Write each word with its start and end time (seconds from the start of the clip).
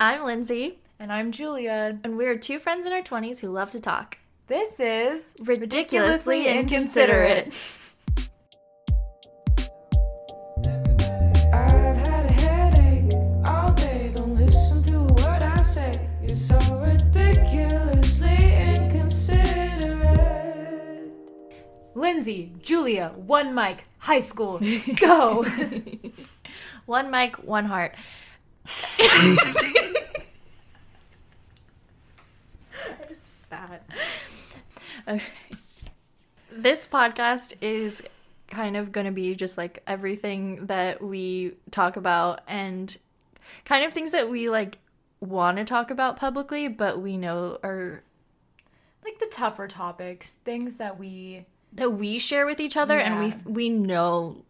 I'm 0.00 0.24
Lindsey, 0.24 0.78
And 0.98 1.12
I'm 1.12 1.30
Julia. 1.30 1.98
and 2.04 2.16
we're 2.16 2.38
two 2.38 2.58
friends 2.58 2.86
in 2.86 2.92
our 2.92 3.02
20s 3.02 3.40
who 3.40 3.48
love 3.50 3.70
to 3.72 3.80
talk. 3.80 4.18
This 4.46 4.80
is 4.80 5.34
Ridiculously 5.40 6.48
inconsiderate. 6.48 7.50
I've 11.52 12.06
had 12.06 12.26
a 12.26 12.32
headache 12.32 13.12
all 13.46 13.72
day. 13.74 14.10
Don't 14.14 14.34
listen 14.34 14.82
to 14.84 15.00
a 15.28 15.44
I 15.44 15.56
say. 15.62 15.92
You're 16.20 16.28
so 16.30 16.56
ridiculously 16.76 18.54
inconsiderate. 18.54 21.12
Lindsey, 21.94 22.52
Julia, 22.62 23.12
one 23.16 23.54
mic, 23.54 23.84
high 23.98 24.20
school. 24.20 24.60
Go. 25.00 25.44
One 26.86 27.10
mic, 27.12 27.36
one 27.44 27.66
heart. 27.66 27.94
Spat. 33.50 33.82
Okay. 35.08 35.22
This 36.52 36.84
podcast 36.84 37.54
is 37.60 38.02
kind 38.48 38.76
of 38.76 38.90
going 38.90 39.06
to 39.06 39.12
be 39.12 39.36
just 39.36 39.56
like 39.56 39.84
everything 39.86 40.66
that 40.66 41.00
we 41.00 41.52
talk 41.70 41.96
about 41.96 42.40
and 42.48 42.96
kind 43.64 43.84
of 43.84 43.92
things 43.92 44.10
that 44.10 44.28
we 44.28 44.50
like 44.50 44.78
want 45.20 45.58
to 45.58 45.64
talk 45.64 45.92
about 45.92 46.16
publicly, 46.16 46.66
but 46.66 47.00
we 47.00 47.16
know 47.16 47.56
are 47.62 48.02
Like 49.04 49.20
the 49.20 49.26
tougher 49.26 49.68
topics, 49.68 50.32
things 50.32 50.78
that 50.78 50.98
we 50.98 51.46
that 51.74 51.90
we 51.90 52.18
share 52.18 52.46
with 52.46 52.58
each 52.58 52.76
other 52.76 52.98
and 52.98 53.20
we 53.20 53.52
we 53.52 53.68
know 53.70 54.42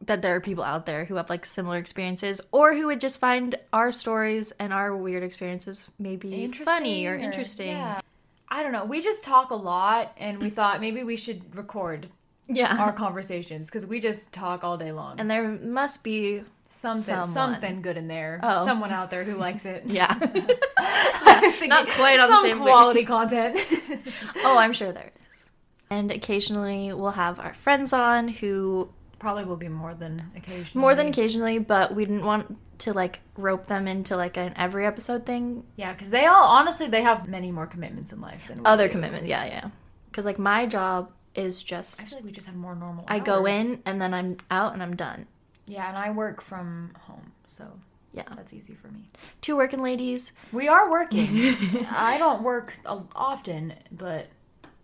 that 0.00 0.22
there 0.22 0.34
are 0.34 0.40
people 0.40 0.64
out 0.64 0.86
there 0.86 1.04
who 1.04 1.14
have 1.14 1.30
like 1.30 1.46
similar 1.46 1.78
experiences 1.78 2.40
or 2.50 2.74
who 2.74 2.86
would 2.88 3.00
just 3.00 3.20
find 3.20 3.54
our 3.72 3.92
stories 3.92 4.52
and 4.58 4.72
our 4.72 4.94
weird 4.96 5.22
experiences 5.22 5.88
maybe 6.00 6.48
funny 6.48 7.06
or 7.06 7.14
interesting. 7.14 7.68
Yeah. 7.68 8.00
I 8.48 8.62
don't 8.62 8.72
know. 8.72 8.84
We 8.84 9.00
just 9.00 9.24
talk 9.24 9.50
a 9.50 9.54
lot 9.56 10.12
and 10.16 10.38
we 10.38 10.50
thought 10.50 10.80
maybe 10.80 11.02
we 11.02 11.16
should 11.16 11.54
record 11.56 12.08
Yeah. 12.46 12.76
our 12.78 12.92
conversations 12.92 13.68
because 13.70 13.86
we 13.86 14.00
just 14.00 14.32
talk 14.32 14.62
all 14.64 14.76
day 14.76 14.92
long. 14.92 15.18
and 15.20 15.30
there 15.30 15.48
must 15.48 16.04
be 16.04 16.42
something 16.68 17.02
someone. 17.02 17.24
something 17.26 17.82
good 17.82 17.96
in 17.96 18.08
there. 18.08 18.40
Oh. 18.42 18.64
Someone 18.64 18.90
out 18.92 19.10
there 19.10 19.24
who 19.24 19.34
likes 19.36 19.64
it. 19.66 19.84
yeah. 19.86 20.08
I 20.78 21.40
was 21.42 21.52
thinking 21.56 21.68
Not 21.70 21.86
quite 21.88 22.20
on 22.20 22.30
the 22.30 22.42
same 22.42 22.58
way. 22.60 22.70
quality 22.70 23.04
content. 23.04 23.58
oh, 24.44 24.58
I'm 24.58 24.72
sure 24.72 24.92
there 24.92 25.10
is. 25.30 25.50
And 25.90 26.10
occasionally 26.10 26.92
we'll 26.92 27.12
have 27.12 27.38
our 27.40 27.54
friends 27.54 27.92
on 27.92 28.28
who 28.28 28.88
Probably 29.18 29.44
will 29.44 29.56
be 29.56 29.68
more 29.68 29.94
than 29.94 30.30
occasionally. 30.36 30.80
more 30.80 30.94
than 30.94 31.08
occasionally, 31.08 31.58
but 31.58 31.94
we 31.94 32.04
didn't 32.04 32.24
want 32.24 32.58
to 32.80 32.92
like 32.92 33.20
rope 33.36 33.66
them 33.66 33.86
into 33.88 34.16
like 34.16 34.36
an 34.36 34.52
every 34.56 34.84
episode 34.86 35.24
thing. 35.24 35.64
Yeah, 35.76 35.92
because 35.92 36.10
they 36.10 36.26
all 36.26 36.44
honestly 36.44 36.88
they 36.88 37.02
have 37.02 37.28
many 37.28 37.50
more 37.52 37.66
commitments 37.66 38.12
in 38.12 38.20
life 38.20 38.48
than 38.48 38.58
we 38.58 38.64
Other 38.64 38.88
commitments. 38.88 39.28
yeah, 39.28 39.44
yeah. 39.44 39.68
Cuz 40.12 40.26
like 40.26 40.38
my 40.38 40.66
job 40.66 41.10
is 41.34 41.62
just 41.64 42.00
I 42.02 42.04
feel 42.04 42.18
like 42.18 42.24
we 42.24 42.32
just 42.32 42.46
have 42.48 42.56
more 42.56 42.74
normal. 42.74 43.04
I 43.08 43.18
go 43.20 43.46
in 43.46 43.82
and 43.86 44.00
then 44.02 44.12
I'm 44.12 44.36
out 44.50 44.72
and 44.74 44.82
I'm 44.82 44.94
done. 44.96 45.26
Yeah, 45.66 45.88
and 45.88 45.96
I 45.96 46.10
work 46.10 46.40
from 46.42 46.92
home, 47.06 47.32
so 47.46 47.64
Yeah. 48.12 48.24
that's 48.36 48.52
easy 48.52 48.74
for 48.74 48.88
me. 48.88 49.06
Two 49.40 49.56
working 49.56 49.82
ladies. 49.82 50.32
We 50.52 50.68
are 50.68 50.90
working. 50.90 51.28
I 51.90 52.18
don't 52.18 52.42
work 52.42 52.78
often, 53.16 53.74
but 53.90 54.26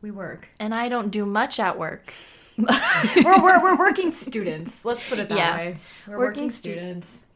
we 0.03 0.11
work. 0.11 0.49
and 0.59 0.75
I 0.75 0.89
don't 0.89 1.11
do 1.11 1.27
much 1.27 1.61
at 1.61 1.79
work. 1.79 2.15
We're, 3.25 3.43
we're, 3.43 3.63
we're 3.63 3.79
working 3.79 4.13
students. 4.13 4.85
Let's 4.85 5.09
put 5.09 5.19
it 5.19 5.29
that 5.29 5.39
Yeah. 5.39 5.57
way. 5.57 5.77
We're 6.07 6.19
Working 6.19 6.43
working, 6.45 6.51
stu- 6.51 6.73
students. 6.73 7.29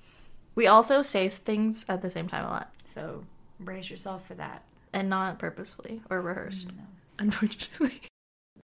we 0.55 0.67
also 0.67 1.03
say 1.03 1.28
things 1.28 1.84
at 1.89 2.03
the 2.03 2.11
same 2.11 2.28
time 2.28 2.44
a 2.44 2.48
lot 2.48 2.72
So 2.86 3.25
brace 3.61 3.91
yourself 3.91 4.27
for 4.27 4.34
that. 4.34 4.62
and 4.92 5.08
not 5.08 5.39
purposefully 5.39 6.00
or 6.11 6.20
rehearsed, 6.20 6.69
No. 6.69 6.83
unfortunately. 7.19 8.00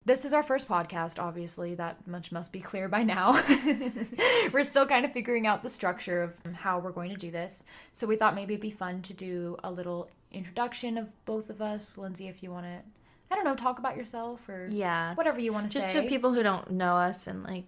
This 0.08 0.24
is 0.24 0.36
our 0.36 0.44
first 0.44 0.68
podcast, 0.68 1.18
obviously. 1.18 1.74
That 1.74 2.06
much 2.08 2.32
must 2.32 2.54
be 2.54 2.60
clear 2.60 2.88
by 2.88 3.02
now. 3.02 3.42
we're 4.54 4.62
still 4.62 4.86
kind 4.86 5.04
of 5.04 5.12
figuring 5.12 5.48
out 5.48 5.64
the 5.64 5.70
structure 5.70 6.22
of 6.22 6.36
how 6.54 6.78
we're 6.78 6.92
going 6.92 7.10
to 7.10 7.16
do 7.18 7.32
this. 7.32 7.64
So 7.94 8.06
we 8.06 8.16
thought 8.16 8.36
maybe 8.36 8.54
it'd 8.54 8.62
be 8.62 8.70
fun 8.70 9.02
to 9.02 9.14
do 9.14 9.58
a 9.64 9.72
little 9.72 10.08
introduction 10.32 11.00
of 11.00 11.10
both 11.26 11.50
of 11.50 11.60
us. 11.60 11.98
Lindsey, 11.98 12.28
if 12.28 12.44
you 12.44 12.52
want 12.52 12.68
to, 12.68 12.80
I 13.36 13.44
don't 13.44 13.46
know, 13.46 13.56
talk 13.56 13.80
about 13.80 13.98
yourself 13.98 14.48
or 14.48 14.68
Yeah. 14.72 15.14
whatever 15.16 15.40
you 15.40 15.52
want 15.52 15.66
to 15.66 15.70
say. 15.74 15.80
Just 15.80 15.92
say. 15.92 16.02
so 16.04 16.08
people 16.08 16.32
who 16.34 16.42
don't 16.42 16.72
know 16.72 16.96
us 16.96 17.28
and 17.28 17.44
like 17.44 17.66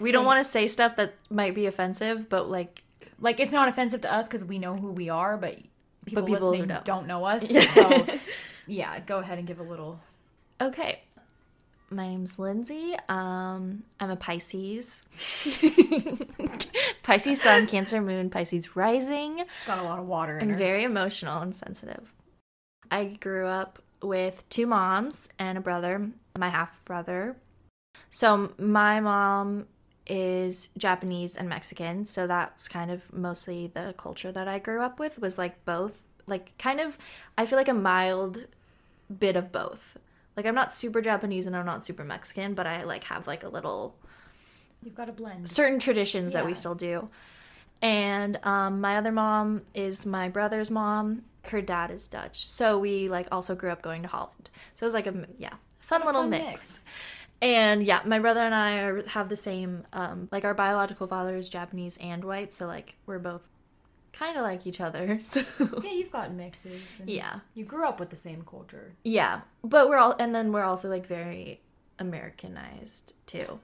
we 0.00 0.08
Say- 0.08 0.12
don't 0.12 0.24
want 0.26 0.38
to 0.38 0.44
say 0.44 0.66
stuff 0.66 0.96
that 0.96 1.14
might 1.30 1.54
be 1.54 1.66
offensive, 1.66 2.28
but 2.28 2.50
like 2.50 2.82
like, 3.20 3.38
it's 3.40 3.52
not 3.52 3.68
offensive 3.68 4.00
to 4.02 4.12
us 4.12 4.26
because 4.26 4.44
we 4.44 4.58
know 4.58 4.74
who 4.74 4.90
we 4.90 5.08
are, 5.08 5.36
but 5.38 5.56
people, 6.06 6.24
people 6.24 6.26
who 6.26 6.50
listening 6.50 6.66
don't. 6.68 6.84
don't. 6.84 7.06
know 7.06 7.24
us. 7.24 7.50
So 7.72 8.06
yeah, 8.66 8.98
go 9.00 9.18
ahead 9.20 9.38
and 9.38 9.46
give 9.46 9.60
a 9.60 9.62
little. 9.62 10.00
okay. 10.60 11.00
My 11.88 12.08
name's 12.08 12.36
Lindsey. 12.40 12.96
Um, 13.08 13.84
I'm 14.00 14.10
a 14.10 14.16
Pisces. 14.16 15.04
Pisces 17.04 17.40
sun, 17.40 17.66
Cancer 17.68 18.00
moon, 18.02 18.28
Pisces 18.28 18.74
rising. 18.76 19.38
She's 19.38 19.64
got 19.66 19.78
a 19.78 19.82
lot 19.82 19.98
of 20.00 20.06
water 20.06 20.36
in 20.38 20.50
I'm 20.50 20.56
very 20.58 20.82
emotional 20.82 21.40
and 21.42 21.54
sensitive. 21.54 22.12
I 22.90 23.04
grew 23.20 23.46
up 23.46 23.80
with 24.02 24.48
two 24.48 24.66
moms 24.66 25.28
and 25.38 25.58
a 25.58 25.60
brother, 25.60 26.10
my 26.38 26.48
half 26.48 26.84
brother. 26.84 27.36
So 28.10 28.52
my 28.58 29.00
mom 29.00 29.66
is 30.06 30.68
Japanese 30.78 31.36
and 31.36 31.48
Mexican, 31.48 32.04
so 32.04 32.26
that's 32.26 32.68
kind 32.68 32.90
of 32.90 33.12
mostly 33.12 33.66
the 33.66 33.94
culture 33.96 34.30
that 34.32 34.46
I 34.48 34.58
grew 34.58 34.80
up 34.80 34.98
with 34.98 35.18
was 35.18 35.38
like 35.38 35.64
both, 35.64 36.02
like 36.26 36.56
kind 36.58 36.80
of 36.80 36.98
I 37.36 37.46
feel 37.46 37.58
like 37.58 37.68
a 37.68 37.74
mild 37.74 38.46
bit 39.18 39.36
of 39.36 39.50
both. 39.50 39.96
Like 40.36 40.46
I'm 40.46 40.54
not 40.54 40.72
super 40.72 41.00
Japanese 41.00 41.46
and 41.46 41.56
I'm 41.56 41.66
not 41.66 41.84
super 41.84 42.04
Mexican, 42.04 42.54
but 42.54 42.66
I 42.66 42.84
like 42.84 43.04
have 43.04 43.26
like 43.26 43.42
a 43.42 43.48
little 43.48 43.96
You've 44.82 44.94
got 44.94 45.08
a 45.08 45.12
blend. 45.12 45.48
certain 45.48 45.78
traditions 45.78 46.34
that 46.34 46.44
we 46.46 46.54
still 46.54 46.74
do. 46.74 47.08
And 47.82 48.38
um, 48.44 48.80
my 48.80 48.96
other 48.96 49.12
mom 49.12 49.62
is 49.74 50.06
my 50.06 50.28
brother's 50.28 50.70
mom. 50.70 51.22
Her 51.48 51.60
dad 51.60 51.90
is 51.90 52.08
Dutch, 52.08 52.46
so 52.46 52.78
we 52.78 53.08
like 53.08 53.28
also 53.32 53.54
grew 53.54 53.70
up 53.70 53.82
going 53.82 54.02
to 54.02 54.08
Holland. 54.08 54.50
So 54.74 54.84
it 54.84 54.88
was 54.88 54.94
like 54.94 55.06
a 55.06 55.26
yeah, 55.38 55.54
fun 55.80 56.04
little 56.04 56.22
fun 56.22 56.30
mix. 56.30 56.44
mix. 56.44 56.84
And 57.42 57.84
yeah, 57.84 58.00
my 58.04 58.18
brother 58.18 58.40
and 58.40 58.54
I 58.54 58.78
are, 58.78 59.06
have 59.08 59.28
the 59.28 59.36
same 59.36 59.84
um, 59.92 60.28
like 60.32 60.44
our 60.44 60.54
biological 60.54 61.06
father 61.06 61.36
is 61.36 61.48
Japanese 61.48 61.98
and 61.98 62.24
white, 62.24 62.54
so 62.54 62.66
like 62.66 62.94
we're 63.06 63.18
both 63.18 63.42
kind 64.12 64.36
of 64.36 64.42
like 64.42 64.66
each 64.66 64.80
other. 64.80 65.20
So 65.26 65.42
Yeah, 65.82 65.90
you've 65.92 66.10
got 66.12 66.32
mixes. 66.32 67.02
Yeah. 67.04 67.40
You 67.54 67.64
grew 67.64 67.84
up 67.84 68.00
with 68.00 68.10
the 68.10 68.16
same 68.16 68.42
culture. 68.48 68.94
Yeah, 69.04 69.42
but 69.62 69.88
we're 69.88 69.98
all, 69.98 70.16
and 70.18 70.34
then 70.34 70.52
we're 70.52 70.64
also 70.64 70.88
like 70.88 71.06
very 71.06 71.60
Americanized 71.98 73.12
too. 73.26 73.60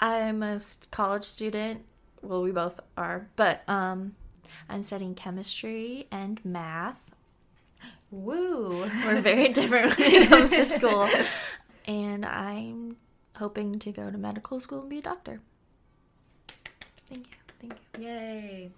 I'm 0.00 0.42
a 0.42 0.60
college 0.90 1.24
student. 1.24 1.84
Well, 2.22 2.42
we 2.42 2.52
both 2.52 2.80
are, 2.96 3.28
but 3.36 3.62
um, 3.68 4.14
I'm 4.68 4.82
studying 4.82 5.14
chemistry 5.14 6.06
and 6.10 6.42
math. 6.44 7.03
Woo! 8.14 8.88
We're 9.04 9.20
very 9.20 9.48
different 9.52 9.98
when 9.98 10.12
it 10.12 10.28
comes 10.28 10.56
to 10.56 10.64
school, 10.64 11.08
and 11.84 12.24
I'm 12.24 12.96
hoping 13.34 13.80
to 13.80 13.90
go 13.90 14.08
to 14.08 14.16
medical 14.16 14.60
school 14.60 14.82
and 14.82 14.88
be 14.88 14.98
a 14.98 15.02
doctor. 15.02 15.40
Thank 17.08 17.26
you, 17.26 17.36
thank 17.58 17.74
you. 17.98 18.04
Yay. 18.06 18.70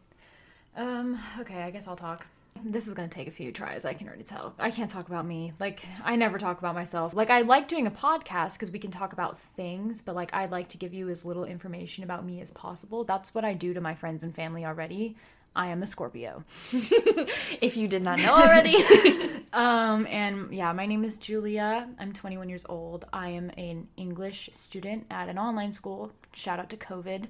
Um, 0.74 1.20
okay, 1.38 1.62
I 1.62 1.70
guess 1.70 1.86
I'll 1.86 1.96
talk. 1.96 2.26
This 2.64 2.88
is 2.88 2.94
gonna 2.94 3.08
take 3.08 3.28
a 3.28 3.30
few 3.30 3.52
tries, 3.52 3.84
I 3.84 3.92
can 3.92 4.08
already 4.08 4.24
tell. 4.24 4.54
I 4.58 4.70
can't 4.70 4.88
talk 4.90 5.06
about 5.06 5.26
me. 5.26 5.52
Like, 5.60 5.84
I 6.02 6.16
never 6.16 6.38
talk 6.38 6.58
about 6.58 6.74
myself. 6.74 7.12
Like, 7.12 7.28
I 7.28 7.42
like 7.42 7.68
doing 7.68 7.86
a 7.86 7.90
podcast 7.90 8.54
because 8.54 8.70
we 8.70 8.78
can 8.78 8.90
talk 8.90 9.12
about 9.12 9.38
things, 9.38 10.00
but 10.00 10.14
like, 10.14 10.32
I'd 10.32 10.50
like 10.50 10.68
to 10.68 10.78
give 10.78 10.94
you 10.94 11.10
as 11.10 11.26
little 11.26 11.44
information 11.44 12.04
about 12.04 12.24
me 12.24 12.40
as 12.40 12.50
possible. 12.52 13.04
That's 13.04 13.34
what 13.34 13.44
I 13.44 13.52
do 13.52 13.74
to 13.74 13.82
my 13.82 13.94
friends 13.94 14.24
and 14.24 14.34
family 14.34 14.64
already. 14.64 15.14
I 15.56 15.68
am 15.68 15.82
a 15.82 15.86
Scorpio. 15.86 16.44
If 17.60 17.76
you 17.76 17.88
did 17.88 18.02
not 18.02 18.18
know 18.18 18.34
already, 18.34 18.76
Um, 19.56 20.06
and 20.10 20.54
yeah, 20.54 20.72
my 20.74 20.84
name 20.84 21.02
is 21.02 21.16
Julia. 21.16 21.88
I'm 21.98 22.12
21 22.12 22.50
years 22.50 22.66
old. 22.68 23.06
I 23.10 23.30
am 23.30 23.50
an 23.56 23.88
English 23.96 24.50
student 24.52 25.06
at 25.10 25.30
an 25.30 25.38
online 25.38 25.72
school. 25.72 26.12
Shout 26.34 26.58
out 26.58 26.68
to 26.70 26.76
COVID 26.76 27.26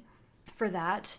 for 0.56 0.69
that. 0.70 1.19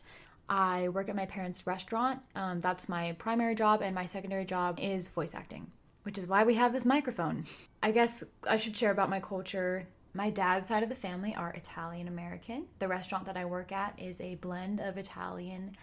I 0.49 0.89
work 0.89 1.07
at 1.07 1.15
my 1.15 1.25
parents' 1.25 1.65
restaurant. 1.65 2.19
Um, 2.35 2.59
that's 2.59 2.89
my 2.89 3.13
primary 3.13 3.55
job, 3.55 3.81
and 3.81 3.95
my 3.95 4.05
secondary 4.05 4.43
job 4.43 4.79
is 4.81 5.07
voice 5.07 5.33
acting, 5.33 5.71
which 6.03 6.17
is 6.17 6.27
why 6.27 6.43
we 6.43 6.55
have 6.55 6.73
this 6.73 6.85
microphone. 6.85 7.45
I 7.81 7.91
guess 7.91 8.25
I 8.45 8.57
should 8.57 8.75
share 8.75 8.91
about 8.91 9.09
my 9.09 9.21
culture. 9.21 9.87
My 10.13 10.29
dad's 10.29 10.67
side 10.67 10.83
of 10.83 10.89
the 10.89 10.95
family 10.95 11.35
are 11.35 11.51
Italian 11.51 12.09
American. 12.09 12.65
The 12.79 12.87
restaurant 12.89 13.25
that 13.25 13.37
I 13.37 13.45
work 13.45 13.71
at 13.71 13.97
is 13.97 14.19
a 14.19 14.35
blend 14.35 14.81
of 14.81 14.97
Italian 14.97 15.73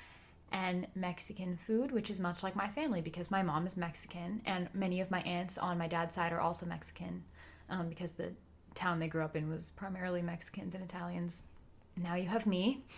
and 0.54 0.86
Mexican 0.94 1.56
food, 1.56 1.90
which 1.90 2.08
is 2.08 2.20
much 2.20 2.44
like 2.44 2.54
my 2.54 2.68
family 2.68 3.00
because 3.00 3.28
my 3.30 3.42
mom 3.42 3.66
is 3.66 3.76
Mexican 3.76 4.40
and 4.46 4.68
many 4.72 5.00
of 5.00 5.10
my 5.10 5.20
aunts 5.22 5.58
on 5.58 5.76
my 5.76 5.88
dad's 5.88 6.14
side 6.14 6.32
are 6.32 6.40
also 6.40 6.64
Mexican 6.64 7.24
um, 7.68 7.88
because 7.88 8.12
the 8.12 8.32
town 8.74 9.00
they 9.00 9.08
grew 9.08 9.24
up 9.24 9.34
in 9.34 9.50
was 9.50 9.72
primarily 9.72 10.22
Mexicans 10.22 10.76
and 10.76 10.84
Italians. 10.84 11.42
Now 11.96 12.14
you 12.14 12.28
have 12.28 12.46
me. 12.46 12.84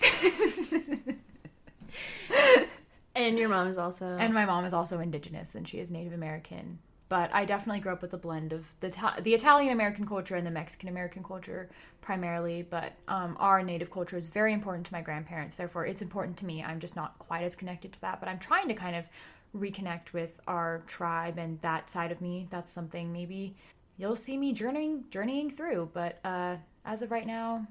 And 3.17 3.39
your 3.39 3.49
mom 3.49 3.67
is 3.67 3.79
also. 3.79 4.19
And 4.19 4.35
my 4.35 4.45
mom 4.45 4.67
is 4.67 4.75
also 4.75 5.01
indigenous 5.01 5.55
and 5.55 5.67
she 5.67 5.79
is 5.79 5.91
Native 5.91 6.13
American. 6.13 6.79
But 7.09 7.33
I 7.33 7.45
definitely 7.45 7.81
grew 7.81 7.93
up 7.93 8.03
with 8.03 8.15
a 8.15 8.19
blend 8.19 8.53
of 8.53 8.75
the 8.81 8.89
the 9.23 9.35
Italian 9.35 9.73
American 9.73 10.07
culture 10.07 10.35
and 10.35 10.47
the 10.47 10.51
Mexican 10.51 10.89
American 10.89 11.23
culture 11.23 11.71
primarily. 12.01 12.63
But 12.63 12.95
um, 13.07 13.37
our 13.39 13.63
Native 13.63 13.91
culture 13.91 14.17
is 14.17 14.29
very 14.29 14.53
important 14.53 14.87
to 14.87 14.93
my 14.93 15.03
grandparents. 15.03 15.57
Therefore, 15.57 15.87
it's 15.87 16.03
important 16.03 16.37
to 16.39 16.47
me. 16.47 16.65
I'm 16.65 16.81
just 16.81 16.97
not 16.97 17.19
quite 17.19 17.45
as 17.45 17.55
connected 17.55 17.93
to 17.93 18.01
that. 18.01 18.19
But 18.19 18.29
I'm 18.29 18.39
trying 18.39 18.69
to 18.69 18.75
kind 18.75 18.97
of 18.97 19.09
reconnect 19.57 20.13
with 20.13 20.41
our 20.49 20.83
tribe 20.87 21.39
and 21.39 21.61
that 21.63 21.89
side 21.89 22.11
of 22.11 22.21
me. 22.21 22.49
That's 22.51 22.73
something 22.73 23.13
maybe 23.13 23.55
you'll 23.99 24.17
see 24.17 24.37
me 24.37 24.53
journeying 24.53 25.05
journeying 25.11 25.51
through. 25.51 25.91
But 25.93 26.19
uh, 26.25 26.57
as 26.85 27.03
of 27.03 27.11
right 27.11 27.27
now, 27.27 27.67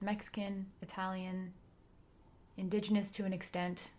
Mexican, 0.00 0.66
Italian, 0.82 1.52
indigenous 2.56 3.10
to 3.12 3.24
an 3.24 3.32
extent. 3.32 3.92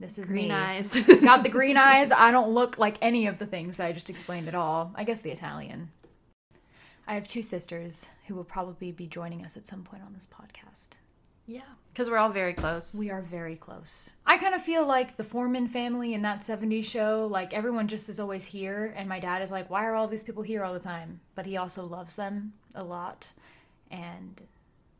This 0.00 0.18
is 0.18 0.28
green 0.28 0.48
me. 0.48 0.54
eyes. 0.54 0.94
Got 1.22 1.42
the 1.42 1.48
green 1.48 1.76
eyes. 1.90 2.12
I 2.12 2.30
don't 2.30 2.50
look 2.50 2.78
like 2.78 2.96
any 3.02 3.26
of 3.26 3.38
the 3.38 3.46
things 3.46 3.80
I 3.80 3.92
just 3.92 4.10
explained 4.10 4.48
at 4.48 4.54
all. 4.54 4.92
I 4.94 5.04
guess 5.04 5.20
the 5.20 5.30
Italian. 5.30 5.90
I 7.06 7.14
have 7.14 7.26
two 7.26 7.42
sisters 7.42 8.10
who 8.26 8.34
will 8.34 8.44
probably 8.44 8.92
be 8.92 9.06
joining 9.06 9.44
us 9.44 9.56
at 9.56 9.66
some 9.66 9.82
point 9.82 10.02
on 10.04 10.12
this 10.12 10.26
podcast. 10.26 10.90
yeah. 11.46 11.62
Because 11.88 12.10
we're 12.10 12.18
all 12.18 12.28
very 12.30 12.52
close. 12.52 12.94
We 12.96 13.10
are 13.10 13.22
very 13.22 13.56
close. 13.56 14.12
I 14.24 14.36
kind 14.36 14.54
of 14.54 14.62
feel 14.62 14.86
like 14.86 15.16
the 15.16 15.24
Forman 15.24 15.66
family 15.66 16.14
in 16.14 16.20
that 16.20 16.40
70s 16.42 16.84
show, 16.84 17.26
like 17.28 17.52
everyone 17.52 17.88
just 17.88 18.08
is 18.08 18.20
always 18.20 18.44
here. 18.44 18.94
And 18.96 19.08
my 19.08 19.18
dad 19.18 19.42
is 19.42 19.50
like, 19.50 19.68
why 19.68 19.84
are 19.84 19.96
all 19.96 20.06
these 20.06 20.22
people 20.22 20.44
here 20.44 20.62
all 20.62 20.72
the 20.74 20.78
time? 20.78 21.18
But 21.34 21.44
he 21.44 21.56
also 21.56 21.84
loves 21.86 22.14
them 22.14 22.52
a 22.76 22.84
lot. 22.84 23.32
And 23.90 24.40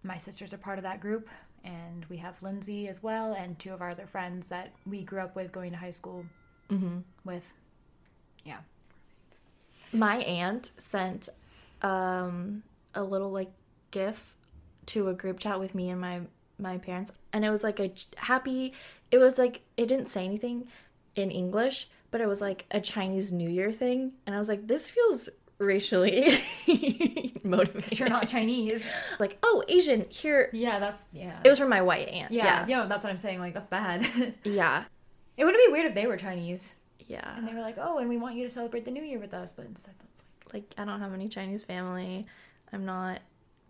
my 0.03 0.17
sisters 0.17 0.53
are 0.53 0.59
part 0.59 0.79
of 0.79 0.83
that 0.83 0.99
group. 1.01 1.29
And 1.69 2.07
we 2.09 2.17
have 2.17 2.43
Lindsey 2.43 2.89
as 2.89 3.03
well, 3.03 3.35
and 3.35 3.59
two 3.59 3.75
of 3.75 3.83
our 3.83 3.91
other 3.91 4.07
friends 4.07 4.49
that 4.49 4.73
we 4.87 5.03
grew 5.03 5.21
up 5.21 5.37
with 5.37 5.53
going 5.53 5.73
to 5.73 5.77
high 5.77 5.91
school 5.91 6.25
with. 7.25 7.53
Yeah. 8.43 8.61
My 9.93 10.17
aunt 10.19 10.73
sent 10.79 11.29
um, 11.83 12.63
a 12.95 13.05
little 13.05 13.31
like 13.31 13.51
GIF 13.91 14.35
to 14.87 15.09
a 15.09 15.15
group 15.15 15.39
chat 15.39 15.61
with 15.61 15.75
me 15.75 15.91
and 15.91 16.01
my 16.01 16.21
my 16.59 16.79
parents, 16.79 17.13
and 17.33 17.45
it 17.45 17.51
was 17.51 17.63
like 17.63 17.79
a 17.79 17.93
happy. 18.17 18.73
It 19.11 19.19
was 19.19 19.39
like 19.39 19.61
it 19.77 19.87
didn't 19.87 20.09
say 20.09 20.25
anything 20.25 20.69
in 21.15 21.31
English, 21.31 21.89
but 22.11 22.21
it 22.21 22.29
was 22.29 22.41
like 22.41 22.65
a 22.71 22.81
Chinese 22.81 23.31
New 23.31 23.49
Year 23.49 23.73
thing, 23.73 24.13
and 24.27 24.35
I 24.35 24.39
was 24.39 24.49
like, 24.49 24.67
this 24.67 24.91
feels 24.91 25.29
racially 25.59 26.23
motivated. 27.45 27.75
Because 27.83 27.99
you're 27.99 28.09
not 28.09 28.29
Chinese. 28.29 28.91
like, 29.19 29.39
oh, 29.43 29.63
Asian 29.69 30.07
here. 30.11 30.51
yeah, 30.53 30.79
that's, 30.79 31.07
yeah. 31.13 31.39
It 31.45 31.49
was 31.49 31.59
from 31.59 31.69
my 31.69 31.83
white 31.83 32.09
aunt. 32.09 32.33
yeah, 32.33 32.45
Yeah, 32.45 32.67
yeah, 32.83 32.87
that's 32.87 33.05
what 33.05 33.11
I'm 33.11 33.19
saying. 33.19 33.41
Like, 33.41 33.55
that's 33.55 33.67
bad. 33.67 34.07
yeah, 34.45 34.85
it 35.37 35.45
would 35.45 35.55
be 35.55 35.67
weird 35.73 35.87
if 35.87 35.95
they 35.95 36.07
were 36.07 36.17
Chinese. 36.17 36.77
yeah. 37.07 37.37
And 37.37 37.47
they 37.47 37.55
were 37.55 37.61
like, 37.61 37.77
oh, 37.81 37.99
and 37.99 38.09
we 38.09 38.17
want 38.19 38.35
you 38.37 38.43
to 38.45 38.49
celebrate 38.51 38.85
the 38.85 38.91
new 38.91 39.03
year 39.03 39.19
with 39.19 39.35
us. 39.35 39.53
But 39.53 39.67
instead, 39.67 39.95
that's 40.01 40.23
like, 40.53 40.55
Like, 40.55 40.75
I 40.79 40.85
don't 40.85 41.01
have 41.01 41.13
any 41.15 41.29
Chinese 41.29 41.63
family. 41.65 42.27
I'm 42.73 42.85
not. 42.85 43.21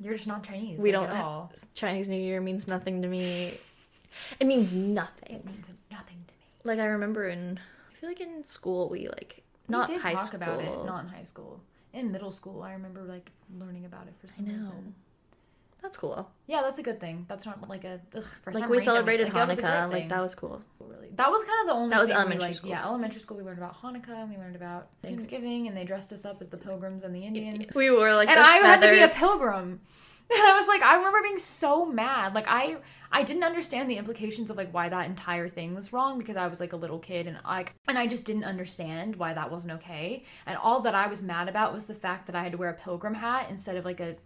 you're 0.00 0.14
just 0.14 0.26
not 0.26 0.42
Chinese. 0.42 0.80
We 0.80 0.92
like, 0.92 1.00
don't. 1.02 1.10
at 1.10 1.16
ha- 1.22 1.28
all. 1.28 1.52
Chinese 1.74 2.08
New 2.08 2.20
Year 2.20 2.40
means 2.40 2.66
nothing 2.68 3.02
to 3.02 3.08
me. 3.08 3.52
It 4.40 4.46
means 4.46 4.72
nothing. 4.74 5.36
It 5.36 5.44
means 5.44 5.68
nothing 5.90 6.16
to 6.16 6.32
me. 6.32 6.38
Like 6.64 6.78
I 6.80 6.86
remember 6.86 7.28
in, 7.28 7.58
I 7.92 7.94
feel 8.00 8.08
like 8.10 8.20
in 8.20 8.44
school 8.44 8.88
we 8.88 9.06
like 9.08 9.42
not 9.68 9.88
we 9.88 9.96
high 9.98 10.14
talk 10.14 10.24
school. 10.26 10.42
about 10.42 10.60
it, 10.60 10.84
not 10.86 11.04
in 11.04 11.10
high 11.10 11.22
school. 11.22 11.60
In 11.92 12.12
middle 12.12 12.30
school, 12.30 12.62
I 12.62 12.72
remember 12.72 13.02
like 13.02 13.30
learning 13.58 13.84
about 13.84 14.06
it 14.08 14.14
for 14.20 14.26
some 14.28 14.46
reason. 14.46 14.94
That's 15.82 15.96
cool. 15.96 16.28
Yeah, 16.46 16.62
that's 16.62 16.78
a 16.78 16.82
good 16.82 16.98
thing. 16.98 17.24
That's 17.28 17.46
not 17.46 17.66
like 17.68 17.84
a 17.84 18.00
ugh, 18.16 18.24
Like 18.52 18.68
we 18.68 18.80
celebrated 18.80 19.24
like, 19.24 19.34
that 19.34 19.48
was 19.48 19.58
a 19.58 19.62
great 19.62 19.70
Hanukkah. 19.72 19.92
Like 19.92 20.08
that 20.08 20.22
was 20.22 20.34
cool. 20.34 20.60
really 20.80 21.08
that 21.14 21.30
was 21.30 21.44
kind 21.44 21.60
of 21.62 21.66
the 21.68 21.72
only 21.74 21.90
That 21.90 22.00
was 22.00 22.08
thing 22.10 22.16
we, 22.16 22.20
elementary 22.20 22.48
like, 22.48 22.54
school. 22.56 22.70
Yeah, 22.70 22.84
elementary 22.84 23.20
school 23.20 23.36
we 23.36 23.42
learned 23.44 23.58
about 23.58 23.80
Hanukkah 23.80 24.22
and 24.22 24.30
we 24.30 24.36
learned 24.36 24.56
about 24.56 24.88
Thanksgiving 25.02 25.68
and 25.68 25.76
they 25.76 25.84
dressed 25.84 26.12
us 26.12 26.24
up 26.24 26.38
as 26.40 26.48
the 26.48 26.56
pilgrims 26.56 27.04
and 27.04 27.14
the 27.14 27.24
Indians. 27.24 27.70
We 27.74 27.90
wore 27.90 28.12
like 28.14 28.28
and 28.28 28.40
I 28.40 28.56
had 28.56 28.80
to 28.82 28.90
be 28.90 29.00
a 29.00 29.08
pilgrim. 29.08 29.80
And 30.30 30.42
I 30.42 30.56
was 30.56 30.68
like, 30.68 30.82
I 30.82 30.96
remember 30.96 31.22
being 31.22 31.38
so 31.38 31.86
mad. 31.86 32.34
Like 32.34 32.44
I 32.48 32.76
I 33.10 33.22
didn't 33.22 33.44
understand 33.44 33.90
the 33.90 33.96
implications 33.96 34.50
of 34.50 34.56
like 34.56 34.72
why 34.72 34.88
that 34.88 35.06
entire 35.06 35.48
thing 35.48 35.74
was 35.74 35.92
wrong 35.92 36.18
because 36.18 36.36
I 36.36 36.46
was 36.46 36.60
like 36.60 36.72
a 36.72 36.76
little 36.76 36.98
kid 36.98 37.26
and 37.26 37.38
I 37.44 37.64
and 37.88 37.96
I 37.98 38.06
just 38.06 38.24
didn't 38.24 38.44
understand 38.44 39.16
why 39.16 39.32
that 39.34 39.50
wasn't 39.50 39.72
okay. 39.74 40.24
And 40.46 40.56
all 40.58 40.80
that 40.80 40.94
I 40.94 41.06
was 41.06 41.22
mad 41.22 41.48
about 41.48 41.72
was 41.72 41.86
the 41.86 41.94
fact 41.94 42.26
that 42.26 42.36
I 42.36 42.42
had 42.42 42.52
to 42.52 42.58
wear 42.58 42.70
a 42.70 42.74
pilgrim 42.74 43.14
hat 43.14 43.46
instead 43.50 43.76
of 43.76 43.84
like 43.84 44.00
a 44.00 44.16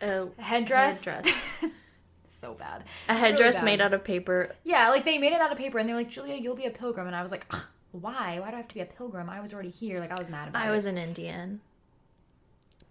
a, 0.00 0.26
headdress. 0.38 1.04
Headdress. 1.04 1.64
so 2.26 2.54
bad. 2.54 2.82
a 2.82 2.84
It's 2.84 3.08
really 3.08 3.20
headdress 3.30 3.56
bad. 3.58 3.64
made 3.64 3.80
out 3.80 3.94
of 3.94 4.04
paper. 4.04 4.50
Yeah, 4.64 4.88
like 4.90 5.04
they 5.04 5.18
made 5.18 5.32
it 5.32 5.40
out 5.40 5.50
of 5.52 5.58
paper 5.58 5.78
and 5.78 5.88
they're 5.88 5.96
like, 5.96 6.10
Julia, 6.10 6.34
you'll 6.36 6.54
be 6.56 6.66
a 6.66 6.70
pilgrim. 6.70 7.06
And 7.06 7.16
I 7.16 7.22
was 7.22 7.30
like, 7.32 7.52
why? 7.92 8.38
Why 8.40 8.50
do 8.50 8.54
I 8.54 8.58
have 8.58 8.68
to 8.68 8.74
be 8.74 8.80
a 8.80 8.84
pilgrim? 8.86 9.30
I 9.30 9.40
was 9.40 9.52
already 9.54 9.70
here. 9.70 9.98
Like 10.00 10.10
I 10.12 10.18
was 10.18 10.28
mad 10.28 10.48
about 10.48 10.62
I 10.64 10.68
it. 10.68 10.72
was 10.72 10.86
an 10.86 10.98
Indian. 10.98 11.60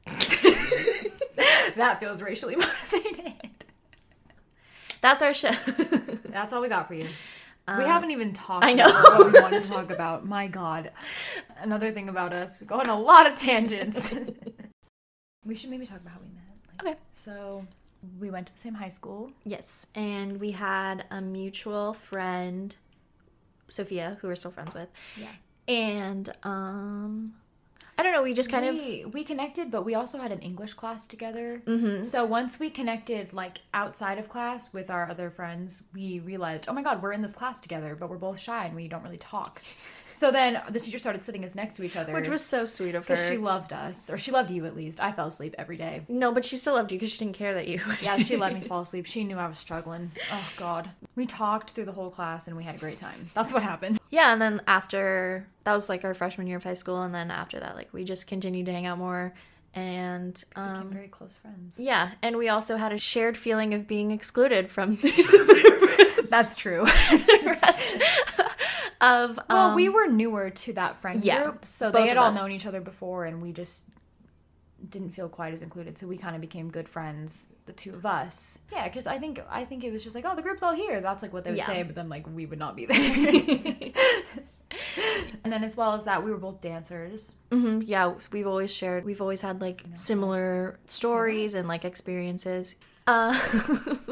that 1.76 1.98
feels 2.00 2.22
racially 2.22 2.56
motivated. 2.58 3.47
That's 5.08 5.24
our 5.24 5.34
show. 5.34 5.52
That's 6.26 6.52
all 6.54 6.62
we 6.62 6.68
got 6.68 6.88
for 6.88 6.94
you. 6.96 7.08
we 7.78 7.84
haven't 7.84 8.12
even 8.12 8.34
talked 8.34 8.66
Uh, 8.66 8.68
I 8.68 8.74
know. 8.74 8.86
about 8.88 9.04
what 9.20 9.34
we 9.34 9.40
want 9.40 9.54
to 9.54 9.62
talk 9.70 9.90
about. 9.92 10.26
My 10.26 10.48
God. 10.48 10.92
Another 11.62 11.92
thing 11.92 12.10
about 12.10 12.34
us, 12.34 12.60
we 12.60 12.68
go 12.68 12.80
on 12.80 12.88
a 12.88 13.00
lot 13.00 13.26
of 13.26 13.36
tangents. 13.36 14.14
we 15.46 15.56
should 15.56 15.70
maybe 15.70 15.86
talk 15.86 16.02
about 16.02 16.14
how 16.14 16.20
we 16.20 16.28
met. 16.34 16.84
Like, 16.86 16.94
Okay. 16.96 17.00
So 17.14 17.66
we 18.20 18.30
went 18.30 18.48
to 18.48 18.54
the 18.54 18.60
same 18.60 18.74
high 18.74 18.90
school. 18.90 19.32
yes, 19.46 19.88
and 19.96 20.40
we 20.40 20.52
had 20.52 21.06
a 21.10 21.20
mutual 21.22 21.94
friend, 21.94 22.76
Sophia, 23.70 24.18
who 24.22 24.28
we're 24.28 24.36
still 24.36 24.52
friends 24.52 24.74
with. 24.74 24.90
Yeah. 25.18 25.28
And 25.74 26.30
um, 26.44 27.34
I 27.98 28.04
don't 28.04 28.14
know. 28.14 28.22
We 28.22 28.34
just 28.34 28.52
kind 28.52 28.66
of 28.66 28.76
we, 28.76 29.06
we 29.06 29.24
connected, 29.24 29.72
but 29.72 29.84
we 29.84 29.96
also 29.96 30.20
had 30.20 30.32
an 30.32 30.40
English 30.40 30.76
class 30.76 31.08
together. 31.08 31.64
Mm-hmm. 31.66 32.02
So 32.02 32.26
once 32.26 32.60
we 32.60 32.70
connected, 32.70 33.34
like 33.34 33.60
outside 33.74 34.20
of 34.20 34.30
class 34.30 34.72
with 34.72 34.92
our 34.92 35.10
other 35.10 35.32
friends, 35.32 35.84
we 35.94 36.20
realized, 36.20 36.68
oh 36.70 36.74
my 36.74 36.84
god, 36.84 37.02
we're 37.02 37.14
in 37.14 37.24
this 37.24 37.34
class 37.34 37.60
together, 37.60 37.96
but 38.00 38.10
we're 38.10 38.18
both 38.18 38.40
shy 38.40 38.66
and 38.66 38.76
we 38.76 38.88
don't 38.88 39.04
really 39.04 39.18
talk. 39.18 39.64
So 40.18 40.32
then 40.32 40.60
the 40.72 40.80
teacher 40.80 40.98
started 40.98 41.22
sitting 41.22 41.46
us 41.46 41.54
next 41.54 41.76
to 41.76 41.84
each 41.84 41.96
other, 41.96 42.12
which 42.12 42.28
was 42.28 42.44
so 42.44 42.66
sweet 42.66 42.96
of 42.96 43.08
her. 43.08 43.14
because 43.14 43.28
she 43.28 43.38
loved 43.38 43.72
us, 43.72 44.10
or 44.10 44.18
she 44.18 44.32
loved 44.32 44.50
you 44.50 44.66
at 44.66 44.76
least. 44.76 45.00
I 45.00 45.12
fell 45.12 45.28
asleep 45.28 45.54
every 45.60 45.78
day. 45.78 46.02
No, 46.08 46.32
but 46.32 46.44
she 46.44 46.56
still 46.56 46.74
loved 46.74 46.92
you 46.92 46.98
because 46.98 47.12
she 47.12 47.20
didn't 47.20 47.36
care 47.36 47.54
that 47.54 47.68
you. 47.68 47.80
Yeah, 48.02 48.18
she 48.18 48.36
let 48.36 48.52
me 48.56 48.62
fall 48.68 48.82
asleep. 48.82 49.06
She 49.06 49.24
knew 49.24 49.38
I 49.38 49.48
was 49.48 49.60
struggling. 49.60 50.12
Oh 50.32 50.50
god, 50.58 50.90
we 51.16 51.28
talked 51.28 51.70
through 51.70 51.86
the 51.86 51.92
whole 51.92 52.10
class 52.10 52.48
and 52.48 52.58
we 52.58 52.64
had 52.64 52.74
a 52.74 52.80
great 52.80 52.98
time. 52.98 53.30
That's 53.36 53.54
what 53.54 53.62
happened. 53.62 54.00
Yeah, 54.10 54.34
and 54.34 54.42
then 54.42 54.62
after 54.66 55.46
that 55.66 55.74
was 55.74 55.88
like 55.88 56.04
our 56.04 56.16
freshman 56.16 56.48
year 56.48 56.58
of 56.58 56.64
high 56.64 56.74
school, 56.74 57.04
and 57.04 57.14
then 57.14 57.30
after 57.30 57.60
that, 57.60 57.76
like 57.76 57.94
we 57.94 58.04
just 58.04 58.26
continued 58.26 58.66
to 58.66 58.72
hang 58.72 58.88
out 58.88 58.98
more, 58.98 59.36
and 59.76 60.34
Became 60.50 60.64
um, 60.64 60.90
very 60.90 61.10
close 61.10 61.36
friends. 61.36 61.80
yeah, 61.80 62.10
and 62.24 62.38
we 62.38 62.50
also 62.50 62.76
had 62.78 62.92
a 62.92 62.98
shared 62.98 63.38
feeling 63.38 63.76
of 63.76 63.88
being 63.88 64.10
excluded 64.10 64.72
from 64.72 64.96
That's 66.32 66.56
true. 66.56 66.86
the 67.12 67.58
rest 67.62 67.98
of. 69.02 69.40
Well, 69.50 69.70
um, 69.70 69.76
we 69.76 69.90
were 69.90 70.08
newer 70.08 70.50
to 70.50 70.74
that 70.74 71.02
friend 71.02 71.24
yeah, 71.24 71.44
group, 71.44 71.66
so 71.66 71.92
they 71.92 72.08
had 72.08 72.18
all 72.18 72.28
us. 72.30 72.36
known 72.36 72.52
each 72.52 72.66
other 72.66 72.82
before, 72.82 73.26
and 73.26 73.42
we 73.42 73.52
just 73.52 73.86
didn't 74.90 75.10
feel 75.10 75.28
quite 75.28 75.54
as 75.54 75.62
included. 75.64 75.98
So 75.98 76.06
we 76.08 76.18
kind 76.18 76.36
of 76.36 76.42
became 76.42 76.70
good 76.70 76.88
friends, 76.88 77.52
the 77.66 77.74
two 77.74 77.94
of 77.96 78.06
us. 78.06 78.60
Yeah, 78.72 78.88
because 78.88 79.08
I 79.08 79.18
think 79.18 79.42
I 79.50 79.66
think 79.66 79.84
it 79.84 79.92
was 79.92 80.04
just 80.04 80.16
like, 80.16 80.26
oh, 80.28 80.36
the 80.36 80.42
group's 80.42 80.62
all 80.64 80.74
here. 80.74 81.02
That's 81.02 81.24
like 81.24 81.34
what 81.34 81.44
they 81.44 81.52
would 81.52 81.58
Yeah. 81.58 81.66
say, 81.66 81.84
but 81.84 81.96
then 81.96 82.10
like 82.10 82.26
we 82.34 82.46
would 82.46 82.60
not 82.60 82.76
be 82.76 82.86
there. 82.88 83.92
and 85.44 85.52
then 85.52 85.64
as 85.64 85.76
well 85.78 85.94
as 85.94 86.06
that, 86.06 86.24
we 86.24 86.30
were 86.32 86.38
both 86.38 86.62
dancers. 86.62 87.36
mhm, 87.52 87.84
yeah, 87.86 88.14
we've 88.32 88.48
always 88.48 88.72
shared. 88.74 89.06
We've 89.06 89.22
always 89.22 89.42
had 89.42 89.62
like 89.62 89.84
similar 89.94 90.80
stories 90.86 91.54
and 91.56 91.68
like 91.68 91.84
experiences. 91.86 92.76
Uh, 93.08 93.34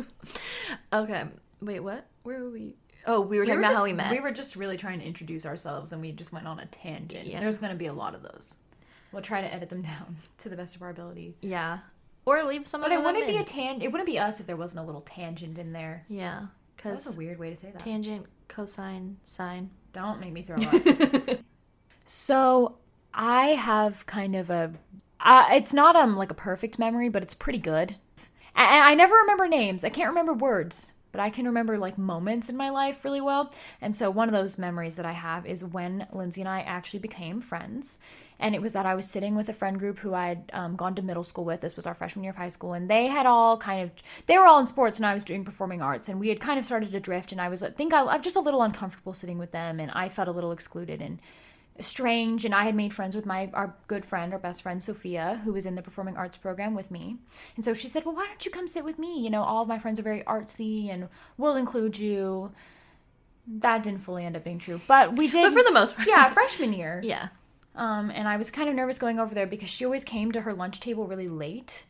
okay, 0.94 1.26
wait, 1.62 1.80
what? 1.82 2.06
Where 2.24 2.40
were 2.44 2.50
we? 2.50 2.76
Oh, 3.08 3.22
we 3.22 3.38
were 3.40 3.46
talking 3.46 3.60
about 3.60 3.70
just, 3.70 3.80
how 3.80 3.84
we 3.86 3.94
met. 3.94 4.12
We 4.12 4.20
were 4.20 4.32
just 4.32 4.56
really 4.56 4.78
trying 4.78 5.00
to 5.00 5.06
introduce 5.06 5.46
ourselves, 5.46 5.94
and 5.94 6.02
we 6.02 6.12
just 6.12 6.34
went 6.34 6.48
on 6.48 6.60
a 6.60 6.66
tangent. 6.66 7.28
Yeah. 7.28 7.40
There's 7.40 7.58
going 7.60 7.72
to 7.72 7.78
be 7.78 7.86
a 7.88 7.94
lot 7.94 8.16
of 8.16 8.24
those. 8.24 8.60
We'll 9.12 9.22
try 9.22 9.42
to 9.42 9.54
edit 9.54 9.70
them 9.70 9.82
down 9.84 10.18
to 10.40 10.50
the 10.50 10.56
best 10.56 10.76
of 10.76 10.82
our 10.82 10.90
ability. 10.90 11.36
yeah, 11.42 11.80
or 12.26 12.44
leave 12.44 12.68
some 12.68 12.82
But 12.82 12.92
of 12.92 13.00
it 13.00 13.04
wouldn't 13.04 13.28
be 13.28 13.36
in. 13.36 13.42
a 13.42 13.46
tan. 13.46 13.82
It 13.82 13.92
wouldn't 13.92 14.08
be 14.08 14.18
us 14.18 14.40
if 14.40 14.48
there 14.48 14.56
wasn't 14.58 14.84
a 14.84 14.86
little 14.86 15.02
tangent 15.02 15.58
in 15.60 15.72
there. 15.74 16.06
yeah, 16.10 16.48
That's 16.84 17.04
because 17.06 17.16
a 17.16 17.18
weird 17.18 17.38
way 17.38 17.52
to 17.52 17.56
say 17.56 17.70
that. 17.72 17.80
tangent, 17.80 18.26
cosine, 18.48 19.18
sine. 19.24 19.70
Don't 19.94 20.20
make 20.20 20.34
me 20.34 20.42
throw 20.42 20.56
up. 20.58 21.40
so 22.06 22.78
I 23.14 23.50
have 23.50 24.06
kind 24.06 24.36
of 24.36 24.50
a. 24.50 24.74
Uh, 25.20 25.48
it's 25.52 25.74
not 25.74 25.96
um 25.96 26.16
like 26.16 26.32
a 26.32 26.36
perfect 26.36 26.78
memory, 26.80 27.10
but 27.10 27.24
it's 27.24 27.34
pretty 27.34 27.60
good. 27.60 27.96
And 28.58 28.84
I 28.84 28.94
never 28.96 29.14
remember 29.16 29.48
names. 29.48 29.84
I 29.84 29.90
can't 29.90 30.10
remember 30.10 30.34
words, 30.34 30.94
but 31.16 31.22
I 31.22 31.30
can 31.30 31.46
remember 31.46 31.78
like 31.78 31.98
moments 31.98 32.50
in 32.50 32.58
my 32.58 32.70
life 32.70 33.06
really 33.06 33.22
well. 33.22 33.54
And 33.80 33.96
so 33.96 34.12
one 34.12 34.28
of 34.28 34.34
those 34.34 34.58
memories 34.58 34.98
that 34.98 35.06
I 35.06 35.14
have 35.14 35.46
is 35.46 35.64
when 35.64 36.06
Lindsey 36.12 36.42
and 36.42 36.50
I 36.50 36.60
actually 36.60 37.00
became 37.00 37.40
friends. 37.40 38.00
And 38.38 38.54
it 38.54 38.62
was 38.62 38.74
that 38.74 38.86
I 38.86 38.96
was 38.96 39.10
sitting 39.10 39.34
with 39.34 39.48
a 39.48 39.54
friend 39.54 39.80
group 39.80 40.00
who 40.00 40.14
I 40.14 40.28
had 40.28 40.52
um, 40.52 40.76
gone 40.76 40.94
to 40.96 41.02
middle 41.02 41.24
school 41.24 41.46
with. 41.46 41.62
This 41.62 41.78
was 41.78 41.88
our 41.88 41.94
freshman 41.94 42.26
year 42.26 42.32
of 42.32 42.36
high 42.36 42.50
school, 42.50 42.74
and 42.74 42.90
they 42.90 43.08
had 43.08 43.26
all 43.26 43.56
kind 43.56 43.82
of 43.82 43.92
they 44.26 44.38
were 44.38 44.46
all 44.46 44.60
in 44.60 44.68
sports, 44.68 45.00
and 45.00 45.06
I 45.06 45.14
was 45.14 45.24
doing 45.24 45.46
performing 45.46 45.82
arts, 45.82 46.10
and 46.10 46.20
we 46.20 46.28
had 46.28 46.42
kind 46.42 46.60
of 46.60 46.66
started 46.66 46.92
to 46.92 47.00
drift. 47.00 47.32
And 47.32 47.40
I 47.40 47.48
was 47.48 47.64
I 47.64 47.70
think 47.70 47.94
I, 47.94 48.04
I'm 48.04 48.22
just 48.22 48.36
a 48.36 48.42
little 48.42 48.62
uncomfortable 48.62 49.14
sitting 49.14 49.38
with 49.38 49.52
them, 49.52 49.80
and 49.80 49.90
I 49.92 50.10
felt 50.10 50.28
a 50.28 50.34
little 50.34 50.52
excluded 50.52 51.02
and 51.02 51.22
strange. 51.80 52.46
And 52.46 52.54
I 52.54 52.64
had 52.64 52.76
made 52.76 52.94
friends 52.94 53.16
with 53.16 53.26
my 53.26 53.50
our 53.54 53.76
good 53.88 54.06
friend, 54.06 54.34
our 54.34 54.40
best 54.40 54.62
friend 54.62 54.82
Sophia, 54.82 55.42
who 55.44 55.54
was 55.54 55.66
in 55.66 55.76
the 55.76 55.82
performing 55.82 56.18
arts 56.18 56.38
program 56.38 56.74
with 56.76 56.92
me. 56.92 57.18
And 57.56 57.66
so 57.66 57.74
she 57.74 57.88
said, 57.88 58.06
"Well, 58.06 58.16
why 58.16 58.26
don't 58.26 58.46
you 58.46 58.52
come 58.52 58.68
sit 58.68 58.86
with 58.86 59.00
me? 59.00 59.20
You 59.20 59.30
know, 59.30 59.44
all 59.44 59.62
of 59.62 59.68
my 59.68 59.80
friends 59.80 60.00
are 60.00 60.04
very 60.04 60.24
artsy, 60.24 60.90
and 60.90 61.10
we'll 61.38 61.56
include 61.56 61.98
you." 61.98 62.52
That 63.48 63.84
didn't 63.84 64.02
fully 64.02 64.26
end 64.26 64.36
up 64.36 64.44
being 64.44 64.58
true, 64.58 64.82
but 64.88 65.16
we 65.16 65.28
did. 65.28 65.44
But 65.44 65.54
for 65.54 65.64
the 65.64 65.72
most 65.72 65.96
part. 65.96 66.08
yeah, 66.08 66.34
freshman 66.34 66.74
year. 66.74 67.02
Yeah. 67.04 67.30
Um, 67.76 68.10
and 68.10 68.28
I 68.28 68.38
was 68.38 68.50
kind 68.50 68.70
of 68.70 68.76
nervous 68.76 68.98
going 68.98 69.20
over 69.20 69.36
there 69.36 69.46
because 69.46 69.70
she 69.70 69.86
always 69.86 70.04
came 70.04 70.32
to 70.32 70.42
her 70.42 70.54
lunch 70.54 70.80
table 70.80 71.08
really 71.08 71.28
late. 71.28 71.86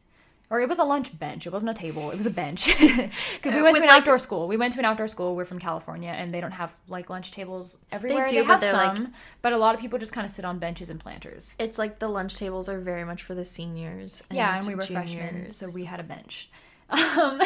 Or 0.51 0.61
it 0.61 0.69
was 0.69 0.77
a 0.77 0.83
lunch 0.83 1.17
bench. 1.17 1.47
It 1.47 1.51
wasn't 1.53 1.71
a 1.71 1.73
table. 1.73 2.11
It 2.11 2.17
was 2.17 2.25
a 2.27 2.29
bench. 2.31 2.67
Because 2.77 3.53
we 3.53 3.61
went 3.61 3.73
With, 3.73 3.75
to 3.77 3.81
an 3.83 3.87
like- 3.87 4.01
outdoor 4.01 4.17
school. 4.19 4.47
We 4.47 4.57
went 4.57 4.73
to 4.73 4.79
an 4.79 4.85
outdoor 4.85 5.07
school. 5.07 5.35
We're 5.35 5.45
from 5.45 5.59
California, 5.59 6.09
and 6.11 6.33
they 6.33 6.39
don't 6.41 6.51
have 6.51 6.75
like 6.87 7.09
lunch 7.09 7.31
tables 7.31 7.79
everywhere. 7.91 8.27
do, 8.27 8.35
They 8.35 8.41
but 8.47 8.61
have 8.61 8.73
like- 8.73 8.97
some, 8.97 9.13
but 9.41 9.53
a 9.53 9.57
lot 9.57 9.73
of 9.75 9.81
people 9.81 9.97
just 9.99 10.13
kind 10.13 10.23
of 10.25 10.31
sit 10.31 10.45
on 10.45 10.59
benches 10.59 10.89
and 10.89 10.99
planters. 10.99 11.55
It's 11.59 11.79
like 11.79 11.99
the 11.99 12.07
lunch 12.07 12.35
tables 12.37 12.69
are 12.69 12.79
very 12.79 13.03
much 13.05 13.23
for 13.23 13.33
the 13.35 13.45
seniors. 13.45 14.21
yeah, 14.31 14.55
and 14.57 14.65
we 14.67 14.75
were 14.75 14.83
freshmen, 14.83 15.51
so 15.51 15.69
we 15.69 15.83
had 15.85 15.99
a 15.99 16.03
bench. 16.03 16.49
Um, 16.87 17.41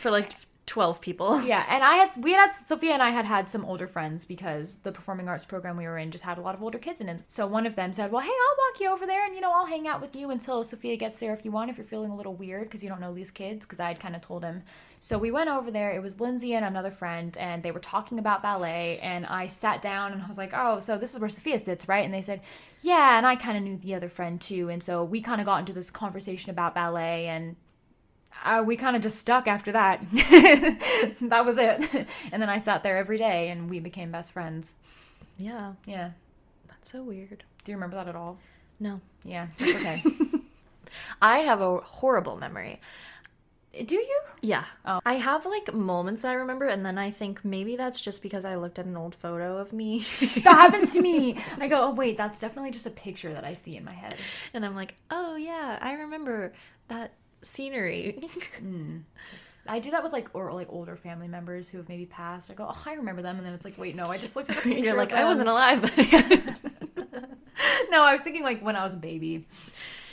for 0.00 0.08
like 0.12 0.32
12 0.68 1.00
people. 1.00 1.40
Yeah, 1.48 1.64
and 1.68 1.82
I 1.82 1.94
had 1.94 2.10
we 2.22 2.32
had, 2.32 2.50
Sophia 2.50 2.92
and 2.92 3.02
I 3.02 3.10
had 3.10 3.24
had 3.24 3.48
some 3.48 3.64
older 3.64 3.86
friends 3.86 4.26
because 4.26 4.78
the 4.78 4.92
performing 4.92 5.28
arts 5.28 5.46
program 5.46 5.78
we 5.78 5.86
were 5.86 5.96
in 5.96 6.10
just 6.10 6.24
had 6.24 6.36
a 6.36 6.42
lot 6.42 6.54
of 6.54 6.62
older 6.62 6.78
kids 6.78 7.00
in 7.00 7.08
it. 7.08 7.20
So 7.26 7.46
one 7.46 7.66
of 7.66 7.74
them 7.74 7.92
said, 7.92 8.12
"Well, 8.12 8.20
hey, 8.20 8.28
I'll 8.28 8.56
walk 8.66 8.80
you 8.80 8.90
over 8.90 9.06
there, 9.06 9.24
and 9.24 9.34
you 9.34 9.40
know, 9.40 9.52
I'll 9.52 9.66
hang 9.66 9.88
out 9.88 10.02
with 10.02 10.14
you 10.14 10.30
until 10.30 10.62
Sophia 10.62 10.96
gets 10.96 11.18
there 11.18 11.32
if 11.32 11.44
you 11.44 11.50
want. 11.50 11.70
If 11.70 11.78
you're 11.78 11.86
feeling 11.86 12.10
a 12.10 12.16
little 12.16 12.34
weird 12.34 12.64
because 12.64 12.82
you 12.82 12.90
don't 12.90 13.00
know 13.00 13.14
these 13.14 13.30
kids." 13.30 13.64
Because 13.64 13.80
I 13.80 13.88
had 13.88 13.98
kind 13.98 14.14
of 14.14 14.20
told 14.20 14.44
him. 14.44 14.62
So 15.00 15.16
we 15.16 15.30
went 15.30 15.48
over 15.48 15.70
there. 15.70 15.92
It 15.92 16.02
was 16.02 16.20
Lindsey 16.20 16.54
and 16.54 16.64
another 16.64 16.90
friend, 16.90 17.34
and 17.38 17.62
they 17.62 17.70
were 17.70 17.80
talking 17.80 18.18
about 18.18 18.42
ballet. 18.42 18.98
And 18.98 19.24
I 19.26 19.46
sat 19.46 19.80
down 19.80 20.12
and 20.12 20.22
I 20.22 20.28
was 20.28 20.38
like, 20.38 20.52
"Oh, 20.54 20.80
so 20.80 20.98
this 20.98 21.14
is 21.14 21.20
where 21.20 21.30
Sophia 21.30 21.58
sits, 21.58 21.88
right?" 21.88 22.04
And 22.04 22.12
they 22.12 22.22
said, 22.22 22.42
"Yeah." 22.82 23.16
And 23.16 23.26
I 23.26 23.36
kind 23.36 23.56
of 23.56 23.62
knew 23.64 23.78
the 23.78 23.94
other 23.94 24.10
friend 24.10 24.38
too, 24.40 24.68
and 24.68 24.82
so 24.82 25.02
we 25.02 25.22
kind 25.22 25.40
of 25.40 25.46
got 25.46 25.60
into 25.60 25.72
this 25.72 25.90
conversation 25.90 26.50
about 26.50 26.74
ballet 26.74 27.26
and 27.26 27.56
uh, 28.44 28.62
we 28.64 28.76
kind 28.76 28.96
of 28.96 29.02
just 29.02 29.18
stuck 29.18 29.48
after 29.48 29.72
that. 29.72 30.00
that 31.20 31.44
was 31.44 31.58
it. 31.58 32.06
And 32.32 32.42
then 32.42 32.48
I 32.48 32.58
sat 32.58 32.82
there 32.82 32.96
every 32.96 33.18
day 33.18 33.48
and 33.50 33.68
we 33.68 33.80
became 33.80 34.10
best 34.10 34.32
friends. 34.32 34.78
Yeah. 35.38 35.72
Yeah. 35.86 36.10
That's 36.68 36.90
so 36.90 37.02
weird. 37.02 37.44
Do 37.64 37.72
you 37.72 37.76
remember 37.76 37.96
that 37.96 38.08
at 38.08 38.16
all? 38.16 38.38
No. 38.80 39.00
Yeah, 39.24 39.48
that's 39.58 39.76
okay. 39.76 40.02
I 41.22 41.40
have 41.40 41.60
a 41.60 41.78
horrible 41.78 42.36
memory. 42.36 42.80
Do 43.84 43.96
you? 43.96 44.20
Yeah. 44.40 44.64
Oh. 44.84 45.00
I 45.04 45.14
have 45.14 45.44
like 45.44 45.72
moments 45.74 46.22
that 46.22 46.30
I 46.30 46.34
remember, 46.34 46.66
and 46.66 46.84
then 46.86 46.96
I 46.96 47.10
think 47.10 47.44
maybe 47.44 47.76
that's 47.76 48.00
just 48.00 48.22
because 48.22 48.44
I 48.44 48.56
looked 48.56 48.78
at 48.78 48.86
an 48.86 48.96
old 48.96 49.14
photo 49.14 49.58
of 49.58 49.72
me. 49.72 50.00
That 50.42 50.54
happens 50.54 50.94
to 50.94 51.02
me. 51.02 51.36
I 51.60 51.68
go, 51.68 51.82
oh, 51.82 51.90
wait, 51.90 52.16
that's 52.16 52.40
definitely 52.40 52.70
just 52.70 52.86
a 52.86 52.90
picture 52.90 53.32
that 53.32 53.44
I 53.44 53.52
see 53.54 53.76
in 53.76 53.84
my 53.84 53.92
head. 53.92 54.16
and 54.54 54.64
I'm 54.64 54.74
like, 54.74 54.94
oh 55.10 55.36
yeah, 55.36 55.78
I 55.80 55.92
remember 55.92 56.52
that 56.88 57.12
scenery. 57.42 58.20
I 59.66 59.78
do 59.78 59.90
that 59.90 60.02
with 60.02 60.12
like 60.12 60.28
or 60.34 60.52
like 60.52 60.68
older 60.70 60.96
family 60.96 61.28
members 61.28 61.68
who 61.68 61.78
have 61.78 61.88
maybe 61.88 62.06
passed. 62.06 62.50
I 62.50 62.54
go, 62.54 62.66
oh, 62.68 62.82
I 62.86 62.94
remember 62.94 63.22
them, 63.22 63.36
and 63.36 63.46
then 63.46 63.52
it's 63.52 63.64
like, 63.64 63.78
wait, 63.78 63.94
no, 63.94 64.10
I 64.10 64.16
just 64.18 64.34
looked 64.36 64.50
at 64.50 64.58
a 64.58 64.60
picture. 64.62 64.78
You're 64.78 64.96
like, 64.96 65.12
I 65.12 65.24
wasn't 65.24 65.48
alive. 65.48 65.82
no, 67.90 68.02
I 68.02 68.12
was 68.12 68.22
thinking 68.22 68.42
like 68.42 68.62
when 68.62 68.76
I 68.76 68.82
was 68.82 68.94
a 68.94 68.98
baby. 68.98 69.46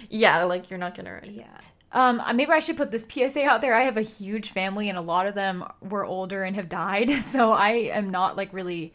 yeah, 0.10 0.44
like 0.44 0.70
you're 0.70 0.80
not 0.80 0.96
gonna. 0.96 1.22
Yeah. 1.24 1.46
Um, 1.92 2.22
maybe 2.36 2.52
I 2.52 2.60
should 2.60 2.76
put 2.76 2.92
this 2.92 3.08
PSA 3.10 3.46
out 3.46 3.62
there. 3.62 3.74
I 3.74 3.84
have 3.84 3.96
a 3.96 4.02
huge 4.02 4.52
family, 4.52 4.90
and 4.90 4.98
a 4.98 5.02
lot 5.02 5.28
of 5.28 5.34
them 5.36 5.64
were 5.82 6.04
older 6.06 6.44
and 6.44 6.56
have 6.56 6.70
died. 6.70 7.10
So 7.22 7.54
I 7.54 7.72
am 7.94 8.12
not 8.12 8.36
like 8.36 8.54
really 8.54 8.94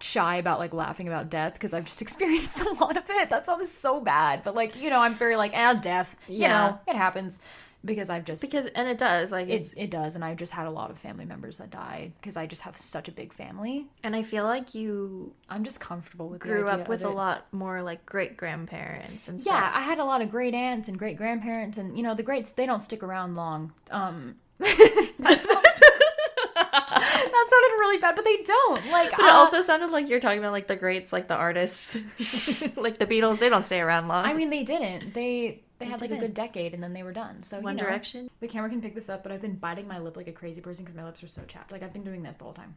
shy 0.00 0.36
about 0.36 0.58
like 0.58 0.74
laughing 0.74 1.08
about 1.08 1.30
death 1.30 1.54
because 1.54 1.72
I've 1.74 1.84
just 1.86 2.02
experienced 2.06 2.60
a 2.60 2.70
lot 2.74 2.96
of 2.96 3.04
it. 3.08 3.30
That 3.30 3.46
sounds 3.46 3.70
so 3.70 4.00
bad, 4.00 4.42
but 4.42 4.54
like 4.54 4.76
you 4.76 4.90
know, 4.90 5.00
I'm 5.00 5.14
very 5.14 5.36
like, 5.36 5.52
ah, 5.54 5.74
death. 5.74 6.16
You 6.28 6.40
Yeah. 6.42 6.48
know, 6.68 6.80
it 6.86 6.96
happens 6.96 7.40
because 7.84 8.10
I've 8.10 8.24
just 8.24 8.42
Because 8.42 8.66
and 8.66 8.88
it 8.88 8.98
does 8.98 9.30
like 9.30 9.48
it 9.48 9.52
it's 9.52 9.72
it 9.74 9.90
does, 9.90 10.16
and 10.16 10.24
I've 10.24 10.36
just 10.38 10.52
had 10.52 10.66
a 10.66 10.70
lot 10.70 10.90
of 10.90 10.98
family 10.98 11.24
members 11.24 11.58
that 11.58 11.70
died 11.70 12.12
because 12.20 12.36
I 12.36 12.46
just 12.46 12.62
have 12.62 12.76
such 12.76 13.06
a 13.08 13.12
big 13.12 13.32
family. 13.32 13.86
and 14.02 14.16
I 14.16 14.22
feel 14.24 14.44
like 14.44 14.74
you 14.74 15.32
I'm 15.48 15.62
just 15.62 15.78
comfortable 15.78 16.28
with 16.28 16.40
grew 16.40 16.66
up 16.66 16.88
with 16.88 17.02
a 17.02 17.08
lot 17.08 17.46
more 17.52 17.82
like 17.82 18.04
great 18.04 18.36
grandparents 18.36 19.28
and 19.28 19.40
Yeah. 19.44 19.70
I 19.72 19.82
had 19.82 19.98
a 19.98 20.04
lot 20.04 20.20
of 20.20 20.30
great 20.30 20.52
aunts 20.54 20.88
and 20.88 20.98
great 20.98 21.16
grandparents, 21.16 21.78
and 21.78 21.96
you 21.96 22.02
know 22.02 22.14
the 22.14 22.24
greats 22.24 22.52
they 22.52 22.66
don't 22.66 22.82
stick 22.82 23.02
around 23.04 23.34
long. 23.36 23.72
Um, 23.90 24.34
that, 24.58 25.38
sounds- 25.40 25.65
that 27.36 27.46
sounded 27.48 27.78
really 27.78 27.98
bad, 27.98 28.16
but 28.16 28.24
they 28.24 28.36
don't. 28.38 28.90
Like, 28.90 29.10
But 29.10 29.20
it 29.20 29.32
uh, 29.32 29.34
also 29.34 29.60
sounded 29.60 29.90
like 29.90 30.08
you're 30.08 30.20
talking 30.20 30.38
about 30.38 30.52
like 30.52 30.66
the 30.66 30.76
greats, 30.76 31.12
like 31.12 31.28
the 31.28 31.36
artists, 31.36 31.96
like 32.76 32.98
the 32.98 33.06
Beatles. 33.06 33.38
They 33.38 33.48
don't 33.48 33.62
stay 33.62 33.80
around 33.80 34.08
long. 34.08 34.24
I 34.26 34.32
mean, 34.32 34.50
they 34.50 34.62
didn't. 34.62 35.14
They 35.14 35.62
they 35.78 35.86
had 35.86 36.00
like 36.00 36.10
a 36.10 36.16
good 36.16 36.34
decade, 36.34 36.74
and 36.74 36.82
then 36.82 36.92
they 36.92 37.02
were 37.02 37.12
done. 37.12 37.42
So 37.42 37.60
One 37.60 37.74
you 37.74 37.82
know, 37.82 37.88
Direction. 37.88 38.30
The 38.40 38.48
camera 38.48 38.70
can 38.70 38.80
pick 38.80 38.94
this 38.94 39.08
up, 39.08 39.22
but 39.22 39.32
I've 39.32 39.42
been 39.42 39.56
biting 39.56 39.86
my 39.86 39.98
lip 39.98 40.16
like 40.16 40.28
a 40.28 40.32
crazy 40.32 40.60
person 40.60 40.84
because 40.84 40.96
my 40.96 41.04
lips 41.04 41.22
are 41.22 41.28
so 41.28 41.42
chapped. 41.46 41.72
Like 41.72 41.82
I've 41.82 41.92
been 41.92 42.04
doing 42.04 42.22
this 42.22 42.36
the 42.36 42.44
whole 42.44 42.52
time. 42.52 42.76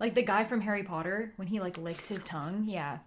Like 0.00 0.14
the 0.14 0.22
guy 0.22 0.44
from 0.44 0.60
Harry 0.62 0.82
Potter 0.82 1.32
when 1.36 1.48
he 1.48 1.60
like 1.60 1.78
licks 1.78 2.08
his 2.08 2.24
tongue. 2.24 2.64
Yeah, 2.66 2.98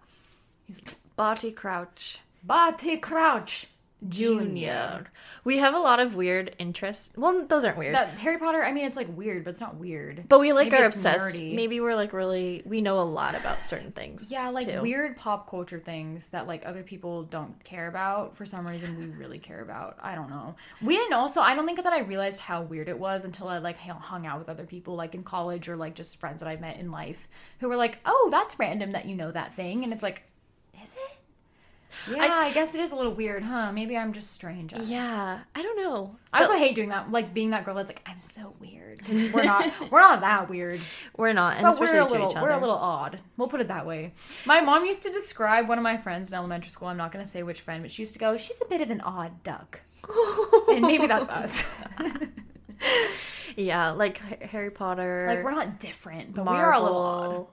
he's 0.66 0.80
Barty 1.16 1.52
Crouch 1.52 2.20
Barty 2.46 2.96
Crouch 2.96 3.66
Junior. 4.08 5.06
We 5.44 5.58
have 5.58 5.74
a 5.74 5.78
lot 5.78 6.00
of 6.00 6.16
weird 6.16 6.54
interests. 6.58 7.12
Well, 7.16 7.46
those 7.46 7.64
aren't 7.64 7.78
weird. 7.78 7.94
That 7.94 8.18
Harry 8.18 8.38
Potter. 8.38 8.62
I 8.62 8.72
mean, 8.72 8.84
it's 8.84 8.96
like 8.96 9.08
weird, 9.16 9.44
but 9.44 9.50
it's 9.50 9.60
not 9.60 9.76
weird. 9.76 10.24
but 10.28 10.38
we 10.40 10.52
like 10.52 10.70
Maybe 10.70 10.82
are 10.82 10.86
obsessed. 10.86 11.36
nerdy. 11.36 11.54
Maybe 11.54 11.80
we're 11.80 11.94
like 11.94 12.12
really 12.12 12.62
we 12.66 12.80
know 12.80 13.00
a 13.00 13.02
lot 13.02 13.34
about 13.34 13.64
certain 13.64 13.92
things. 13.92 14.30
Yeah, 14.30 14.48
like 14.50 14.66
too. 14.66 14.82
weird 14.82 15.16
pop 15.16 15.48
culture 15.48 15.80
things 15.80 16.28
that 16.30 16.46
like 16.46 16.64
other 16.66 16.82
people 16.82 17.22
don't 17.24 17.62
care 17.64 17.88
about 17.88 18.36
for 18.36 18.44
some 18.44 18.66
reason 18.66 18.98
we 18.98 19.06
really 19.06 19.38
care 19.38 19.60
about. 19.62 19.96
I 20.00 20.14
don't 20.14 20.30
know. 20.30 20.56
We 20.82 20.96
didn't 20.96 21.14
also 21.14 21.40
I 21.40 21.54
don't 21.54 21.66
think 21.66 21.82
that 21.82 21.92
I 21.92 22.00
realized 22.00 22.40
how 22.40 22.62
weird 22.62 22.88
it 22.88 22.98
was 22.98 23.24
until 23.24 23.48
I 23.48 23.58
like 23.58 23.78
hung 23.78 24.26
out 24.26 24.38
with 24.38 24.48
other 24.48 24.66
people 24.66 24.94
like 24.94 25.14
in 25.14 25.22
college 25.22 25.68
or 25.68 25.76
like 25.76 25.94
just 25.94 26.18
friends 26.20 26.42
that 26.42 26.48
I've 26.48 26.60
met 26.60 26.76
in 26.78 26.90
life 26.90 27.28
who 27.60 27.68
were 27.68 27.76
like, 27.76 27.98
"Oh, 28.04 28.28
that's 28.30 28.58
random 28.58 28.92
that 28.92 29.06
you 29.06 29.14
know 29.14 29.30
that 29.32 29.54
thing." 29.54 29.84
And 29.84 29.92
it's 29.92 30.02
like, 30.02 30.24
"Is 30.82 30.92
it?" 30.94 31.16
Yeah, 32.10 32.28
I 32.30 32.52
guess 32.52 32.74
it 32.74 32.80
is 32.80 32.92
a 32.92 32.96
little 32.96 33.12
weird, 33.14 33.42
huh? 33.42 33.72
Maybe 33.72 33.96
I'm 33.96 34.12
just 34.12 34.32
strange. 34.32 34.72
I, 34.74 34.80
Yeah, 34.82 35.40
I 35.54 35.62
don't 35.62 35.76
know. 35.76 36.16
I 36.32 36.40
also 36.40 36.54
hate 36.56 36.74
doing 36.74 36.90
that, 36.90 37.10
like 37.10 37.34
being 37.34 37.50
that 37.50 37.64
girl 37.64 37.74
that's 37.74 37.88
like, 37.90 38.02
"I'm 38.06 38.20
so 38.20 38.54
weird" 38.60 38.98
because 38.98 39.32
we're 39.32 39.44
not 39.44 39.72
we're 39.90 40.00
not 40.00 40.20
that 40.20 40.48
weird. 40.48 40.80
We're 41.16 41.32
not, 41.32 41.54
and 41.56 41.62
But 41.62 41.70
especially 41.70 41.98
we're 41.98 42.04
a 42.04 42.08
to 42.08 42.12
little 42.12 42.30
each 42.30 42.36
other. 42.36 42.46
we're 42.46 42.52
a 42.52 42.60
little 42.60 42.76
odd. 42.76 43.20
We'll 43.36 43.48
put 43.48 43.60
it 43.60 43.68
that 43.68 43.86
way. 43.86 44.12
My 44.44 44.60
mom 44.60 44.84
used 44.84 45.02
to 45.04 45.10
describe 45.10 45.68
one 45.68 45.78
of 45.78 45.84
my 45.84 45.96
friends 45.96 46.30
in 46.30 46.36
elementary 46.36 46.70
school. 46.70 46.88
I'm 46.88 46.96
not 46.96 47.12
going 47.12 47.24
to 47.24 47.30
say 47.30 47.42
which 47.42 47.60
friend, 47.60 47.82
but 47.82 47.90
she 47.90 48.02
used 48.02 48.12
to 48.12 48.18
go, 48.18 48.36
"She's 48.36 48.60
a 48.60 48.68
bit 48.68 48.80
of 48.80 48.90
an 48.90 49.00
odd 49.00 49.42
duck," 49.42 49.80
and 50.68 50.82
maybe 50.82 51.06
that's 51.06 51.28
us. 51.28 51.64
yeah, 53.56 53.90
like 53.90 54.42
Harry 54.42 54.70
Potter. 54.70 55.26
like 55.28 55.44
we're 55.44 55.50
not 55.52 55.80
different, 55.80 56.34
but 56.34 56.44
we 56.44 56.52
are 56.56 56.72
a 56.72 56.80
little 56.80 56.96
odd. 57.02 57.46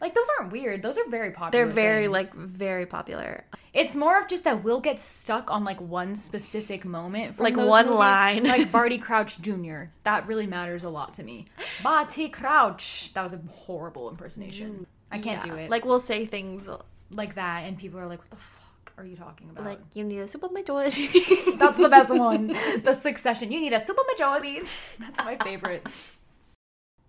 Like 0.00 0.14
those 0.14 0.26
aren't 0.38 0.52
weird. 0.52 0.82
Those 0.82 0.96
are 0.98 1.08
very 1.08 1.30
popular. 1.30 1.50
They're 1.66 1.72
very 1.72 2.04
things. 2.04 2.12
like 2.12 2.32
very 2.34 2.86
popular. 2.86 3.44
It's 3.72 3.94
more 3.94 4.18
of 4.20 4.26
just 4.28 4.44
that 4.44 4.64
we'll 4.64 4.80
get 4.80 4.98
stuck 4.98 5.50
on 5.50 5.62
like 5.64 5.80
one 5.80 6.14
specific 6.16 6.84
moment, 6.84 7.34
from 7.36 7.44
Like 7.44 7.56
one 7.56 7.86
movies. 7.86 7.98
line. 7.98 8.44
like 8.44 8.72
Barty 8.78 8.98
Crouch 8.98 9.40
Jr. 9.40 9.84
That 10.04 10.26
really 10.26 10.46
matters 10.46 10.84
a 10.84 10.90
lot 10.90 11.14
to 11.14 11.22
me. 11.22 11.46
Barty 11.82 12.28
Crouch. 12.28 13.12
That 13.14 13.22
was 13.22 13.34
a 13.34 13.38
horrible 13.50 14.08
impersonation. 14.10 14.86
I 15.12 15.18
can't 15.18 15.44
Yeah. 15.44 15.52
do 15.52 15.58
it. 15.58 15.70
Like 15.70 15.84
we'll 15.84 15.98
say 15.98 16.24
things 16.26 16.68
like 17.10 17.34
that, 17.34 17.64
and 17.64 17.76
people 17.78 17.98
are 18.00 18.06
like, 18.06 18.20
"What 18.20 18.30
the 18.30 18.36
fuck 18.36 18.92
are 18.96 19.04
you 19.04 19.16
talking 19.16 19.50
about?" 19.50 19.64
like 19.64 19.80
you 19.92 20.04
need 20.04 20.18
a 20.20 20.26
super 20.28 20.48
majority. 20.48 21.06
That's 21.58 21.76
the 21.78 21.88
best 21.90 22.14
one. 22.16 22.48
The 22.84 22.94
Succession. 22.94 23.50
You 23.52 23.60
need 23.60 23.72
a 23.72 23.80
super 23.80 24.02
majority. 24.10 24.62
That's 24.98 25.22
my 25.24 25.36
favorite. 25.36 25.86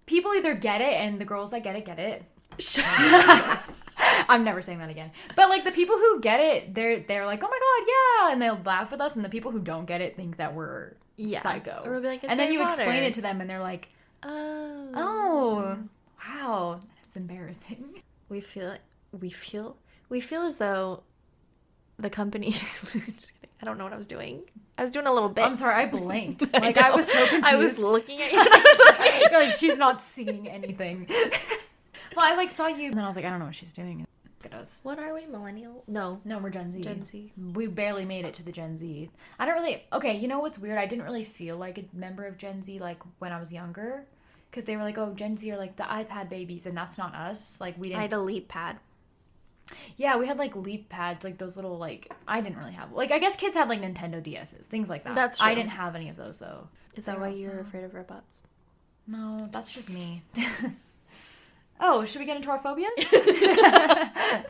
People 0.06 0.34
either 0.34 0.54
get 0.56 0.82
it, 0.82 0.94
and 0.94 1.20
the 1.22 1.26
girls 1.26 1.52
that 1.52 1.64
get 1.64 1.76
it 1.76 1.86
get 1.86 2.00
it. 2.00 2.24
I'm 4.30 4.44
never 4.44 4.62
saying 4.62 4.80
that 4.80 4.90
again. 4.90 5.12
But 5.36 5.50
like 5.50 5.64
the 5.64 5.72
people 5.72 5.98
who 5.98 6.20
get 6.20 6.40
it, 6.40 6.74
they're 6.74 7.00
they're 7.00 7.26
like, 7.26 7.44
oh 7.44 7.48
my 7.48 7.60
god, 7.60 7.88
yeah, 7.88 8.34
and 8.34 8.42
they'll 8.42 8.62
laugh 8.66 8.92
with 8.92 9.02
us. 9.02 9.16
And 9.16 9.24
the 9.26 9.30
people 9.30 9.52
who 9.52 9.60
don't 9.60 9.86
get 9.86 10.02
it 10.02 10.16
think 10.16 10.38
that 10.38 10.54
we're 10.54 10.94
Yeah. 11.18 11.40
psycho. 11.40 11.82
Or 11.86 11.92
we'll 11.92 12.02
be 12.02 12.08
like, 12.08 12.24
"It's 12.24 12.32
and 12.32 12.40
then 12.40 12.52
you 12.52 12.64
explain 12.64 13.04
it 13.04 13.14
to 13.16 13.22
them, 13.22 13.42
and 13.42 13.50
they're 13.50 13.60
like, 13.60 13.90
oh. 14.24 14.90
oh, 14.94 15.78
wow, 16.28 16.80
it's 17.04 17.16
embarrassing. 17.16 18.02
We 18.30 18.40
feel 18.40 18.78
we 19.20 19.30
feel 19.30 19.76
we 20.08 20.22
feel 20.22 20.44
as 20.44 20.58
though 20.58 21.04
the 22.00 22.10
company. 22.10 22.52
just 22.80 22.94
kidding. 22.94 23.50
I 23.62 23.66
don't 23.66 23.78
know 23.78 23.84
what 23.84 23.92
I 23.92 23.98
was 23.98 24.08
doing. 24.08 24.44
I 24.78 24.84
was 24.84 24.92
doing 24.92 25.06
a 25.06 25.12
little 25.12 25.28
bit. 25.28 25.44
I'm 25.44 25.54
sorry, 25.54 25.76
I 25.84 25.86
blinked. 25.88 26.54
Like 26.54 26.78
I, 26.78 26.90
know. 26.90 26.96
was 26.96 27.12
so 27.12 27.20
confused. 27.20 27.46
I 27.46 27.56
was 27.58 27.78
looking 27.78 28.22
at 28.22 28.32
you. 28.32 28.40
And 28.40 28.48
I 28.50 28.58
was 28.58 29.00
like, 29.00 29.32
like 29.34 29.52
she's 29.52 29.78
not 29.78 30.02
seeing 30.02 30.48
anything. 30.48 31.08
Well, 32.16 32.26
I 32.32 32.36
like 32.36 32.52
saw 32.52 32.68
you, 32.68 32.88
and 32.88 32.94
then 32.96 33.04
I 33.04 33.08
was 33.08 33.16
like, 33.16 33.26
I 33.26 33.30
don't 33.30 33.40
know 33.40 33.46
what 33.46 33.56
she's 33.56 33.74
doing. 33.74 34.06
Look 34.44 34.54
at 34.54 34.60
us. 34.60 34.80
what 34.84 34.98
are 35.00 35.14
we, 35.14 35.26
millennial? 35.28 35.84
No, 35.88 36.20
No, 36.26 36.40
we're 36.40 36.50
Gen 36.50 36.72
Z. 36.72 36.82
Gen 36.82 37.06
Z. 37.06 37.32
We 37.54 37.68
barely 37.68 38.06
made 38.06 38.26
it 38.26 38.34
to 38.36 38.44
the 38.44 38.52
Gen 38.52 38.76
Z. 38.76 39.10
I 39.40 39.46
don't 39.46 39.54
really. 39.56 39.84
Okay, 39.94 40.16
you 40.18 40.28
know 40.28 40.40
what's 40.40 40.58
weird? 40.60 40.78
I 40.80 40.86
didn't 40.88 41.06
really 41.06 41.24
feel 41.24 41.58
like 41.58 41.78
a 41.78 41.86
member 41.94 42.26
of 42.26 42.38
Gen 42.38 42.62
Z 42.64 42.80
like 42.80 43.00
when 43.20 43.32
I 43.32 43.40
was 43.40 43.54
younger, 43.54 44.06
because 44.50 44.66
they 44.66 44.76
were 44.76 44.84
like, 44.84 44.98
"Oh, 44.98 45.14
Gen 45.14 45.38
Z 45.38 45.50
are 45.52 45.58
like 45.58 45.76
the 45.76 45.84
iPad 45.84 46.30
babies," 46.30 46.66
and 46.66 46.76
that's 46.76 46.98
not 46.98 47.14
us. 47.14 47.62
Like 47.62 47.76
we 47.78 47.90
didn't. 47.90 48.00
I 48.00 48.02
had 48.04 48.14
a 48.14 48.18
LeapPad. 48.18 48.78
yeah, 49.96 50.18
we 50.18 50.26
had 50.28 50.38
like 50.40 50.54
LeapPads, 50.56 51.24
like 51.24 51.38
those 51.38 51.56
little 51.56 51.78
like. 51.78 52.12
I 52.28 52.42
didn't 52.42 52.58
really 52.58 52.74
have. 52.74 52.92
Like 52.94 53.12
I 53.12 53.20
guess 53.20 53.36
kids 53.36 53.56
had 53.56 53.70
like 53.70 53.80
Nintendo 53.82 54.22
DSs, 54.24 54.66
things 54.66 54.90
like 54.90 55.04
that. 55.04 55.16
That's 55.16 55.38
true. 55.38 55.48
I 55.48 55.54
didn't 55.56 55.70
have 55.70 55.96
any 55.96 56.10
of 56.10 56.16
those 56.18 56.40
though. 56.40 56.68
Is 56.96 57.06
that 57.06 57.20
why 57.20 57.28
also- 57.28 57.42
you're 57.44 57.60
afraid 57.60 57.84
of 57.84 57.94
robots? 57.94 58.42
No, 59.08 59.48
that's 59.52 59.74
just 59.74 59.92
me. 59.92 60.24
oh, 61.82 62.06
should 62.06 62.20
we 62.20 62.26
get 62.26 62.38
into 62.38 62.50
our 62.50 62.60
phobias? 62.60 62.92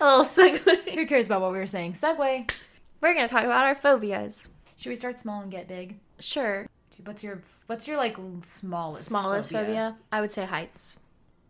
A 0.00 0.04
little 0.04 0.24
segue. 0.24 0.94
Who 0.94 1.06
cares 1.06 1.26
about 1.26 1.40
what 1.40 1.52
we 1.52 1.58
were 1.58 1.66
saying? 1.66 1.92
segue. 1.92 2.62
We're 3.00 3.14
gonna 3.14 3.28
talk 3.28 3.44
about 3.44 3.64
our 3.64 3.74
phobias. 3.74 4.48
Should 4.76 4.90
we 4.90 4.96
start 4.96 5.18
small 5.18 5.42
and 5.42 5.50
get 5.50 5.68
big? 5.68 5.98
Sure. 6.18 6.66
What's 7.04 7.22
your 7.22 7.42
What's 7.66 7.86
your 7.86 7.96
like 7.96 8.16
smallest 8.44 9.06
Smallest 9.06 9.52
phobia? 9.52 9.96
I 10.10 10.20
would 10.20 10.32
say 10.32 10.44
heights. 10.44 10.98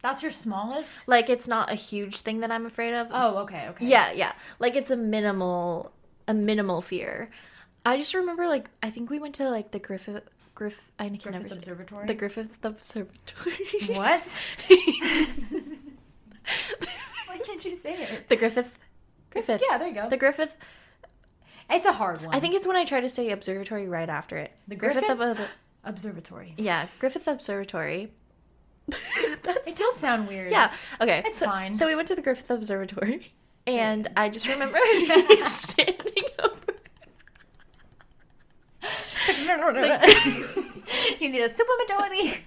That's 0.02 0.22
your 0.22 0.30
smallest. 0.30 1.08
Like 1.08 1.28
it's 1.30 1.48
not 1.48 1.70
a 1.70 1.74
huge 1.74 2.18
thing 2.18 2.40
that 2.40 2.50
I'm 2.50 2.66
afraid 2.66 2.94
of. 2.94 3.08
Oh, 3.10 3.38
okay, 3.38 3.66
okay. 3.70 3.86
Yeah, 3.86 4.12
yeah. 4.12 4.32
Like 4.58 4.76
it's 4.76 4.90
a 4.90 4.96
minimal 4.96 5.92
a 6.26 6.34
minimal 6.34 6.82
fear. 6.82 7.30
I 7.86 7.96
just 7.96 8.14
remember 8.14 8.46
like 8.46 8.68
I 8.82 8.90
think 8.90 9.10
we 9.10 9.18
went 9.18 9.34
to 9.36 9.48
like 9.48 9.70
the 9.70 9.78
Griffith 9.78 10.22
Griff 10.58 10.90
I 10.98 11.08
can 11.08 11.18
Griffith 11.18 11.52
Observatory. 11.58 12.06
the 12.08 12.14
Griffith 12.14 12.50
Observatory. 12.64 13.54
what? 13.96 14.44
Why 17.28 17.38
can't 17.44 17.64
you 17.64 17.76
say 17.76 17.94
it? 17.94 18.28
the 18.28 18.34
Griffith 18.34 18.76
Griffith. 19.30 19.62
Yeah, 19.70 19.78
there 19.78 19.86
you 19.86 19.94
go. 19.94 20.08
The 20.08 20.16
Griffith. 20.16 20.56
it's 21.70 21.86
a 21.86 21.92
hard 21.92 22.22
one. 22.24 22.34
I 22.34 22.40
think 22.40 22.54
it's 22.54 22.66
when 22.66 22.74
I 22.74 22.84
try 22.84 23.00
to 23.00 23.08
say 23.08 23.30
observatory 23.30 23.86
right 23.86 24.08
after 24.08 24.36
it. 24.36 24.50
The 24.66 24.74
Griffith, 24.74 25.04
Griffith? 25.06 25.38
Ob- 25.40 25.46
observatory. 25.84 26.54
yeah, 26.56 26.86
Griffith 26.98 27.28
Observatory. 27.28 28.10
That's 29.44 29.70
It 29.72 29.76
does 29.78 29.94
sound 29.96 30.26
weird. 30.26 30.50
yeah. 30.50 30.72
Okay, 31.00 31.22
It's 31.24 31.38
so, 31.38 31.46
fine. 31.46 31.72
So 31.76 31.86
we 31.86 31.94
went 31.94 32.08
to 32.08 32.16
the 32.16 32.22
Griffith 32.22 32.50
Observatory, 32.50 33.32
and 33.64 34.08
I 34.16 34.28
just 34.28 34.48
remember 34.48 34.78
standing 35.44 36.24
over. 36.42 36.54
you 41.20 41.28
need 41.30 41.40
a 41.42 41.48
supplementary. 41.48 42.44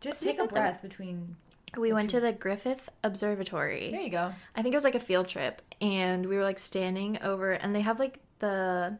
Just 0.00 0.22
take 0.22 0.38
a 0.38 0.46
breath 0.46 0.80
between. 0.82 1.36
We 1.76 1.92
went 1.92 2.10
to 2.10 2.20
the 2.20 2.32
Griffith 2.32 2.88
Observatory. 3.04 3.90
There 3.90 4.00
you 4.00 4.10
go. 4.10 4.32
I 4.56 4.62
think 4.62 4.72
it 4.72 4.76
was 4.76 4.84
like 4.84 4.94
a 4.94 5.00
field 5.00 5.28
trip, 5.28 5.60
and 5.80 6.26
we 6.26 6.36
were 6.36 6.42
like 6.44 6.58
standing 6.58 7.18
over, 7.22 7.52
and 7.52 7.74
they 7.74 7.80
have 7.82 7.98
like 7.98 8.20
the 8.38 8.98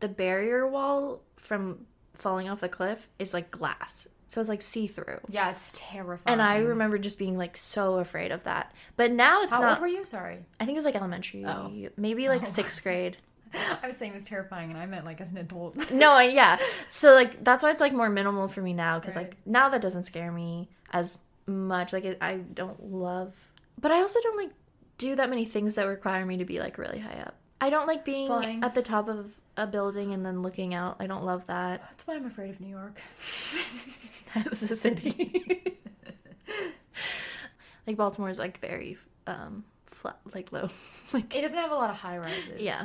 the 0.00 0.08
barrier 0.08 0.66
wall 0.68 1.22
from 1.36 1.86
falling 2.14 2.48
off 2.48 2.60
the 2.60 2.68
cliff 2.68 3.08
is 3.18 3.34
like 3.34 3.50
glass, 3.50 4.06
so 4.28 4.40
it's 4.40 4.48
like 4.48 4.62
see 4.62 4.86
through. 4.86 5.18
Yeah, 5.28 5.50
it's 5.50 5.72
terrifying. 5.74 6.32
And 6.34 6.42
I 6.42 6.58
remember 6.58 6.98
just 6.98 7.18
being 7.18 7.36
like 7.36 7.56
so 7.56 7.96
afraid 7.96 8.30
of 8.30 8.44
that. 8.44 8.72
But 8.96 9.10
now 9.10 9.42
it's 9.42 9.52
How 9.52 9.60
not. 9.60 9.66
How 9.66 9.74
old 9.74 9.80
were 9.80 9.88
you? 9.88 10.06
Sorry. 10.06 10.38
I 10.60 10.64
think 10.64 10.76
it 10.76 10.78
was 10.78 10.84
like 10.84 10.96
elementary, 10.96 11.44
Oh. 11.44 11.72
maybe 11.96 12.28
like 12.28 12.42
Oh. 12.42 12.44
sixth 12.58 12.82
grade. 12.82 13.16
I 13.82 13.86
was 13.86 13.96
saying 13.96 14.12
it 14.12 14.14
was 14.14 14.24
terrifying, 14.24 14.70
and 14.70 14.78
I 14.78 14.86
meant 14.86 15.04
like 15.04 15.20
as 15.20 15.32
an 15.32 15.38
adult. 15.38 15.90
No, 15.92 16.12
I, 16.12 16.24
yeah. 16.24 16.58
So 16.90 17.14
like 17.14 17.42
that's 17.44 17.62
why 17.62 17.70
it's 17.70 17.80
like 17.80 17.92
more 17.92 18.10
minimal 18.10 18.48
for 18.48 18.60
me 18.62 18.72
now 18.72 18.98
because 18.98 19.16
Right. 19.16 19.26
like 19.28 19.36
now 19.46 19.68
that 19.70 19.80
doesn't 19.80 20.02
scare 20.02 20.30
me 20.32 20.68
as 20.92 21.18
much. 21.46 21.92
Like 21.92 22.04
it, 22.04 22.18
I 22.20 22.36
don't 22.36 22.92
love, 22.92 23.34
but 23.80 23.90
I 23.92 24.00
also 24.00 24.20
don't 24.22 24.36
like 24.36 24.50
do 24.98 25.14
that 25.16 25.28
many 25.30 25.44
things 25.44 25.74
that 25.76 25.84
require 25.84 26.24
me 26.26 26.38
to 26.38 26.44
be 26.44 26.58
like 26.58 26.78
really 26.78 26.98
high 26.98 27.20
up. 27.20 27.34
I 27.60 27.70
don't 27.70 27.86
like 27.86 28.04
being 28.04 28.26
Flying. 28.26 28.62
at 28.64 28.74
the 28.74 28.82
top 28.82 29.08
of 29.08 29.32
a 29.56 29.66
building 29.66 30.12
and 30.12 30.24
then 30.24 30.42
looking 30.42 30.74
out. 30.74 30.96
I 31.00 31.06
don't 31.06 31.24
love 31.24 31.46
that. 31.46 31.80
That's 31.82 32.06
why 32.06 32.14
I'm 32.16 32.26
afraid 32.26 32.50
of 32.50 32.60
New 32.60 32.68
York. 32.68 33.00
As 34.50 34.62
a 34.62 34.76
city, 34.76 35.78
like 37.86 37.96
Baltimore 37.96 38.28
is 38.30 38.38
like 38.38 38.60
very 38.60 38.98
um 39.26 39.64
flat, 39.96 40.18
like 40.34 40.52
low, 40.52 40.68
like 41.12 41.34
It 41.34 41.40
doesn't 41.42 41.58
have 41.58 41.72
a 41.72 41.74
lot 41.74 41.90
of 41.90 41.96
high 41.96 42.18
rises. 42.18 42.60
yeah, 42.60 42.82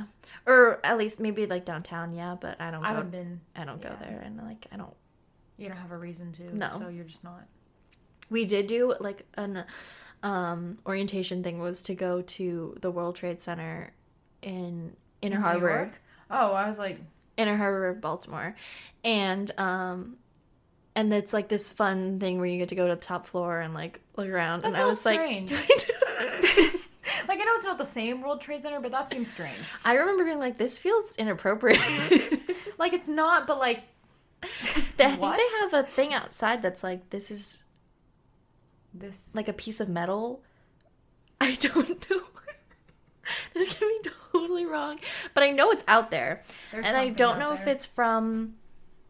or 0.48 0.80
at 0.84 0.98
least 0.98 1.20
maybe 1.20 1.46
like 1.46 1.66
downtown. 1.66 2.14
Yeah, 2.14 2.36
but 2.40 2.60
I 2.60 2.72
don't. 2.72 2.84
I 2.84 2.90
go, 2.90 2.96
haven't 2.96 3.12
been. 3.12 3.42
I 3.56 3.66
don't 3.66 3.82
go 3.82 3.94
there, 4.00 4.22
and 4.26 4.38
like 4.38 4.68
I 4.72 4.78
don't. 4.78 4.94
You 5.58 5.68
don't 5.68 5.78
have 5.78 5.92
a 5.92 5.98
reason 5.98 6.32
to. 6.34 6.56
No. 6.56 6.70
So 6.78 6.88
you're 6.88 7.04
just 7.04 7.24
not. 7.24 7.44
We 8.30 8.46
did 8.46 8.68
do 8.68 8.96
like 9.00 9.26
an 9.36 9.66
um 10.24 10.78
orientation 10.86 11.44
thing 11.44 11.60
was 11.60 11.84
to 11.84 11.96
go 11.96 12.22
to 12.22 12.78
the 12.82 12.92
World 12.92 13.16
Trade 13.16 13.42
Center 13.42 13.92
in 14.42 14.96
Inner 15.22 15.38
New 15.38 15.42
Harbor, 15.42 15.70
York? 15.70 16.02
Oh, 16.30 16.54
I 16.54 16.68
was 16.68 16.80
like, 16.80 17.00
Inner 17.38 17.58
Harbor 17.58 17.90
of 17.90 18.02
Baltimore, 18.02 18.56
and 19.04 19.52
um. 19.58 20.18
And 20.94 21.14
it's 21.14 21.32
like 21.32 21.48
this 21.48 21.72
fun 21.72 22.20
thing 22.20 22.38
where 22.38 22.48
you 22.48 22.58
get 22.58 22.68
to 22.68 22.76
go 22.76 22.86
to 22.86 22.96
the 22.96 23.00
top 23.02 23.26
floor 23.26 23.62
and 23.62 23.74
like 23.74 24.02
look 24.18 24.28
around. 24.28 24.64
That 24.64 24.68
and 24.68 24.76
I 24.76 24.86
was 24.86 25.06
like, 25.06 25.22
strange. 25.22 25.50
like 25.70 25.70
know 27.52 27.56
it's 27.56 27.66
not 27.66 27.78
the 27.78 27.86
same 27.86 28.22
World 28.22 28.42
Trade 28.42 28.64
Center, 28.64 28.80
but 28.80 28.92
that 28.92 29.10
seems 29.10 29.32
strange. 29.32 29.58
I 29.86 29.96
remember 29.96 30.24
being 30.24 30.40
like, 30.40 30.58
this 30.58 30.80
feels 30.80 31.16
inappropriate. 31.18 31.80
Like 32.82 32.94
it's 32.94 33.08
not, 33.08 33.46
but 33.46 33.60
like 33.60 33.84
I 34.44 34.48
think 34.48 34.98
they 34.98 35.08
have 35.08 35.74
a 35.74 35.84
thing 35.84 36.16
outside 36.16 36.64
that's 36.64 36.84
like, 36.84 37.12
this 37.12 37.30
is 37.30 37.64
this. 38.92 39.36
like 39.36 39.48
a 39.48 39.54
piece 39.54 39.80
of 39.80 39.88
metal. 39.88 40.42
I 41.40 41.54
don't 41.60 42.10
know. 42.10 42.22
this 43.54 43.78
can 43.78 43.88
be 43.88 44.10
totally 44.32 44.66
wrong, 44.66 45.00
but 45.36 45.44
I 45.44 45.52
know 45.52 45.70
it's 45.70 45.84
out 45.88 46.10
there, 46.10 46.42
There's 46.72 46.88
and 46.88 46.98
I 46.98 47.10
don't 47.10 47.38
know 47.38 47.54
if 47.54 47.68
it's 47.68 47.86
from 47.86 48.56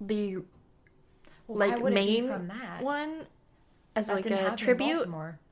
the 0.01 0.39
Well, 1.47 1.60
like 1.60 1.77
why 1.77 1.82
would 1.84 1.93
it 1.93 2.06
be 2.06 2.21
main 2.21 2.51
one 2.82 3.25
as 3.95 4.08
That 4.08 4.15
like 4.17 4.25
a 4.25 4.54
tribute. 4.58 5.06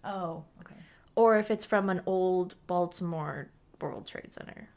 Oh, 0.03 0.43
okay. 0.59 0.75
Or 1.19 1.37
if 1.37 1.51
it's 1.51 1.65
from 1.65 1.89
an 1.89 2.01
old 2.05 2.55
Baltimore 2.65 3.49
World 3.81 4.07
Trade 4.07 4.31
Center, 4.31 4.69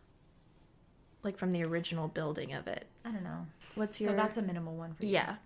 like 1.23 1.39
from 1.39 1.53
the 1.53 1.63
original 1.63 2.09
building 2.09 2.53
of 2.53 2.67
it. 2.67 2.87
I 3.05 3.13
don't 3.13 3.23
know. 3.23 3.47
What's 3.77 4.01
your 4.01 4.11
So 4.11 4.17
that's 4.17 4.37
a 4.39 4.43
minimal 4.43 4.75
one 4.75 4.93
for 4.95 5.05
you. 5.05 5.13
yeah, 5.13 5.37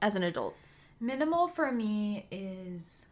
as 0.00 0.14
an 0.14 0.22
adult. 0.22 0.54
Minimal 1.00 1.48
for 1.48 1.72
me 1.72 2.26
is 2.30 3.06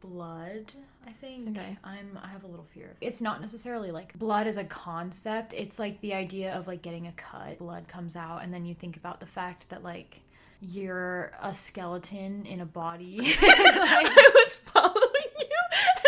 blood, 0.00 0.72
I 1.04 1.10
think. 1.10 1.48
Okay. 1.58 1.76
I'm 1.82 2.16
I 2.22 2.28
have 2.28 2.44
a 2.44 2.46
little 2.46 2.64
fear. 2.64 2.94
It's 3.00 3.20
not 3.20 3.40
necessarily 3.40 3.90
like 3.90 4.16
blood 4.16 4.46
as 4.46 4.56
a 4.56 4.64
concept. 4.64 5.54
It's 5.54 5.80
like 5.80 6.00
the 6.00 6.14
idea 6.14 6.54
of 6.54 6.68
like 6.68 6.80
getting 6.82 7.08
a 7.08 7.12
cut, 7.12 7.58
blood 7.58 7.88
comes 7.88 8.14
out 8.14 8.44
and 8.44 8.54
then 8.54 8.64
you 8.64 8.74
think 8.76 8.96
about 8.96 9.18
the 9.18 9.26
fact 9.26 9.68
that 9.70 9.82
like 9.82 10.20
you're 10.60 11.32
a 11.42 11.52
skeleton 11.52 12.46
in 12.46 12.60
a 12.60 12.66
body. 12.66 13.18
I 13.40 14.30
was 14.34 14.56
following 14.56 15.32
you, 15.38 15.60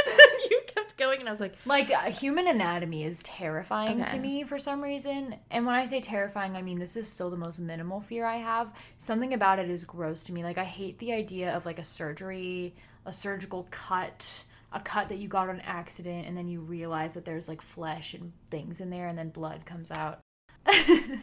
and 0.07 0.19
then 0.19 0.29
you 0.51 0.61
kept 0.75 0.97
going, 0.97 1.10
and 1.21 1.29
I 1.29 1.33
was 1.33 1.41
like, 1.41 1.55
like 1.67 1.91
uh, 1.91 2.11
human 2.11 2.47
anatomy 2.49 3.05
is 3.05 3.23
terrifying 3.23 4.03
Okay. 4.03 4.13
to 4.13 4.19
me 4.19 4.43
for 4.45 4.59
some 4.59 4.83
reason. 4.83 5.37
And 5.51 5.67
when 5.67 5.75
I 5.75 5.85
say 5.85 6.01
terrifying, 6.01 6.57
I 6.57 6.63
mean 6.63 6.79
this 6.79 6.97
is 6.97 7.07
still 7.07 7.31
the 7.31 7.37
most 7.37 7.59
minimal 7.61 8.01
fear 8.01 8.25
I 8.27 8.37
have. 8.37 8.73
Something 8.99 9.35
about 9.35 9.59
it 9.59 9.71
is 9.71 9.85
gross 9.85 10.23
to 10.25 10.33
me. 10.33 10.43
Like 10.43 10.59
I 10.59 10.65
hate 10.65 10.99
the 10.99 11.13
idea 11.13 11.55
of 11.55 11.67
like 11.67 11.79
a 11.79 11.85
surgery, 11.85 12.75
a 13.07 13.13
surgical 13.13 13.67
cut, 13.71 14.45
a 14.73 14.81
cut 14.81 15.09
that 15.09 15.19
you 15.19 15.29
got 15.29 15.49
on 15.49 15.61
accident 15.61 16.27
and 16.27 16.37
then 16.37 16.49
you 16.49 16.61
realize 16.61 17.15
that 17.15 17.25
there's 17.25 17.49
like 17.49 17.63
flesh 17.63 18.15
and 18.15 18.33
things 18.51 18.81
in 18.81 18.91
there 18.91 19.09
and 19.09 19.19
then 19.19 19.31
blood 19.31 19.65
comes 19.67 19.91
out. 19.91 20.21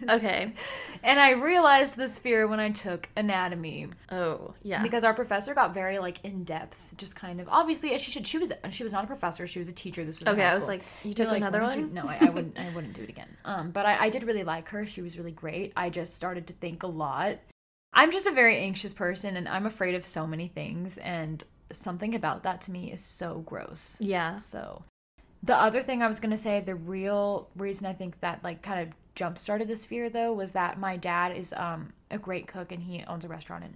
Okay, 0.10 0.54
and 1.04 1.20
I 1.20 1.32
realized 1.32 1.96
this 1.96 2.18
fear 2.18 2.48
when 2.48 2.60
I 2.60 2.72
took 2.72 3.08
anatomy 3.16 3.88
oh 4.12 4.56
yeah, 4.64 4.82
because 4.82 5.04
our 5.04 5.14
professor 5.14 5.54
got 5.54 5.74
very 5.74 6.00
like 6.00 6.24
in 6.26 6.44
depth, 6.44 6.94
just 6.98 7.16
kind 7.16 7.40
of 7.40 7.48
obviously 7.50 7.94
as 7.94 8.02
she 8.02 8.12
should. 8.12 8.26
She 8.26 8.38
was 8.38 8.52
she 8.72 8.84
was 8.84 8.94
not 8.94 9.04
a 9.04 9.08
professor, 9.08 9.46
she 9.48 9.60
was 9.60 9.70
a 9.70 9.74
teacher. 9.74 10.04
This 10.04 10.20
was 10.20 10.28
okay. 10.28 10.44
I 10.44 10.56
was 10.56 10.68
like, 10.68 10.82
you 11.04 11.14
took 11.14 11.28
like, 11.28 11.38
another 11.38 11.62
one. 11.62 11.80
you-" 11.80 11.88
No, 11.88 12.04
I, 12.04 12.18
I 12.22 12.30
wouldn't. 12.30 12.58
I 12.58 12.70
wouldn't 12.74 12.94
do 12.94 13.04
it 13.04 13.10
again. 13.10 13.30
Um, 13.46 13.72
but 13.72 13.86
I, 13.86 14.06
I 14.06 14.10
did 14.10 14.24
really 14.24 14.44
like 14.44 14.70
her. 14.70 14.86
She 14.86 15.02
was 15.02 15.18
really 15.18 15.32
great. 15.32 15.72
I 15.76 15.90
just 15.90 16.16
started 16.16 16.48
to 16.48 16.54
think 16.54 16.84
a 16.84 16.88
lot. 16.88 17.38
I'm 17.94 18.12
just 18.12 18.28
a 18.28 18.32
very 18.32 18.58
anxious 18.58 18.94
person, 18.94 19.38
and 19.38 19.48
I'm 19.48 19.66
afraid 19.66 19.96
of 19.96 20.06
so 20.06 20.28
many 20.28 20.48
things. 20.48 20.98
And 20.98 21.44
something 21.72 22.16
about 22.16 22.44
that 22.44 22.62
to 22.62 22.72
me 22.72 22.92
is 22.92 23.02
so 23.02 23.40
gross. 23.40 23.98
Yeah. 24.00 24.38
So, 24.38 24.84
the 25.44 25.56
other 25.56 25.82
thing 25.82 26.02
I 26.02 26.08
was 26.08 26.20
gonna 26.20 26.38
say, 26.38 26.60
the 26.60 26.76
real 26.76 27.50
reason 27.56 27.88
I 27.88 27.94
think 27.94 28.20
that 28.20 28.44
like 28.44 28.62
kind 28.62 28.88
of 28.88 28.94
jump 29.18 29.38
started 29.38 29.68
this 29.68 29.84
fear 29.84 30.10
though 30.10 30.32
was 30.32 30.52
that 30.52 30.80
my 30.80 30.96
dad 30.96 31.36
is 31.36 31.52
um 31.58 31.92
a 32.12 32.18
great 32.18 32.48
cook 32.48 32.72
and 32.72 32.84
he 32.84 33.04
owns 33.08 33.26
a 33.26 33.28
restaurant 33.28 33.64
and 33.64 33.74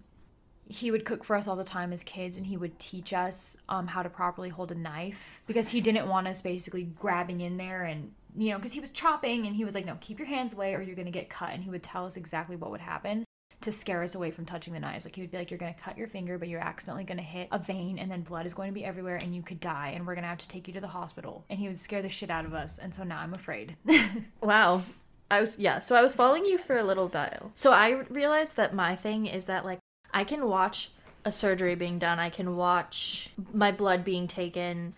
he 0.71 0.89
would 0.89 1.03
cook 1.03 1.23
for 1.23 1.35
us 1.35 1.47
all 1.47 1.55
the 1.55 1.63
time 1.63 1.91
as 1.91 2.03
kids 2.03 2.37
and 2.37 2.45
he 2.45 2.55
would 2.55 2.77
teach 2.79 3.13
us 3.13 3.57
um, 3.67 3.87
how 3.87 4.01
to 4.01 4.09
properly 4.09 4.49
hold 4.49 4.71
a 4.71 4.75
knife 4.75 5.41
because 5.45 5.69
he 5.69 5.81
didn't 5.81 6.07
want 6.07 6.27
us 6.27 6.41
basically 6.41 6.83
grabbing 6.83 7.41
in 7.41 7.57
there 7.57 7.83
and 7.83 8.11
you 8.37 8.51
know 8.51 8.57
because 8.57 8.71
he 8.71 8.79
was 8.79 8.89
chopping 8.89 9.45
and 9.45 9.55
he 9.55 9.65
was 9.65 9.75
like 9.75 9.85
no 9.85 9.97
keep 9.99 10.17
your 10.17 10.27
hands 10.27 10.53
away 10.53 10.73
or 10.73 10.81
you're 10.81 10.95
going 10.95 11.05
to 11.05 11.11
get 11.11 11.29
cut. 11.29 11.51
And 11.51 11.63
he 11.63 11.69
would 11.69 11.83
tell 11.83 12.05
us 12.05 12.15
exactly 12.15 12.55
what 12.55 12.71
would 12.71 12.79
happen 12.79 13.25
to 13.59 13.71
scare 13.71 14.01
us 14.01 14.15
away 14.15 14.31
from 14.31 14.45
touching 14.45 14.73
the 14.73 14.79
knives. 14.79 15.05
Like 15.05 15.15
he 15.15 15.21
would 15.21 15.31
be 15.31 15.37
like 15.37 15.51
you're 15.51 15.59
to 15.59 15.73
cut 15.73 15.97
your 15.97 16.07
finger 16.07 16.37
but 16.37 16.47
you're 16.47 16.61
accidentally 16.61 17.03
to 17.05 17.15
hit 17.15 17.49
a 17.51 17.59
vein 17.59 17.99
and 17.99 18.09
then 18.09 18.21
blood 18.21 18.45
is 18.45 18.53
going 18.53 18.69
to 18.69 18.73
be 18.73 18.85
everywhere 18.85 19.17
and 19.17 19.35
you 19.35 19.41
could 19.41 19.59
die 19.59 19.91
and 19.93 20.07
we're 20.07 20.15
to 20.23 20.29
have 20.29 20.37
to 20.37 20.47
take 20.47 20.67
you 20.67 20.73
to 20.75 20.81
the 20.81 20.87
hospital. 20.87 21.43
And 21.49 21.59
he 21.59 21.67
would 21.67 21.79
scare 21.79 22.01
the 22.01 22.09
shit 22.09 22.29
out 22.29 22.45
of 22.45 22.53
us 22.53 22.79
and 22.79 22.95
so 22.95 23.03
now 23.03 23.19
i'm 23.19 23.33
afraid. 23.33 23.75
Wow. 24.41 24.81
I 25.31 25.39
was 25.39 25.57
yeah, 25.57 25.79
so 25.79 25.95
I 25.95 26.01
was 26.01 26.13
following 26.13 26.45
you 26.45 26.57
for 26.57 26.77
a 26.77 26.83
little 26.83 27.07
while. 27.07 27.51
So 27.55 27.71
I 27.71 28.03
realized 28.09 28.57
that 28.57 28.75
my 28.75 28.95
thing 28.95 29.25
is 29.25 29.45
that 29.47 29.65
like 29.65 29.79
I 30.13 30.23
can 30.23 30.47
watch 30.47 30.91
a 31.23 31.31
surgery 31.31 31.75
being 31.75 31.97
done, 31.99 32.19
I 32.19 32.29
can 32.29 32.55
watch 32.55 33.29
my 33.53 33.71
blood 33.71 34.03
being 34.03 34.27
taken, 34.27 34.93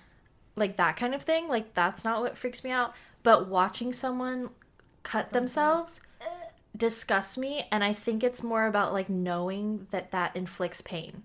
like 0.56 0.78
that 0.78 0.98
kind 0.98 1.14
of 1.14 1.22
thing. 1.22 1.48
Like 1.48 1.74
that's 1.74 2.04
not 2.04 2.22
what 2.22 2.38
freaks 2.38 2.64
me 2.64 2.72
out, 2.72 2.94
but 3.22 3.48
watching 3.48 3.94
someone 3.94 4.50
cut 5.04 5.32
themselves 5.32 6.02
disgusts 6.76 7.38
me 7.38 7.68
and 7.72 7.84
I 7.84 7.94
think 7.94 8.24
it's 8.24 8.42
more 8.42 8.66
about 8.66 8.94
like 8.94 9.10
knowing 9.10 9.88
that 9.92 10.12
that 10.12 10.36
inflicts 10.36 10.82
pain. 10.82 11.24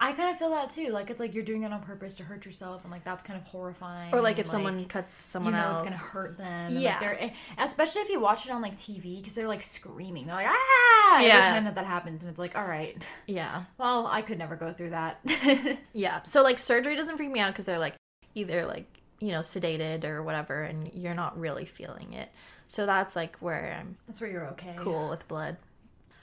I 0.00 0.12
kind 0.12 0.30
of 0.30 0.38
feel 0.38 0.50
that 0.50 0.70
too 0.70 0.88
like 0.88 1.10
it's 1.10 1.20
like 1.20 1.34
you're 1.34 1.44
doing 1.44 1.62
it 1.62 1.72
on 1.72 1.80
purpose 1.82 2.14
to 2.14 2.22
hurt 2.22 2.44
yourself 2.44 2.82
and 2.84 2.90
like 2.92 3.04
that's 3.04 3.22
kind 3.24 3.38
of 3.40 3.46
horrifying 3.46 4.14
Or 4.14 4.20
like 4.20 4.34
if 4.34 4.40
and, 4.40 4.48
someone 4.48 4.84
cuts 4.86 5.12
someone 5.12 5.52
you 5.54 5.58
know 5.60 5.66
else. 5.68 5.80
it's 5.82 5.90
gonna 5.90 6.02
hurt 6.12 6.38
them. 6.38 6.46
and, 6.46 6.74
Yeah. 6.80 6.92
like, 6.92 7.00
they're, 7.00 7.32
especially 7.58 8.02
if 8.02 8.08
you 8.08 8.20
watch 8.20 8.46
it 8.46 8.52
on 8.52 8.62
like 8.62 8.74
TV 8.76 9.18
because 9.18 9.34
they're 9.34 9.48
like 9.48 9.62
screaming. 9.62 10.26
They're 10.26 10.36
like 10.36 10.46
ah 10.48 11.16
every 11.16 11.26
Yeah. 11.28 11.48
time 11.48 11.64
that 11.64 11.74
that 11.76 11.86
happens, 11.86 12.22
and 12.22 12.30
it's 12.30 12.38
like 12.38 12.56
all 12.56 12.64
right. 12.66 13.16
Yeah. 13.26 13.64
Well, 13.78 14.06
I 14.06 14.22
could 14.22 14.38
never 14.38 14.56
go 14.56 14.72
through 14.72 14.90
that. 14.90 15.20
Yeah. 15.92 16.22
So 16.24 16.42
like 16.42 16.58
surgery 16.58 16.96
doesn't 16.96 17.16
freak 17.16 17.30
me 17.30 17.40
out 17.40 17.52
because 17.52 17.64
they're 17.64 17.78
like 17.78 17.94
either 18.34 18.66
like 18.66 18.86
you 19.20 19.30
know 19.32 19.40
sedated 19.40 20.04
or 20.04 20.22
whatever, 20.22 20.62
and 20.62 20.90
you're 20.94 21.14
not 21.14 21.38
really 21.38 21.64
feeling 21.64 22.12
it. 22.12 22.30
So 22.66 22.84
that's 22.86 23.14
like 23.16 23.36
where 23.38 23.76
I'm 23.80 23.96
That's 24.06 24.20
where 24.20 24.30
you're 24.30 24.46
okay. 24.48 24.74
cool 24.76 25.08
with 25.08 25.26
blood. 25.28 25.56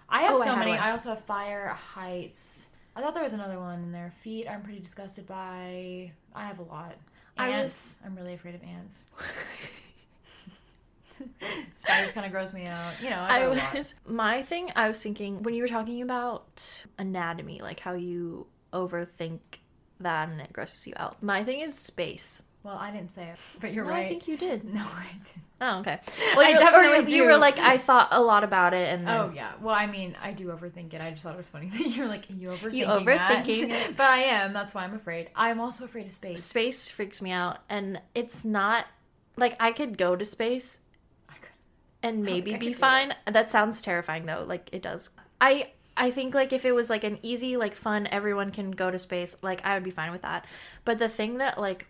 I 0.10 0.24
have 0.24 0.36
Oh, 0.36 0.38
so 0.38 0.50
had 0.50 0.60
many. 0.60 0.72
one. 0.72 0.80
I 0.80 0.92
also 0.92 1.10
have 1.10 1.24
fire, 1.26 1.70
heights. 1.70 2.70
I 2.96 3.02
thought 3.02 3.14
there 3.14 3.24
was 3.24 3.34
another 3.34 3.60
one 3.60 3.84
in 3.84 3.92
there. 3.92 4.14
Feet, 4.22 4.48
I'm 4.48 4.62
pretty 4.62 4.80
disgusted 4.80 5.28
by. 5.28 6.12
I 6.36 6.46
have 6.46 6.60
a 6.60 6.64
lot. 6.64 6.96
I 7.38 7.50
Ants, 7.50 8.00
I'm 8.06 8.16
really 8.16 8.36
afraid 8.36 8.56
of 8.56 8.62
ants. 8.64 9.08
Spiders 11.74 12.12
kind 12.12 12.26
of 12.26 12.32
gross 12.32 12.54
me 12.54 12.68
out. 12.68 12.94
You 13.02 13.10
know, 13.10 13.18
I, 13.18 13.38
I 13.38 13.40
got 13.40 13.46
a 13.46 13.60
lot. 13.60 13.74
was 13.74 13.96
my 14.06 14.44
thing. 14.44 14.72
I 14.76 14.88
was 14.88 15.02
thinking 15.02 15.42
when 15.42 15.56
you 15.56 15.64
were 15.64 15.68
talking 15.68 16.02
about 16.02 16.86
anatomy, 17.00 17.60
like 17.62 17.80
how 17.80 17.94
you 17.94 18.46
overthink 18.72 19.40
that 20.00 20.30
and 20.30 20.40
it 20.42 20.54
grosses 20.54 20.86
you 20.86 20.94
out. 20.98 21.22
My 21.24 21.44
thing 21.44 21.62
is 21.62 21.74
space. 21.76 22.44
Well, 22.64 22.78
I 22.78 22.92
didn't 22.92 23.12
say 23.12 23.26
it, 23.26 23.38
but 23.60 23.74
you're 23.74 23.84
No, 23.84 23.92
right. 23.92 24.06
I 24.06 24.10
think 24.10 24.28
you 24.28 24.38
did. 24.38 24.64
No, 24.74 24.82
I 24.82 25.08
didn't. 25.12 25.44
Oh, 25.60 25.80
okay. 25.80 26.00
I 26.32 26.34
Well, 26.36 26.50
you, 26.50 26.58
definitely 26.58 27.00
or 27.00 27.18
you 27.18 27.26
were 27.26 27.38
like, 27.38 27.60
I 27.60 27.78
thought 27.78 28.08
a 28.12 28.22
lot 28.22 28.44
about 28.46 28.74
it, 28.74 28.88
and 28.88 29.06
then 29.06 29.18
Oh 29.20 29.32
yeah. 29.36 29.52
Well, 29.62 29.76
I 29.76 29.86
mean, 29.86 30.16
I 30.22 30.32
do 30.32 30.48
overthink 30.48 30.94
it. 30.94 31.02
I 31.02 31.12
just 31.12 31.24
thought 31.24 31.34
it 31.34 31.38
was 31.38 31.50
funny 31.50 31.68
that 31.74 31.88
you're 31.90 32.08
like 32.08 32.26
you 32.30 32.50
overthinking. 32.50 32.74
You 32.74 32.86
overthinking 32.86 33.70
it. 33.70 33.98
but 33.98 34.10
I 34.10 34.20
am. 34.20 34.54
That's 34.54 34.74
why 34.74 34.84
I'm 34.86 34.94
afraid. 34.94 35.30
I'm 35.36 35.60
also 35.60 35.84
afraid 35.86 36.06
of 36.06 36.12
space. 36.12 36.44
space 36.44 36.90
freaks 36.90 37.22
me 37.22 37.32
out, 37.32 37.58
and 37.70 38.02
it's 38.16 38.46
not 38.46 38.86
like 39.36 39.56
I 39.60 39.72
could 39.72 39.98
go 39.98 40.16
to 40.16 40.24
space 40.24 40.80
I 41.30 41.34
could- 41.34 41.50
and 42.02 42.24
maybe 42.24 42.56
I 42.56 42.58
be 42.58 42.74
fine. 42.74 43.14
That 43.26 43.50
sounds 43.50 43.82
terrifying 43.82 44.26
though. 44.26 44.46
Like 44.48 44.70
it 44.72 44.82
does. 44.82 45.10
I 45.42 45.72
I 45.98 46.12
think 46.12 46.34
like 46.34 46.54
if 46.54 46.66
it 46.66 46.74
was 46.74 46.90
like 46.90 47.04
an 47.04 47.20
easy 47.22 47.58
like 47.58 47.76
fun 47.76 48.08
everyone 48.08 48.52
can 48.52 48.72
go 48.72 48.90
to 48.90 48.98
space, 48.98 49.36
like 49.42 49.66
I 49.66 49.74
would 49.76 49.84
be 49.84 49.92
fine 49.92 50.12
with 50.12 50.22
that. 50.22 50.46
But 50.86 50.98
the 50.98 51.10
thing 51.10 51.38
that 51.38 51.60
like 51.60 51.88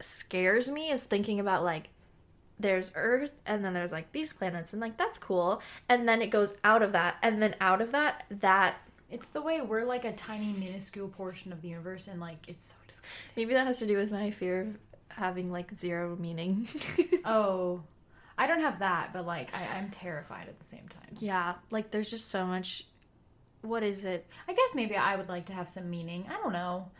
scares 0.00 0.70
me 0.70 0.90
is 0.90 1.04
thinking 1.04 1.40
about 1.40 1.64
like 1.64 1.90
there's 2.60 2.90
Earth 2.94 3.30
and 3.46 3.64
then 3.64 3.72
there's 3.72 3.92
like 3.92 4.10
these 4.12 4.32
planets 4.32 4.72
and 4.72 4.80
like 4.82 4.96
that's 4.96 5.18
cool. 5.18 5.62
And 5.88 6.08
then 6.08 6.20
it 6.22 6.28
goes 6.28 6.54
out 6.64 6.82
of 6.82 6.92
that 6.92 7.16
and 7.22 7.40
then 7.42 7.54
out 7.60 7.80
of 7.80 7.92
that 7.92 8.24
that 8.30 8.76
It's 9.10 9.30
the 9.30 9.40
way 9.42 9.60
we're 9.60 9.84
like 9.84 10.04
a 10.04 10.12
tiny 10.12 10.52
minuscule 10.52 11.08
portion 11.08 11.52
of 11.52 11.62
the 11.62 11.68
universe, 11.68 12.08
and 12.08 12.20
like 12.20 12.48
it's 12.48 12.66
so 12.66 12.76
disgusting. 12.86 13.32
maybe 13.36 13.54
that 13.54 13.66
has 13.66 13.78
to 13.78 13.86
do 13.86 13.96
with 13.96 14.10
my 14.10 14.30
fear 14.30 14.60
of 14.62 14.78
having 15.08 15.50
like 15.50 15.74
zero 15.76 16.16
meaning. 16.18 16.68
Oh, 17.24 17.82
I 18.36 18.46
don't 18.46 18.60
have 18.60 18.78
that, 18.80 19.12
but 19.12 19.26
like 19.26 19.54
I, 19.54 19.78
I'm 19.78 19.90
terrified 19.90 20.48
at 20.48 20.58
the 20.58 20.64
same 20.64 20.86
time. 20.88 21.14
yeah, 21.18 21.54
like 21.70 21.90
there's 21.90 22.10
just 22.10 22.28
so 22.28 22.44
much 22.46 22.84
what 23.62 23.82
is 23.82 24.04
it? 24.04 24.26
I 24.46 24.52
guess 24.52 24.74
maybe 24.74 24.96
I 24.96 25.16
would 25.16 25.28
like 25.28 25.46
to 25.46 25.52
have 25.52 25.68
some 25.68 25.90
meaning. 25.90 26.26
I 26.30 26.34
don't 26.42 26.52
know. 26.52 26.90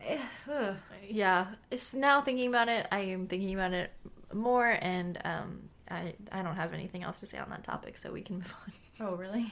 Yeah 1.08 1.46
it's 1.70 1.94
now 1.94 2.20
thinking 2.22 2.48
about 2.48 2.68
it 2.68 2.86
i 2.90 3.00
am 3.00 3.26
thinking 3.26 3.54
about 3.54 3.72
it 3.72 3.92
more 4.32 4.78
and 4.80 5.18
um 5.24 5.60
i 5.90 6.14
i 6.30 6.42
don't 6.42 6.56
have 6.56 6.72
anything 6.74 7.02
else 7.02 7.20
to 7.20 7.26
say 7.26 7.38
on 7.38 7.50
that 7.50 7.62
topic 7.64 7.96
so 7.96 8.12
we 8.12 8.22
can 8.22 8.36
move 8.36 8.54
on 8.66 8.72
Oh, 9.08 9.14
really? 9.16 9.46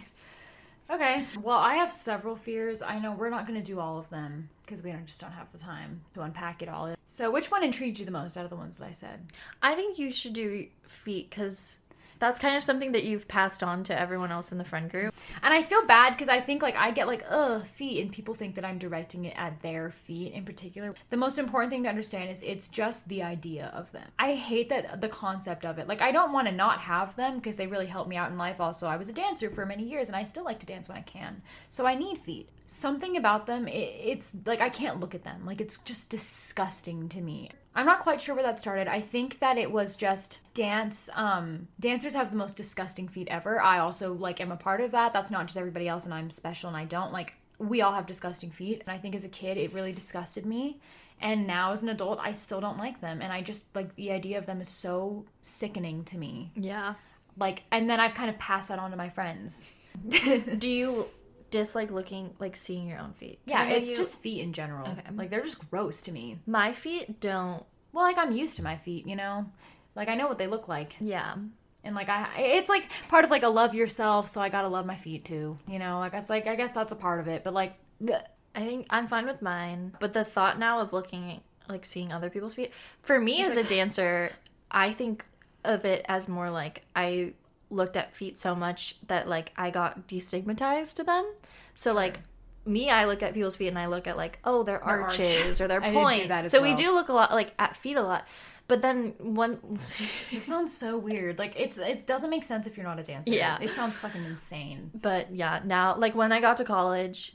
Okay. 0.90 1.24
Well, 1.40 1.58
I 1.58 1.74
have 1.76 1.92
several 1.92 2.34
fears. 2.34 2.82
I 2.82 2.98
know 2.98 3.12
we're 3.12 3.30
not 3.30 3.46
going 3.46 3.60
to 3.60 3.64
do 3.64 3.78
all 3.78 3.98
of 3.98 4.10
them 4.10 4.48
because 4.64 4.82
we 4.82 4.90
don't, 4.90 5.06
just 5.06 5.20
don't 5.20 5.30
have 5.30 5.50
the 5.52 5.58
time 5.58 6.00
to 6.14 6.22
unpack 6.22 6.62
it 6.62 6.68
all. 6.68 6.94
So, 7.06 7.30
which 7.30 7.50
one 7.50 7.62
intrigued 7.62 7.98
you 8.00 8.04
the 8.04 8.10
most 8.10 8.36
out 8.36 8.42
of 8.44 8.50
the 8.50 8.56
ones 8.56 8.78
that 8.78 8.86
I 8.86 8.92
said? 8.92 9.20
i 9.62 9.74
think 9.74 9.98
you 9.98 10.12
should 10.12 10.32
do 10.32 10.66
feet 10.86 11.30
because 11.30 11.80
that's 12.20 12.38
kind 12.38 12.56
of 12.56 12.62
something 12.62 12.92
that 12.92 13.04
you've 13.04 13.26
passed 13.26 13.62
on 13.62 13.82
to 13.84 13.98
everyone 13.98 14.30
else 14.30 14.52
in 14.52 14.58
the 14.58 14.64
friend 14.64 14.90
group 14.90 15.12
And 15.42 15.52
I 15.54 15.62
feel 15.62 15.84
bad 15.86 16.10
because 16.10 16.28
I 16.28 16.40
think 16.40 16.62
like 16.62 16.76
I 16.76 16.90
get 16.90 17.06
like, 17.06 17.24
ugh, 17.28 17.66
feet, 17.66 18.02
and 18.02 18.12
people 18.12 18.34
think 18.34 18.54
that 18.54 18.64
I'm 18.64 18.78
directing 18.78 19.24
it 19.24 19.34
at 19.36 19.60
their 19.62 19.90
feet 19.90 20.32
in 20.32 20.44
particular. 20.44 20.94
The 21.08 21.16
most 21.16 21.38
important 21.38 21.70
thing 21.70 21.82
to 21.84 21.88
understand 21.88 22.30
is 22.30 22.42
it's 22.42 22.68
just 22.68 23.08
the 23.08 23.22
idea 23.22 23.72
of 23.74 23.90
them. 23.92 24.06
I 24.18 24.34
hate 24.34 24.68
that 24.68 25.00
the 25.00 25.08
concept 25.08 25.64
of 25.64 25.78
it. 25.78 25.88
Like 25.88 26.02
I 26.02 26.12
don't 26.12 26.32
want 26.32 26.48
to 26.48 26.54
not 26.54 26.80
have 26.80 27.16
them 27.16 27.36
because 27.36 27.56
they 27.56 27.66
really 27.66 27.86
help 27.86 28.08
me 28.08 28.16
out 28.16 28.30
in 28.30 28.38
life. 28.38 28.60
Also, 28.60 28.86
I 28.86 28.96
was 28.96 29.08
a 29.08 29.14
dancer 29.14 29.50
for 29.50 29.66
many 29.66 29.84
years 29.84 30.08
and 30.08 30.16
I 30.16 30.24
still 30.24 30.44
like 30.44 30.60
to 30.60 30.66
dance 30.66 30.88
when 30.88 30.98
I 30.98 31.02
can. 31.02 31.42
So 31.68 31.86
I 31.86 31.94
need 31.94 32.18
feet. 32.18 32.48
Something 32.66 33.16
about 33.16 33.46
them, 33.46 33.66
it, 33.66 33.94
it's 34.04 34.36
like 34.46 34.60
I 34.60 34.68
can't 34.68 35.00
look 35.00 35.14
at 35.14 35.24
them. 35.24 35.44
Like 35.44 35.60
it's 35.60 35.78
just 35.78 36.10
disgusting 36.10 37.08
to 37.10 37.20
me. 37.20 37.50
I'm 37.74 37.86
not 37.86 38.00
quite 38.00 38.20
sure 38.20 38.34
where 38.34 38.44
that 38.44 38.58
started. 38.58 38.88
I 38.88 39.00
think 39.00 39.38
that 39.38 39.56
it 39.56 39.70
was 39.70 39.94
just 39.94 40.40
dance. 40.54 41.08
Um, 41.14 41.68
dancers 41.78 42.14
have 42.14 42.30
the 42.30 42.36
most 42.36 42.56
disgusting 42.56 43.06
feet 43.06 43.28
ever. 43.30 43.60
I 43.62 43.78
also 43.78 44.12
like 44.14 44.40
am 44.40 44.50
a 44.50 44.56
part 44.56 44.80
of 44.80 44.90
that. 44.90 45.12
That's 45.12 45.30
not 45.30 45.46
just 45.46 45.56
everybody 45.56 45.86
else, 45.88 46.04
and 46.04 46.12
I'm 46.12 46.30
special 46.30 46.68
and 46.68 46.76
I 46.76 46.84
don't. 46.84 47.12
Like 47.12 47.34
we 47.58 47.82
all 47.82 47.92
have 47.92 48.06
disgusting 48.06 48.50
feet, 48.50 48.80
and 48.80 48.90
I 48.90 48.98
think 48.98 49.14
as 49.14 49.24
a 49.24 49.28
kid 49.28 49.56
it 49.56 49.72
really 49.72 49.92
disgusted 49.92 50.46
me. 50.46 50.78
And 51.20 51.46
now 51.46 51.70
as 51.70 51.82
an 51.82 51.90
adult, 51.90 52.18
I 52.20 52.32
still 52.32 52.60
don't 52.60 52.78
like 52.78 53.00
them, 53.00 53.22
and 53.22 53.32
I 53.32 53.42
just 53.42 53.74
like 53.74 53.94
the 53.94 54.10
idea 54.10 54.38
of 54.38 54.46
them 54.46 54.60
is 54.60 54.68
so 54.68 55.24
sickening 55.42 56.04
to 56.04 56.18
me. 56.18 56.50
yeah 56.56 56.94
Like, 57.36 57.62
and 57.70 57.88
then 57.88 58.00
I've 58.00 58.14
kind 58.14 58.30
of 58.30 58.38
passed 58.38 58.68
that 58.70 58.78
on 58.78 58.90
to 58.90 58.96
my 58.96 59.10
friends. 59.10 59.70
do 60.58 60.68
you 60.68 61.06
dislike 61.50 61.90
looking 61.90 62.34
like 62.38 62.56
seeing 62.56 62.86
your 62.88 62.98
own 62.98 63.12
feet. 63.12 63.38
Yeah, 63.44 63.64
it's 63.66 63.90
you- 63.90 63.96
just 63.96 64.20
feet 64.20 64.42
in 64.42 64.52
general. 64.52 64.88
Okay. 64.88 65.02
Like 65.14 65.30
they're 65.30 65.42
just 65.42 65.70
gross 65.70 66.00
to 66.02 66.12
me. 66.12 66.38
my 66.46 66.72
feet 66.72 67.20
don't 67.20 67.64
Well, 67.92 68.04
like 68.04 68.18
I'm 68.18 68.32
used 68.32 68.56
to 68.56 68.62
my 68.62 68.76
feet, 68.76 69.06
you 69.06 69.16
know. 69.16 69.46
Like 69.94 70.08
I 70.08 70.14
know 70.14 70.28
what 70.28 70.38
they 70.38 70.46
look 70.46 70.68
like. 70.68 70.94
yeah 71.00 71.34
and 71.82 71.94
like 71.94 72.08
I, 72.10 72.28
it's 72.38 72.68
like 72.68 72.90
part 73.08 73.24
of 73.24 73.30
like 73.30 73.42
a 73.42 73.48
love 73.48 73.74
yourself. 73.74 74.28
So 74.28 74.40
I 74.40 74.50
gotta 74.50 74.68
love 74.68 74.84
my 74.84 74.96
feet 74.96 75.24
too. 75.24 75.58
You 75.66 75.78
know, 75.78 75.98
like 75.98 76.12
it's 76.14 76.28
like 76.28 76.46
I 76.46 76.54
guess 76.54 76.72
that's 76.72 76.92
a 76.92 76.96
part 76.96 77.20
of 77.20 77.28
it. 77.28 77.42
But 77.44 77.54
like. 77.54 77.74
I 78.52 78.60
think 78.62 78.86
I'm 78.90 79.06
fine 79.06 79.26
with 79.26 79.42
mine, 79.42 79.92
but 80.00 80.12
the 80.12 80.24
thought 80.24 80.58
now 80.58 80.80
of 80.80 80.92
looking 80.92 81.40
like 81.68 81.84
seeing 81.84 82.12
other 82.12 82.30
people's 82.30 82.56
feet 82.56 82.72
for 83.00 83.20
me 83.20 83.42
as 83.42 83.56
a 83.56 83.62
dancer, 83.62 84.32
I 84.72 84.92
think 84.92 85.24
of 85.64 85.84
it 85.84 86.04
as 86.08 86.28
more 86.28 86.50
like 86.50 86.82
I 86.96 87.34
looked 87.70 87.96
at 87.96 88.14
feet 88.14 88.38
so 88.38 88.54
much 88.54 88.96
that 89.06 89.28
like 89.28 89.52
I 89.56 89.70
got 89.70 90.06
destigmatized 90.08 90.96
to 90.96 91.04
them. 91.04 91.24
So 91.74 91.92
like 91.94 92.20
me, 92.66 92.90
I 92.90 93.04
look 93.06 93.22
at 93.22 93.32
people's 93.32 93.56
feet 93.56 93.68
and 93.68 93.78
I 93.78 93.86
look 93.86 94.06
at 94.06 94.16
like 94.16 94.38
oh 94.44 94.62
their 94.62 94.78
Their 94.78 94.84
arch. 94.84 95.18
arches 95.20 95.60
or 95.60 95.68
their 95.68 95.80
I 95.82 95.86
did 95.86 95.92
do 95.94 96.00
pointe. 96.02 96.28
that 96.28 96.44
as 96.46 96.50
so 96.50 96.60
we 96.62 96.74
do 96.74 96.92
look 96.92 97.08
a 97.08 97.12
lot 97.12 97.32
like 97.32 97.54
at 97.58 97.74
feet 97.76 97.96
a 97.96 98.02
lot, 98.02 98.26
but 98.68 98.82
then 98.82 99.14
one 99.18 99.58
it 100.30 100.42
sounds 100.42 100.76
so 100.76 100.98
weird. 100.98 101.38
Like 101.38 101.54
it's 101.58 101.78
it 101.78 102.06
doesn't 102.06 102.28
make 102.30 102.44
sense 102.44 102.66
if 102.66 102.76
you're 102.76 102.86
not 102.86 102.98
a 102.98 103.02
dancer. 103.02 103.32
Yeah. 103.32 103.58
it 103.60 103.72
sounds 103.72 103.98
fucking 104.00 104.24
insane. 104.24 104.90
but 104.94 105.32
yeah 105.34 105.60
now 105.64 105.96
like 105.96 106.14
when 106.14 106.32
I 106.32 106.40
got 106.40 106.56
to 106.58 106.64
college, 106.64 107.32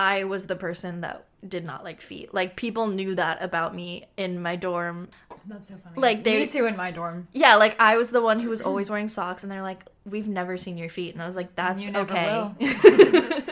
I 0.00 0.24
was 0.24 0.46
the 0.46 0.56
person 0.56 1.02
that 1.02 1.26
did 1.46 1.62
not 1.62 1.84
like 1.84 2.00
feet. 2.00 2.32
Like 2.32 2.56
people 2.56 2.86
knew 2.86 3.14
that 3.16 3.42
about 3.42 3.74
me 3.74 4.06
in 4.16 4.40
my 4.40 4.56
dorm. 4.56 5.08
That's 5.46 5.68
so 5.68 5.76
funny. 5.76 6.00
Like, 6.00 6.24
they- 6.24 6.40
me 6.40 6.46
too 6.46 6.64
in 6.64 6.74
my 6.74 6.90
dorm. 6.90 7.28
Yeah, 7.34 7.56
like 7.56 7.78
I 7.78 7.98
was 7.98 8.10
the 8.10 8.22
one 8.22 8.40
who 8.40 8.48
was 8.48 8.62
always 8.62 8.88
wearing 8.88 9.08
socks, 9.08 9.42
and 9.42 9.52
they're 9.52 9.62
like, 9.62 9.84
"We've 10.06 10.26
never 10.26 10.56
seen 10.56 10.78
your 10.78 10.88
feet," 10.88 11.12
and 11.12 11.22
I 11.22 11.26
was 11.26 11.36
like, 11.36 11.54
"That's 11.54 11.94
okay." 11.94 12.50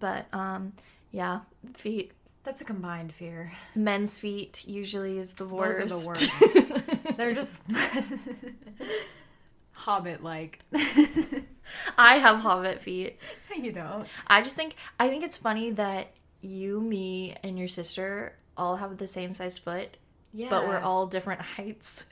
but 0.00 0.32
um, 0.32 0.72
yeah, 1.10 1.40
feet. 1.74 2.12
That's 2.44 2.60
a 2.60 2.64
combined 2.64 3.12
fear. 3.12 3.52
Men's 3.74 4.18
feet 4.18 4.62
usually 4.66 5.18
is 5.18 5.34
the 5.34 5.46
worst. 5.46 5.80
Those 5.80 6.08
are 6.08 6.14
the 6.62 6.74
worst. 6.76 7.08
They're 7.16 7.34
just 7.34 7.60
hobbit 9.72 10.22
like. 10.22 10.60
I 11.96 12.14
have 12.16 12.40
hobbit 12.40 12.80
feet. 12.80 13.20
you 13.56 13.72
don't. 13.72 14.06
I 14.26 14.42
just 14.42 14.56
think 14.56 14.74
I 14.98 15.08
think 15.08 15.24
it's 15.24 15.36
funny 15.36 15.70
that 15.72 16.12
you, 16.40 16.80
me, 16.80 17.36
and 17.42 17.58
your 17.58 17.68
sister 17.68 18.34
all 18.56 18.76
have 18.76 18.96
the 18.98 19.06
same 19.06 19.34
size 19.34 19.58
foot, 19.58 19.96
Yeah. 20.32 20.48
but 20.50 20.66
we're 20.68 20.80
all 20.80 21.06
different 21.06 21.40
heights. 21.56 22.04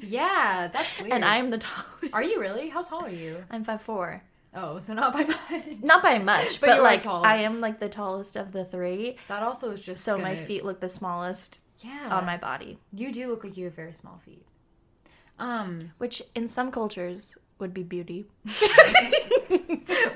Yeah, 0.00 0.68
that's 0.72 0.98
weird. 1.00 1.12
and 1.12 1.24
I'm 1.24 1.50
the 1.50 1.58
tallest. 1.58 2.12
Are 2.14 2.22
you 2.22 2.40
really? 2.40 2.68
How 2.68 2.82
tall 2.82 3.04
are 3.04 3.10
you? 3.10 3.44
I'm 3.50 3.64
five 3.64 3.82
four. 3.82 4.22
Oh, 4.54 4.78
so 4.78 4.92
not 4.92 5.14
by 5.14 5.24
much. 5.24 5.64
Not 5.80 6.02
by 6.02 6.18
much, 6.18 6.60
But 6.60 6.66
but, 6.66 6.82
like 6.82 7.00
tall. 7.00 7.24
I 7.24 7.36
am 7.38 7.60
like 7.60 7.80
the 7.80 7.88
tallest 7.88 8.36
of 8.36 8.52
the 8.52 8.64
three. 8.66 9.16
That 9.28 9.42
also 9.42 9.70
is 9.70 9.80
just 9.80 10.04
So 10.04 10.18
my 10.18 10.34
gonna- 10.34 10.46
feet 10.46 10.62
look 10.64 10.78
the 10.80 10.90
smallest 10.90 11.60
Yeah. 11.78 12.08
on 12.10 12.26
my 12.26 12.36
body, 12.36 12.78
You 12.92 13.12
do 13.12 13.28
look 13.30 13.44
like 13.44 13.56
you 13.56 13.64
have 13.64 13.74
very 13.74 13.94
small 13.94 14.18
feet. 14.24 14.44
Um, 15.38 15.92
which 15.98 16.22
in 16.34 16.46
some 16.48 16.70
cultures 16.70 17.36
would 17.62 17.72
be 17.72 17.82
beauty. 17.82 18.26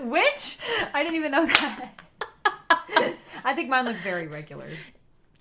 which 0.00 0.58
I 0.92 1.02
didn't 1.02 1.14
even 1.14 1.32
know 1.32 1.46
that. 1.46 1.92
I 3.44 3.54
think 3.54 3.70
mine 3.70 3.86
look 3.86 3.96
very 3.96 4.26
regular. 4.26 4.68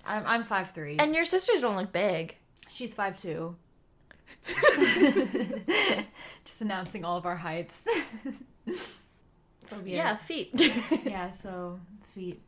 I'm 0.06 0.24
I'm 0.26 0.44
five 0.44 0.70
three. 0.70 0.96
And 0.98 1.14
your 1.14 1.26
sisters 1.26 1.60
don't 1.60 1.76
look 1.76 1.92
big. 1.92 2.36
She's 2.70 2.94
five 2.94 3.18
two. 3.18 3.56
Just 6.44 6.62
announcing 6.62 7.04
all 7.04 7.18
of 7.18 7.26
our 7.26 7.36
heights. 7.36 7.84
Phobias. 9.66 9.96
Yeah, 9.96 10.16
feet. 10.16 10.50
Yeah. 11.04 11.28
So 11.28 11.80
feet. 12.04 12.40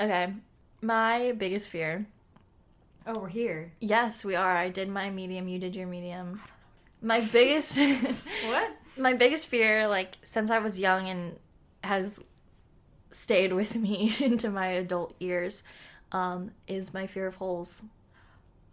okay. 0.00 0.32
My 0.80 1.32
biggest 1.36 1.70
fear. 1.70 2.06
Oh, 3.08 3.20
we're 3.20 3.28
here. 3.28 3.72
Yes, 3.80 4.24
we 4.24 4.34
are. 4.34 4.56
I 4.56 4.68
did 4.68 4.88
my 4.88 5.10
medium, 5.10 5.48
you 5.48 5.58
did 5.58 5.76
your 5.76 5.86
medium. 5.86 6.40
My 7.02 7.20
biggest 7.20 7.78
What? 8.46 8.70
my 8.96 9.12
biggest 9.12 9.48
fear 9.48 9.86
like 9.88 10.16
since 10.22 10.50
I 10.50 10.58
was 10.58 10.80
young 10.80 11.08
and 11.08 11.36
has 11.84 12.20
stayed 13.10 13.52
with 13.52 13.76
me 13.76 14.12
into 14.20 14.50
my 14.50 14.68
adult 14.68 15.14
years 15.20 15.62
um 16.12 16.50
is 16.66 16.94
my 16.94 17.06
fear 17.06 17.26
of 17.26 17.36
holes. 17.36 17.84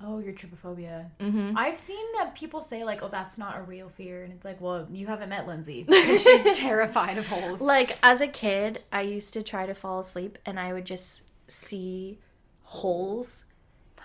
Oh, 0.06 0.20
your 0.20 0.34
trypophobia. 0.34 1.06
Mhm. 1.20 1.54
I've 1.56 1.78
seen 1.80 2.06
that 2.18 2.36
people 2.36 2.62
say 2.62 2.84
like, 2.84 3.02
"Oh, 3.04 3.08
that's 3.08 3.38
not 3.38 3.58
a 3.58 3.62
real 3.62 3.88
fear," 3.88 4.24
and 4.24 4.34
it's 4.34 4.44
like, 4.44 4.60
"Well, 4.60 4.86
you 4.92 5.08
haven't 5.08 5.30
met 5.30 5.48
Lindsey. 5.48 5.86
She's 5.92 6.58
terrified 6.58 7.18
of 7.18 7.26
holes." 7.28 7.62
Like 7.62 7.98
as 8.04 8.20
a 8.20 8.28
kid, 8.28 8.84
I 8.92 9.02
used 9.02 9.34
to 9.34 9.44
try 9.44 9.66
to 9.66 9.74
fall 9.74 10.00
asleep 10.00 10.38
and 10.46 10.60
I 10.60 10.74
would 10.74 10.86
just 10.86 11.24
see 11.48 12.20
holes 12.64 13.46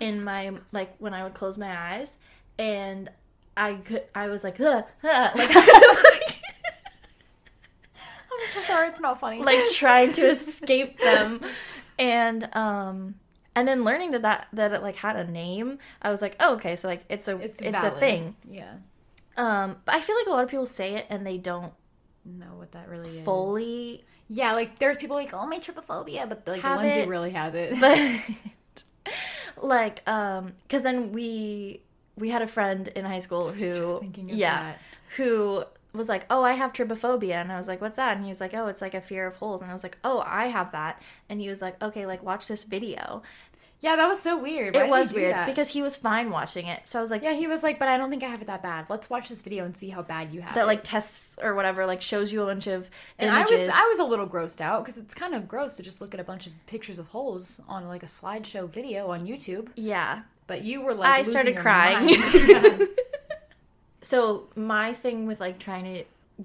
in 0.01 0.23
my 0.25 0.53
like 0.73 0.95
when 0.99 1.15
I 1.15 1.25
would 1.25 1.35
close 1.35 1.59
my 1.59 1.77
eyes 1.95 2.19
and 2.59 3.11
I 3.59 3.75
could 3.75 4.05
I 4.15 4.29
was 4.29 4.45
like 4.45 4.59
"Ugh, 4.61 4.85
ugh," 5.05 5.37
like 5.37 5.51
I 5.51 5.61
was 5.61 6.05
like 6.05 6.37
I'm 8.33 8.47
so 8.47 8.61
sorry, 8.61 8.89
it's 8.89 9.01
not 9.01 9.19
funny. 9.21 9.43
like 9.51 9.59
trying 9.75 10.13
to 10.13 10.27
escape 10.31 10.99
them 11.01 11.41
and 11.99 12.49
um 12.57 13.17
and 13.57 13.67
then 13.67 13.83
learning 13.85 14.13
that 14.13 14.23
that 14.23 14.47
that 14.53 14.73
it 14.73 14.83
like 14.83 14.95
had 14.97 15.17
a 15.17 15.29
name 15.29 15.79
i 16.01 16.11
was 16.11 16.23
like 16.23 16.37
oh 16.39 16.55
okay 16.55 16.77
so 16.77 16.87
like 16.87 17.01
it's 17.09 17.27
a 17.27 17.37
it's 17.39 17.61
it's, 17.61 17.83
a 17.83 17.91
thing 17.91 18.37
Yeah. 18.49 18.75
um 19.37 19.77
but 19.85 19.97
i 19.97 20.01
feel 20.01 20.15
like 20.15 20.29
a 20.29 20.31
lot 20.31 20.45
of 20.45 20.49
people 20.51 20.65
say 20.67 20.95
it 20.95 21.07
and 21.11 21.27
they 21.27 21.39
don't 21.39 21.73
Know 22.25 22.55
what 22.57 22.71
that 22.73 22.89
really 22.89 23.09
is. 23.11 23.25
fully 23.25 24.05
Yeah, 24.29 24.53
like 24.53 24.79
there's 24.79 24.99
people 24.99 25.17
like, 25.17 25.31
"Oh, 25.33 25.47
my 25.47 25.59
trypophobia," 25.59 26.29
but 26.29 26.47
like 26.47 26.61
Have 26.61 26.83
Lindsey 26.83 27.01
it, 27.01 27.09
really 27.09 27.31
has 27.31 27.55
it. 27.55 27.75
but 27.81 27.99
like 29.61 30.07
um 30.09 30.53
because 30.63 30.83
then 30.83 31.11
we 31.13 31.81
we 32.19 32.31
had 32.31 32.43
a 32.43 32.47
friend 32.47 32.89
in 32.89 33.05
high 33.05 33.19
school 33.19 33.51
who 33.53 33.61
just 33.61 34.01
thinking 34.01 34.31
of 34.31 34.37
yeah 34.37 34.63
that. 34.63 34.79
who 35.17 35.65
was 35.93 36.09
like 36.09 36.27
oh 36.31 36.43
i 36.43 36.53
have 36.53 36.73
trypophobia 36.73 37.35
and 37.35 37.51
i 37.51 37.57
was 37.57 37.67
like 37.69 37.81
what's 37.81 37.97
that 37.97 38.17
and 38.17 38.25
he 38.25 38.29
was 38.29 38.41
like 38.41 38.55
oh 38.55 38.67
it's 38.67 38.83
like 38.83 38.95
a 38.95 39.01
fear 39.01 39.27
of 39.27 39.37
holes 39.37 39.63
and 39.63 39.71
i 39.71 39.75
was 39.75 39.83
like 39.83 39.97
oh 40.05 40.23
i 40.27 40.47
have 40.47 40.71
that 40.73 41.01
and 41.29 41.41
he 41.41 41.49
was 41.49 41.63
like 41.63 41.81
okay 41.83 42.07
like 42.07 42.23
watch 42.23 42.47
this 42.47 42.65
video 42.65 43.23
yeah, 43.81 43.95
that 43.95 44.09
was 44.09 44.21
so 44.21 44.37
weird. 44.37 44.75
Why 44.75 44.87
it 44.87 44.91
was 44.91 45.13
weird 45.13 45.35
that? 45.35 45.47
because 45.47 45.69
he 45.69 45.83
was 45.83 45.95
fine 45.95 46.31
watching 46.31 46.67
it 46.67 46.89
so 46.89 46.99
i 46.99 47.03
was 47.03 47.11
like 47.11 47.23
yeah, 47.23 47.35
he 47.35 47.47
was 47.47 47.63
like, 47.63 47.79
"But 47.79 47.89
I 47.89 47.97
don't 47.97 48.11
think 48.11 48.25
I 48.25 48.27
have 48.27 48.43
it 48.43 48.47
that 48.47 48.63
bad. 48.63 48.91
Let's 48.91 49.09
watch 49.09 49.29
this 49.29 49.41
video 49.41 49.65
and 49.65 49.77
see 49.77 49.89
how 49.89 50.03
bad 50.03 50.33
you 50.33 50.41
have 50.41 50.55
that 50.55 50.65
it." 50.65 50.67
like 50.67 50.83
tests 50.83 51.39
or 51.41 51.55
whatever 51.55 51.87
like 51.87 52.03
shows 52.03 52.33
you 52.33 52.43
a 52.43 52.47
bunch 52.47 52.67
of 52.67 52.91
And 53.19 53.31
I 53.31 53.43
was 53.43 53.69
I 53.73 53.87
was 53.87 54.01
a 54.01 54.05
little 54.05 54.27
grossed 54.27 54.61
out 54.61 54.85
because 54.85 54.99
it's 54.99 55.15
kind 55.15 55.35
of 55.35 55.47
gross 55.47 55.75
to 55.75 55.85
just 55.85 56.01
look 56.01 56.13
at 56.13 56.19
a 56.19 56.25
bunch 56.25 56.47
of 56.49 56.55
pictures 56.67 56.99
of 56.99 57.07
holes 57.09 57.61
on 57.69 57.87
like 57.87 58.03
a 58.03 58.07
slideshow 58.07 58.69
video 58.69 59.11
on 59.11 59.27
YouTube. 59.27 59.69
yeah 59.77 60.23
But 60.49 60.63
you 60.65 60.81
were 60.81 60.95
like, 60.95 61.09
I 61.09 61.23
started 61.23 61.57
crying. 61.57 62.09
Yeah. 62.09 62.79
so 64.01 64.49
my 64.57 64.95
thing 64.95 65.27
with 65.27 65.41
like 65.41 65.59
trying 65.59 65.85
to 65.85 66.05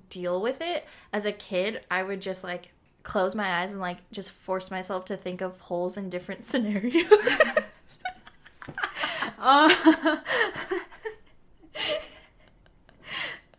deal 0.09 0.41
with 0.41 0.59
it 0.59 0.85
as 1.11 1.25
a 1.25 1.31
kid 1.31 1.81
i 1.91 2.01
would 2.01 2.19
just 2.19 2.43
like 2.43 2.69
close 3.03 3.35
my 3.35 3.61
eyes 3.61 3.73
and 3.73 3.79
like 3.81 3.97
just 4.11 4.31
force 4.31 4.71
myself 4.71 5.05
to 5.05 5.15
think 5.15 5.39
of 5.41 5.59
holes 5.59 5.97
in 5.97 6.09
different 6.09 6.43
scenarios 6.49 7.03
Uh, 9.37 9.69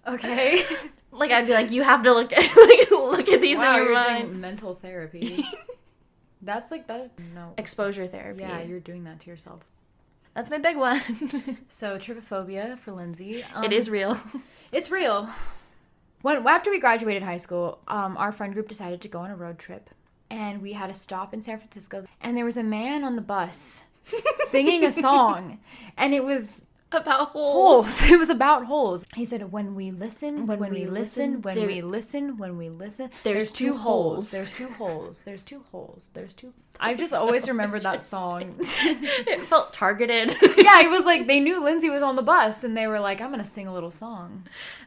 okay. 0.08 0.62
like 1.12 1.30
i'd 1.30 1.46
be 1.46 1.52
like 1.52 1.70
you 1.70 1.82
have 1.82 2.02
to 2.02 2.12
look 2.12 2.32
at 2.32 2.38
like 2.56 2.90
look 2.90 3.28
at 3.28 3.40
these 3.40 3.58
wow, 3.58 3.70
in 3.70 3.76
your 3.76 3.84
you're 3.84 3.94
mind 3.94 4.28
doing 4.28 4.40
mental 4.40 4.74
therapy. 4.74 5.44
That's 6.42 6.70
like 6.70 6.86
that's 6.86 7.10
no. 7.34 7.54
exposure 7.56 8.06
therapy 8.06 8.40
Yeah, 8.40 8.62
you're 8.62 8.80
doing 8.80 9.04
that 9.04 9.20
to 9.20 9.30
yourself. 9.30 9.62
That's 10.34 10.50
my 10.50 10.58
big 10.58 10.76
one 10.76 11.00
So 11.68 11.96
trypophobia 11.96 12.78
for 12.78 12.92
Lindsey. 12.92 13.36
it 13.36 13.44
um, 13.54 13.72
is 13.72 13.88
real 13.88 14.18
It's 14.72 14.90
real. 14.90 15.28
When 16.22 16.44
after 16.48 16.68
we 16.68 16.80
graduated 16.80 17.22
high 17.22 17.36
school, 17.36 17.78
um, 17.86 18.16
our 18.16 18.32
friend 18.32 18.52
group 18.54 18.66
decided 18.66 19.00
to 19.02 19.08
go 19.08 19.20
on 19.20 19.30
a 19.30 19.36
road 19.36 19.56
trip, 19.56 19.88
and 20.30 20.60
we 20.60 20.72
had 20.72 20.90
a 20.90 20.94
stop 20.94 21.32
in 21.32 21.42
San 21.42 21.58
Francisco. 21.58 22.06
And 22.20 22.36
there 22.36 22.44
was 22.44 22.56
a 22.56 22.64
man 22.64 23.04
on 23.04 23.14
the 23.14 23.22
bus 23.22 23.84
singing 24.34 24.84
a 24.84 24.90
song, 24.90 25.60
and 25.96 26.12
it 26.12 26.24
was 26.24 26.66
about 26.94 27.30
holes 27.30 27.64
holes. 27.84 28.10
It 28.10 28.18
was 28.18 28.30
about 28.30 28.66
holes. 28.66 29.04
He 29.14 29.24
said, 29.24 29.52
"When 29.52 29.74
we 29.74 29.90
listen, 29.90 30.46
when, 30.46 30.58
When 30.58 30.72
we, 30.72 30.80
we 30.80 30.86
listen, 30.86 31.40
listen, 31.40 31.42
when 31.42 31.56
there- 31.56 31.66
we 31.66 31.82
listen, 31.82 32.36
when 32.38 32.56
we 32.56 32.68
listen, 32.68 33.10
There's 33.22 33.50
two 33.52 33.76
holes." 33.76 34.30
There's 34.30 34.52
two 34.52 34.68
holes. 34.68 35.20
There's 35.22 35.42
two 35.42 35.64
holes. 35.70 36.08
There's 36.14 36.34
two." 36.34 36.52
I 36.80 36.94
just 36.94 37.14
always 37.14 37.48
remember 37.48 37.78
that 37.80 38.02
song. 38.02 38.56
it 38.58 39.40
felt 39.42 39.72
targeted 39.72 40.34
yeah, 40.56 40.80
it 40.82 40.90
was 40.90 41.06
like 41.06 41.26
they 41.26 41.40
knew 41.40 41.62
Lindsey 41.62 41.90
was 41.90 42.02
on 42.02 42.16
the 42.16 42.22
bus, 42.22 42.64
and 42.64 42.76
they 42.76 42.86
were 42.86 43.00
like, 43.00 43.20
"I'm 43.20 43.30
gonna 43.30 43.44
sing 43.44 43.66
a 43.66 43.72
little 43.74 43.90
song 43.92 44.44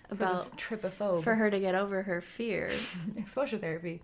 about 0.10 0.38
trypophobe 0.38 1.24
for 1.24 1.36
her 1.36 1.50
to 1.50 1.60
get 1.60 1.76
over 1.76 2.04
her 2.04 2.22
fear 2.22 2.70
exposure 3.17 3.58
therapy." 3.58 4.02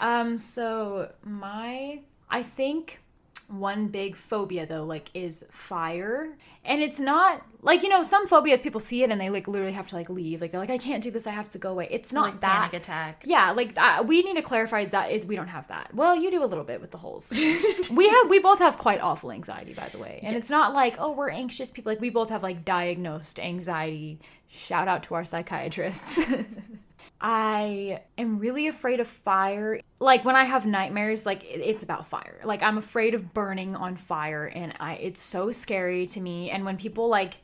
Um, 0.00 0.38
so 0.38 1.12
my, 1.22 2.00
I 2.28 2.42
think 2.42 3.00
one 3.48 3.88
big 3.88 4.16
phobia 4.16 4.66
though, 4.66 4.84
like, 4.84 5.10
is 5.14 5.44
fire, 5.50 6.36
and 6.64 6.82
it's 6.82 6.98
not 6.98 7.42
like 7.60 7.82
you 7.82 7.88
know 7.88 8.02
some 8.02 8.26
phobias 8.26 8.62
people 8.62 8.80
see 8.80 9.02
it 9.02 9.10
and 9.10 9.20
they 9.20 9.30
like 9.30 9.46
literally 9.46 9.72
have 9.72 9.88
to 9.88 9.96
like 9.96 10.08
leave, 10.08 10.40
like 10.40 10.50
they're 10.50 10.60
like, 10.60 10.70
"I 10.70 10.78
can't 10.78 11.02
do 11.02 11.10
this, 11.10 11.26
I 11.26 11.32
have 11.32 11.48
to 11.50 11.58
go 11.58 11.70
away." 11.72 11.88
It's 11.90 12.12
not 12.12 12.24
like 12.32 12.40
that. 12.40 12.70
panic 12.70 12.74
attack 12.74 13.22
Yeah, 13.26 13.52
like 13.52 13.76
uh, 13.76 14.02
we 14.06 14.22
need 14.22 14.36
to 14.36 14.42
clarify 14.42 14.86
that 14.86 15.10
it, 15.10 15.26
we 15.26 15.36
don't 15.36 15.48
have 15.48 15.68
that. 15.68 15.94
Well, 15.94 16.16
you 16.16 16.30
do 16.30 16.42
a 16.42 16.46
little 16.46 16.64
bit 16.64 16.80
with 16.80 16.90
the 16.90 16.98
holes. 16.98 17.32
we 17.90 18.08
have 18.08 18.28
we 18.28 18.38
both 18.38 18.58
have 18.58 18.78
quite 18.78 19.00
awful 19.00 19.30
anxiety, 19.30 19.74
by 19.74 19.88
the 19.88 19.98
way, 19.98 20.20
and 20.22 20.36
it's 20.36 20.50
not 20.50 20.72
like 20.72 20.96
oh 20.98 21.12
we're 21.12 21.30
anxious 21.30 21.70
people. 21.70 21.92
Like 21.92 22.00
we 22.00 22.10
both 22.10 22.30
have 22.30 22.42
like 22.42 22.64
diagnosed 22.64 23.38
anxiety. 23.40 24.18
Shout 24.48 24.88
out 24.88 25.02
to 25.04 25.14
our 25.14 25.24
psychiatrists. 25.24 26.32
I 27.26 28.02
am 28.18 28.38
really 28.38 28.66
afraid 28.66 29.00
of 29.00 29.08
fire. 29.08 29.80
Like 29.98 30.26
when 30.26 30.36
I 30.36 30.44
have 30.44 30.66
nightmares, 30.66 31.24
like 31.24 31.42
it's 31.42 31.82
about 31.82 32.06
fire. 32.06 32.38
Like 32.44 32.62
I'm 32.62 32.76
afraid 32.76 33.14
of 33.14 33.32
burning 33.32 33.74
on 33.74 33.96
fire, 33.96 34.44
and 34.44 34.74
I 34.78 34.96
it's 34.96 35.22
so 35.22 35.50
scary 35.50 36.06
to 36.08 36.20
me. 36.20 36.50
And 36.50 36.66
when 36.66 36.76
people 36.76 37.08
like 37.08 37.38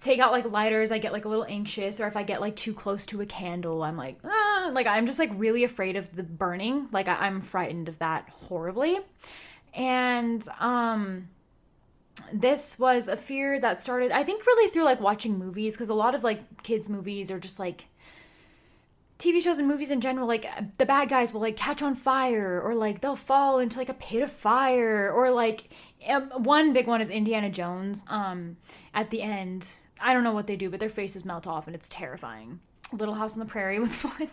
take 0.00 0.20
out 0.20 0.30
like 0.30 0.48
lighters, 0.48 0.92
I 0.92 0.98
get 0.98 1.12
like 1.12 1.24
a 1.24 1.28
little 1.28 1.44
anxious, 1.48 1.98
or 1.98 2.06
if 2.06 2.16
I 2.16 2.22
get 2.22 2.40
like 2.40 2.54
too 2.54 2.72
close 2.72 3.04
to 3.06 3.20
a 3.20 3.26
candle, 3.26 3.82
I'm 3.82 3.96
like, 3.96 4.16
ah, 4.22 4.70
like 4.72 4.86
I'm 4.86 5.06
just 5.06 5.18
like 5.18 5.32
really 5.34 5.64
afraid 5.64 5.96
of 5.96 6.14
the 6.14 6.22
burning. 6.22 6.86
Like 6.92 7.08
I- 7.08 7.26
I'm 7.26 7.40
frightened 7.40 7.88
of 7.88 7.98
that 7.98 8.28
horribly. 8.28 9.00
And 9.74 10.46
um 10.60 11.28
this 12.32 12.78
was 12.78 13.08
a 13.08 13.16
fear 13.16 13.58
that 13.58 13.80
started 13.80 14.12
I 14.12 14.22
think 14.22 14.46
really 14.46 14.70
through 14.70 14.84
like 14.84 15.00
watching 15.00 15.36
movies 15.38 15.74
because 15.74 15.88
a 15.88 15.94
lot 15.94 16.14
of 16.14 16.22
like 16.22 16.62
kids 16.62 16.88
movies 16.88 17.30
are 17.30 17.40
just 17.40 17.58
like 17.58 17.86
TV 19.20 19.42
shows 19.42 19.58
and 19.58 19.68
movies 19.68 19.90
in 19.90 20.00
general, 20.00 20.26
like 20.26 20.46
the 20.78 20.86
bad 20.86 21.10
guys 21.10 21.34
will 21.34 21.42
like 21.42 21.56
catch 21.56 21.82
on 21.82 21.94
fire 21.94 22.60
or 22.60 22.74
like 22.74 23.02
they'll 23.02 23.14
fall 23.14 23.58
into 23.58 23.78
like 23.78 23.90
a 23.90 23.94
pit 23.94 24.22
of 24.22 24.32
fire 24.32 25.12
or 25.12 25.30
like 25.30 25.68
um, 26.08 26.30
one 26.30 26.72
big 26.72 26.86
one 26.86 27.02
is 27.02 27.10
Indiana 27.10 27.50
Jones. 27.50 28.04
Um, 28.08 28.56
at 28.94 29.10
the 29.10 29.20
end, 29.20 29.82
I 30.00 30.14
don't 30.14 30.24
know 30.24 30.32
what 30.32 30.46
they 30.46 30.56
do, 30.56 30.70
but 30.70 30.80
their 30.80 30.88
faces 30.88 31.26
melt 31.26 31.46
off 31.46 31.66
and 31.66 31.76
it's 31.76 31.88
terrifying. 31.90 32.60
Little 32.92 33.14
House 33.14 33.34
on 33.34 33.40
the 33.40 33.50
Prairie 33.50 33.78
was 33.78 33.94
fun. 33.94 34.28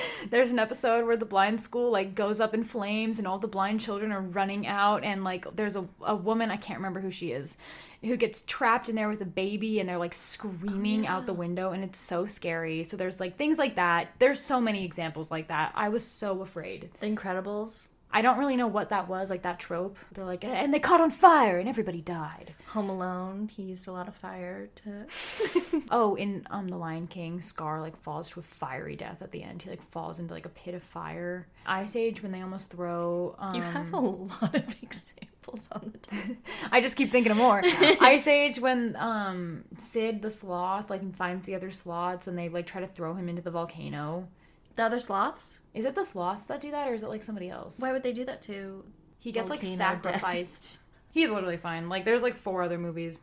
There's 0.30 0.52
an 0.52 0.58
episode 0.58 1.06
where 1.06 1.16
the 1.16 1.24
blind 1.24 1.60
school 1.60 1.90
like 1.90 2.14
goes 2.14 2.40
up 2.40 2.54
in 2.54 2.64
flames 2.64 3.18
and 3.18 3.26
all 3.26 3.38
the 3.38 3.48
blind 3.48 3.80
children 3.80 4.12
are 4.12 4.20
running 4.20 4.66
out 4.66 5.04
and 5.04 5.24
like 5.24 5.48
there's 5.54 5.76
a, 5.76 5.86
a 6.02 6.14
woman, 6.14 6.50
I 6.50 6.56
can't 6.56 6.78
remember 6.78 7.00
who 7.00 7.10
she 7.10 7.32
is, 7.32 7.56
who 8.02 8.16
gets 8.16 8.42
trapped 8.42 8.88
in 8.88 8.96
there 8.96 9.08
with 9.08 9.20
a 9.20 9.26
baby 9.26 9.80
and 9.80 9.88
they're 9.88 9.98
like 9.98 10.14
screaming 10.14 11.06
out 11.06 11.26
the 11.26 11.32
window 11.32 11.72
and 11.72 11.84
it's 11.84 11.98
so 11.98 12.26
scary. 12.26 12.84
So 12.84 12.96
there's 12.96 13.20
like 13.20 13.36
things 13.36 13.58
like 13.58 13.76
that. 13.76 14.08
There's 14.18 14.40
so 14.40 14.60
many 14.60 14.84
examples 14.84 15.30
like 15.30 15.48
that. 15.48 15.72
I 15.74 15.88
was 15.88 16.04
so 16.04 16.42
afraid. 16.42 16.90
The 17.00 17.06
Incredibles, 17.06 17.88
I 18.12 18.20
don't 18.22 18.38
really 18.38 18.56
know 18.56 18.66
what 18.66 18.90
that 18.90 19.08
was, 19.08 19.30
like 19.30 19.42
that 19.42 19.58
trope. 19.58 19.96
They're 20.12 20.24
like, 20.24 20.44
and 20.44 20.72
they 20.72 20.78
caught 20.80 21.00
on 21.00 21.10
fire 21.10 21.58
and 21.58 21.68
everybody 21.68 22.00
died. 22.02 22.52
Home 22.68 22.90
Alone. 22.90 23.48
He 23.48 23.62
used 23.62 23.88
a 23.88 23.92
lot 23.92 24.08
of 24.08 24.14
fire 24.14 24.68
to. 24.76 25.06
Oh, 25.90 26.14
in 26.14 26.46
um 26.50 26.68
The 26.68 26.76
Lion 26.76 27.06
King, 27.06 27.40
Scar 27.40 27.80
like 27.80 27.96
falls 27.96 28.30
to 28.30 28.40
a 28.40 28.42
fiery 28.42 28.96
death 28.96 29.20
at 29.22 29.30
the 29.32 29.42
end. 29.42 29.62
He 29.62 29.70
like 29.70 29.82
falls 29.82 30.18
into 30.20 30.32
like 30.34 30.46
a 30.46 30.50
pit 30.50 30.74
of 30.74 30.82
fire. 30.82 31.46
Ice 31.66 31.96
Age 31.96 32.22
when 32.22 32.32
they 32.32 32.40
almost 32.42 32.70
throw. 32.70 33.34
Um, 33.38 33.54
You 33.54 33.62
have 33.62 33.92
a 33.92 33.98
lot 33.98 34.54
of 34.54 34.76
examples 34.82 35.68
on 35.72 35.92
the. 36.10 36.36
I 36.70 36.80
just 36.80 36.96
keep 36.96 37.10
thinking 37.10 37.32
of 37.32 37.38
more. 37.38 37.60
Ice 37.64 38.26
Age 38.26 38.58
when 38.58 38.96
um 38.96 39.64
Sid 39.78 40.22
the 40.22 40.30
sloth 40.30 40.88
like 40.90 41.14
finds 41.14 41.46
the 41.46 41.54
other 41.54 41.70
sloths 41.70 42.26
and 42.28 42.38
they 42.38 42.48
like 42.48 42.66
try 42.66 42.80
to 42.80 42.86
throw 42.86 43.14
him 43.14 43.28
into 43.28 43.42
the 43.42 43.50
volcano. 43.50 44.28
The 44.76 44.84
other 44.84 45.00
sloths. 45.00 45.60
Is 45.74 45.84
it 45.84 45.94
the 45.94 46.04
sloths 46.04 46.44
that 46.46 46.60
do 46.60 46.70
that 46.70 46.88
or 46.88 46.94
is 46.94 47.02
it 47.02 47.08
like 47.08 47.22
somebody 47.22 47.50
else? 47.50 47.80
Why 47.80 47.92
would 47.92 48.02
they 48.02 48.12
do 48.12 48.24
that 48.24 48.42
to? 48.42 48.84
he 49.22 49.30
gets 49.30 49.50
like 49.50 49.60
volcano 49.60 49.76
sacrificed. 49.76 50.80
He's 51.12 51.30
literally 51.30 51.56
fine. 51.56 51.88
Like 51.88 52.04
there's 52.04 52.24
like 52.24 52.34
four 52.34 52.62
other 52.62 52.76
movies. 52.76 53.20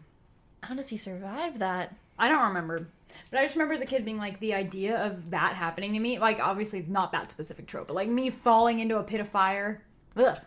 How 0.64 0.74
does 0.74 0.88
he 0.88 0.96
survive 0.96 1.60
that? 1.60 1.94
I 2.18 2.30
don't 2.30 2.48
remember. 2.48 2.88
But 3.30 3.40
I 3.40 3.44
just 3.44 3.56
remember 3.56 3.74
as 3.74 3.82
a 3.82 3.86
kid 3.86 4.06
being 4.06 4.18
like 4.18 4.40
the 4.40 4.54
idea 4.54 4.98
of 4.98 5.30
that 5.32 5.56
happening 5.56 5.92
to 5.94 6.00
me, 6.00 6.18
like 6.18 6.40
obviously 6.40 6.86
not 6.88 7.12
that 7.12 7.32
specific 7.32 7.68
trope, 7.68 7.88
but 7.88 7.96
like 7.96 8.08
me 8.08 8.30
falling 8.30 8.80
into 8.80 8.98
a 8.98 9.04
pit 9.04 9.20
of 9.20 9.28
fire. 9.28 9.84
Ugh. 10.16 10.40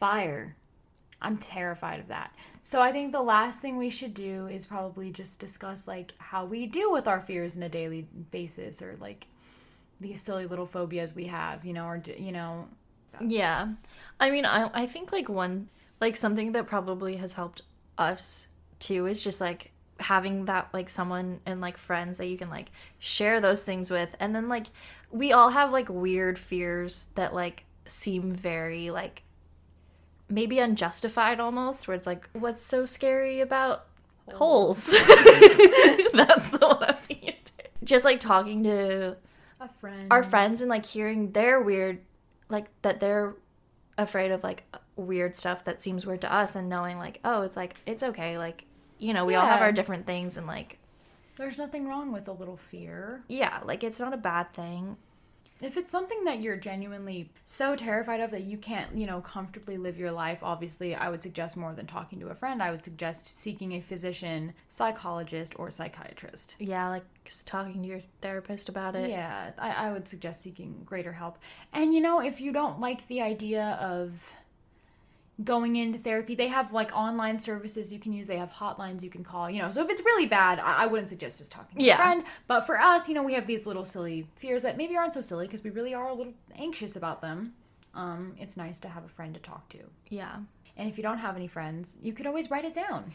Fire. 0.00 0.56
I'm 1.22 1.36
terrified 1.36 2.00
of 2.00 2.08
that. 2.08 2.34
So 2.64 2.80
I 2.80 2.90
think 2.90 3.12
the 3.12 3.22
last 3.22 3.60
thing 3.60 3.76
we 3.76 3.90
should 3.90 4.14
do 4.14 4.48
is 4.48 4.66
probably 4.66 5.12
just 5.12 5.38
discuss 5.38 5.86
like 5.86 6.14
how 6.18 6.44
we 6.44 6.66
deal 6.66 6.92
with 6.92 7.06
our 7.06 7.20
fears 7.20 7.56
on 7.56 7.62
a 7.62 7.68
daily 7.68 8.08
basis 8.32 8.82
or 8.82 8.96
like 9.00 9.28
these 10.00 10.20
silly 10.20 10.46
little 10.46 10.66
phobias 10.66 11.14
we 11.14 11.24
have, 11.24 11.64
you 11.64 11.72
know, 11.72 11.86
or 11.86 12.02
you 12.16 12.32
know, 12.32 12.68
Yeah. 13.20 13.68
I 14.20 14.30
mean, 14.30 14.44
I 14.44 14.70
I 14.74 14.86
think 14.86 15.12
like 15.12 15.28
one 15.28 15.68
like 16.00 16.16
something 16.16 16.52
that 16.52 16.66
probably 16.66 17.16
has 17.16 17.32
helped 17.34 17.62
us 17.96 18.48
too 18.78 19.06
is 19.06 19.22
just 19.24 19.40
like 19.40 19.72
having 20.00 20.44
that 20.44 20.72
like 20.72 20.88
someone 20.88 21.40
and 21.44 21.60
like 21.60 21.76
friends 21.76 22.18
that 22.18 22.26
you 22.26 22.38
can 22.38 22.48
like 22.48 22.70
share 22.98 23.40
those 23.40 23.64
things 23.64 23.90
with. 23.90 24.14
And 24.20 24.34
then 24.34 24.48
like 24.48 24.66
we 25.10 25.32
all 25.32 25.50
have 25.50 25.72
like 25.72 25.88
weird 25.88 26.38
fears 26.38 27.06
that 27.16 27.34
like 27.34 27.64
seem 27.84 28.30
very 28.30 28.90
like 28.90 29.22
maybe 30.28 30.58
unjustified 30.58 31.40
almost 31.40 31.88
where 31.88 31.96
it's 31.96 32.06
like 32.06 32.28
what's 32.34 32.60
so 32.60 32.84
scary 32.84 33.40
about 33.40 33.86
holes? 34.34 34.90
That's 36.12 36.50
the 36.50 36.58
one 36.60 36.84
i'm 36.84 36.98
seeing 36.98 37.32
just 37.82 38.04
like 38.04 38.20
talking 38.20 38.62
to 38.64 39.16
friend. 39.66 40.06
our 40.12 40.22
friends 40.22 40.60
and 40.60 40.70
like 40.70 40.86
hearing 40.86 41.32
their 41.32 41.60
weird 41.60 41.98
like 42.48 42.66
that 42.82 43.00
they're 43.00 43.34
afraid 43.96 44.30
of 44.30 44.44
like 44.44 44.62
weird 44.94 45.34
stuff 45.34 45.64
that 45.64 45.82
seems 45.82 46.06
weird 46.06 46.20
to 46.20 46.32
us 46.32 46.54
and 46.54 46.68
knowing 46.68 46.98
like 46.98 47.18
oh 47.24 47.42
it's 47.42 47.56
like 47.56 47.74
it's 47.86 48.02
okay 48.04 48.38
like 48.38 48.64
you 48.98 49.12
know 49.12 49.24
we 49.24 49.34
all 49.34 49.46
have 49.46 49.58
Yeah. 49.60 49.66
our 49.66 49.72
different 49.72 50.06
things 50.06 50.36
and 50.36 50.46
like 50.46 50.78
There's 51.36 51.58
nothing 51.58 51.88
wrong 51.88 52.12
with 52.12 52.28
a 52.28 52.32
little 52.32 52.56
fear. 52.56 53.24
yeah 53.28 53.60
like 53.64 53.82
it's 53.82 53.98
not 53.98 54.12
a 54.14 54.16
bad 54.18 54.52
thing 54.52 54.96
If 55.60 55.76
it's 55.76 55.90
something 55.90 56.24
that 56.24 56.40
you're 56.40 56.56
genuinely 56.56 57.30
so 57.44 57.74
terrified 57.74 58.20
of 58.20 58.30
that 58.30 58.44
you 58.44 58.58
can't, 58.58 58.96
you 58.96 59.06
know, 59.06 59.20
comfortably 59.20 59.76
live 59.76 59.98
your 59.98 60.12
life, 60.12 60.42
obviously, 60.42 60.94
I 60.94 61.08
would 61.08 61.22
suggest 61.22 61.56
more 61.56 61.74
than 61.74 61.86
talking 61.86 62.20
to 62.20 62.28
a 62.28 62.34
friend. 62.34 62.62
I 62.62 62.70
would 62.70 62.84
suggest 62.84 63.38
seeking 63.38 63.72
a 63.72 63.80
physician, 63.80 64.52
psychologist, 64.68 65.54
or 65.58 65.70
psychiatrist. 65.70 66.56
yeah 66.58 66.88
like 66.88 67.04
talking 67.44 67.82
to 67.82 67.88
your 67.88 68.00
therapist 68.20 68.68
about 68.68 68.96
it 68.96 69.10
Yeah, 69.10 69.50
I, 69.58 69.70
I 69.88 69.92
would 69.92 70.08
suggest 70.08 70.42
seeking 70.42 70.82
greater 70.84 71.12
help. 71.12 71.38
And, 71.72 71.92
you 71.92 72.00
know, 72.00 72.20
if 72.20 72.40
you 72.40 72.52
don't 72.52 72.80
like 72.80 73.06
the 73.08 73.20
idea 73.20 73.78
of 73.80 74.34
going 75.44 75.76
into 75.76 75.98
therapy, 75.98 76.34
they 76.34 76.48
have 76.48 76.72
like 76.72 76.90
online 76.96 77.38
services 77.38 77.92
you 77.92 78.00
can 78.00 78.12
use, 78.12 78.26
they 78.26 78.38
have 78.38 78.50
hotlines 78.52 79.02
you 79.04 79.10
can 79.10 79.22
call, 79.22 79.48
you 79.48 79.62
know. 79.62 79.70
So 79.70 79.82
if 79.84 79.90
it's 79.90 80.02
really 80.04 80.26
bad, 80.26 80.58
I, 80.58 80.82
I 80.82 80.86
wouldn't 80.86 81.08
suggest 81.08 81.38
just 81.38 81.52
talking 81.52 81.78
to 81.78 81.84
Yeah. 81.84 81.94
a 81.94 81.96
friend. 81.96 82.24
But 82.48 82.66
for 82.66 82.80
us, 82.80 83.08
you 83.08 83.14
know, 83.14 83.22
we 83.22 83.34
have 83.34 83.46
these 83.46 83.66
little 83.66 83.84
silly 83.84 84.26
fears 84.36 84.62
that 84.62 84.76
maybe 84.76 84.96
aren't 84.96 85.12
so 85.14 85.20
silly 85.20 85.46
because 85.46 85.62
we 85.62 85.70
really 85.70 85.94
are 85.94 86.08
a 86.08 86.14
little 86.14 86.32
anxious 86.56 86.96
about 86.96 87.20
them. 87.22 87.54
Um, 87.94 88.34
it's 88.38 88.56
nice 88.56 88.78
to 88.80 88.88
have 88.88 89.04
a 89.04 89.08
friend 89.08 89.32
to 89.34 89.40
talk 89.40 89.68
to. 89.70 89.78
yeah 90.08 90.36
And 90.76 90.88
if 90.88 90.96
you 90.96 91.02
don't 91.02 91.18
have 91.18 91.36
any 91.36 91.46
friends, 91.48 91.98
you 92.02 92.12
could 92.12 92.26
always 92.26 92.50
write 92.50 92.64
it 92.64 92.74
down. 92.74 93.12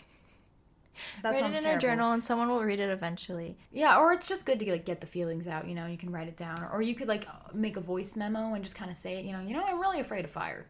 That 1.24 1.32
write 1.34 1.42
it 1.42 1.46
in 1.58 1.64
terrible. 1.64 1.78
a 1.78 1.80
journal 1.82 2.12
and 2.12 2.24
someone 2.24 2.50
will 2.50 2.62
read 2.64 2.80
it 2.80 2.90
eventually 2.90 3.58
Yeah, 3.72 3.98
or 3.98 4.14
it's 4.14 4.28
just 4.28 4.46
good 4.46 4.60
to 4.60 4.72
like 4.72 4.86
get 4.86 5.02
the 5.02 5.08
feelings 5.08 5.48
out. 5.48 5.68
You 5.68 5.74
know, 5.76 5.88
you 5.88 5.98
can 5.98 6.12
write 6.12 6.28
it 6.28 6.38
down, 6.38 6.64
or 6.72 6.82
you 6.84 6.94
could 6.96 7.08
like 7.08 7.26
make 7.54 7.78
a 7.78 7.82
voice 7.82 8.16
memo 8.16 8.54
and 8.54 8.64
just 8.64 8.76
kind 8.76 8.92
of 8.92 8.98
say 8.98 9.18
it. 9.18 9.26
You 9.26 9.32
know, 9.34 9.40
you 9.42 9.54
know, 9.54 9.64
I'm 9.66 9.80
really 9.82 10.00
afraid 10.00 10.24
of 10.24 10.32
fire, 10.32 10.68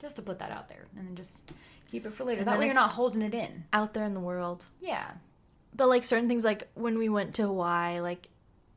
just 0.00 0.16
to 0.16 0.22
put 0.22 0.38
that 0.38 0.50
out 0.50 0.68
there, 0.68 0.86
and 0.96 1.06
then 1.06 1.16
just 1.16 1.52
keep 1.90 2.06
it 2.06 2.12
for 2.12 2.24
later. 2.24 2.40
And 2.40 2.48
that 2.48 2.58
way, 2.58 2.66
you're 2.66 2.74
not 2.74 2.90
holding 2.90 3.22
it 3.22 3.34
in. 3.34 3.64
out 3.72 3.94
there 3.94 4.04
in 4.04 4.14
the 4.14 4.20
world. 4.20 4.66
Yeah, 4.80 5.12
but 5.74 5.88
like 5.88 6.04
certain 6.04 6.28
things 6.28 6.44
like 6.44 6.68
when 6.74 6.98
we 6.98 7.08
went 7.08 7.34
to 7.34 7.42
hawaii 7.42 8.00
like 8.00 8.28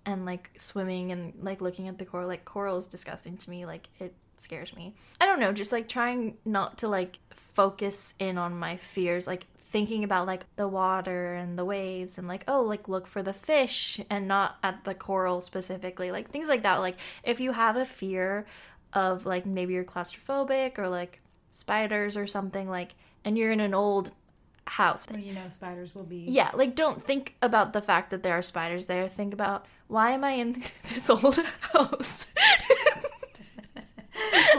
and 0.06 0.25
like 0.25 0.49
swimming 0.58 1.12
and 1.12 1.34
like 1.41 1.62
looking 1.62 1.88
at 1.88 1.97
the 1.97 2.06
coral 2.06 2.27
like 2.27 2.45
coral 2.45 2.77
is 2.77 2.88
disgusting 2.88 3.38
to 3.38 3.49
me. 3.49 3.65
Like 3.65 3.89
it 3.99 4.13
scares 4.38 4.75
me. 4.75 4.95
I 5.19 5.25
don't 5.25 5.39
know 5.39 5.51
just 5.51 5.71
like 5.71 5.88
trying 5.88 6.38
not 6.45 6.80
to 6.80 6.88
like 6.88 7.19
focus 7.30 8.13
in 8.19 8.38
on 8.38 8.58
my 8.58 8.77
fears 8.77 9.27
like 9.27 9.45
thinking 9.69 10.06
about 10.06 10.25
like 10.25 10.45
the 10.56 10.67
water 10.67 11.34
and 11.34 11.60
the 11.60 11.65
waves 11.65 12.17
and 12.17 12.27
like 12.27 12.45
oh 12.47 12.62
like 12.62 12.88
look 12.88 13.06
for 13.06 13.21
the 13.21 13.34
fish 13.34 13.99
and 14.10 14.27
not 14.27 14.58
at 14.63 14.86
the 14.86 14.93
coral 14.93 15.41
specifically 15.41 16.10
like 16.12 16.30
things 16.32 16.47
like 16.47 16.63
that. 16.63 16.77
Like 16.80 16.95
if 17.23 17.39
you 17.39 17.51
have 17.51 17.75
a 17.75 17.86
fear 17.86 18.45
of 18.93 19.26
like 19.26 19.45
maybe 19.45 19.73
you're 19.73 19.84
claustrophobic 19.84 20.78
or 20.78 20.88
like 20.88 21.21
spiders 21.50 22.15
or 22.17 22.28
something 22.28 22.69
like 22.69 22.95
and 23.26 23.38
you're 23.38 23.52
in 23.52 23.60
an 23.60 23.73
old 23.73 24.12
house 24.65 25.08
well, 25.10 25.19
you 25.19 25.34
know, 25.34 25.47
spiders 25.50 25.95
will 25.95 26.04
be. 26.04 26.26
yeah, 26.28 26.52
like 26.54 26.76
don't 26.76 27.04
think 27.04 27.36
about 27.41 27.73
the 27.73 27.82
fact 27.82 28.12
that 28.12 28.21
there 28.23 28.34
are 28.34 28.41
spiders 28.41 28.88
there. 28.88 29.08
Think 29.08 29.34
about 29.34 29.65
why 29.88 30.12
am 30.12 30.23
I 30.23 30.32
in 30.32 30.54
this 30.84 31.10
old 31.10 31.39
house? 31.73 32.34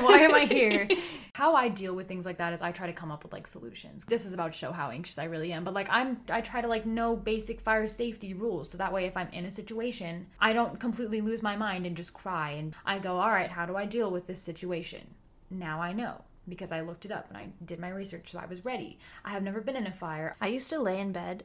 Why 0.00 0.18
am 0.18 0.34
I 0.34 0.44
here? 0.44 0.88
How 1.38 1.54
I 1.54 1.68
deal 1.68 1.94
with 1.94 2.08
things 2.08 2.26
like 2.26 2.38
that 2.38 2.52
is 2.52 2.62
I 2.62 2.72
try 2.72 2.88
to 2.88 2.92
come 2.92 3.12
up 3.12 3.22
with 3.22 3.32
like 3.32 3.46
solutions. 3.46 4.04
This 4.04 4.26
is 4.26 4.32
about 4.32 4.50
to 4.50 4.58
show 4.58 4.72
how 4.72 4.90
anxious 4.90 5.20
I 5.20 5.26
really 5.26 5.52
am, 5.52 5.62
but 5.62 5.72
like 5.72 5.86
I'm 5.88 6.20
I 6.28 6.40
try 6.40 6.60
to 6.60 6.66
like 6.66 6.84
know 6.84 7.14
basic 7.14 7.60
fire 7.60 7.86
safety 7.86 8.34
rules 8.34 8.70
so 8.70 8.78
that 8.78 8.92
way 8.92 9.04
if 9.04 9.16
I'm 9.16 9.28
in 9.28 9.44
a 9.44 9.50
situation, 9.52 10.26
I 10.40 10.52
don't 10.52 10.80
completely 10.80 11.20
lose 11.20 11.40
my 11.40 11.54
mind 11.54 11.86
and 11.86 11.96
just 11.96 12.12
cry 12.12 12.50
and 12.58 12.74
I 12.84 12.98
go, 12.98 13.20
"All 13.20 13.30
right, 13.30 13.52
how 13.52 13.66
do 13.66 13.76
I 13.76 13.84
deal 13.84 14.10
with 14.10 14.26
this 14.26 14.42
situation?" 14.42 15.14
Now 15.48 15.80
I 15.80 15.92
know 15.92 16.24
because 16.48 16.72
I 16.72 16.80
looked 16.80 17.04
it 17.04 17.12
up 17.12 17.28
and 17.28 17.38
I 17.38 17.50
did 17.64 17.78
my 17.78 17.90
research 17.90 18.32
so 18.32 18.40
I 18.40 18.46
was 18.46 18.64
ready. 18.64 18.98
I 19.24 19.30
have 19.30 19.44
never 19.44 19.60
been 19.60 19.76
in 19.76 19.86
a 19.86 19.92
fire. 19.92 20.34
I 20.40 20.48
used 20.48 20.68
to 20.70 20.80
lay 20.80 20.98
in 20.98 21.12
bed 21.12 21.44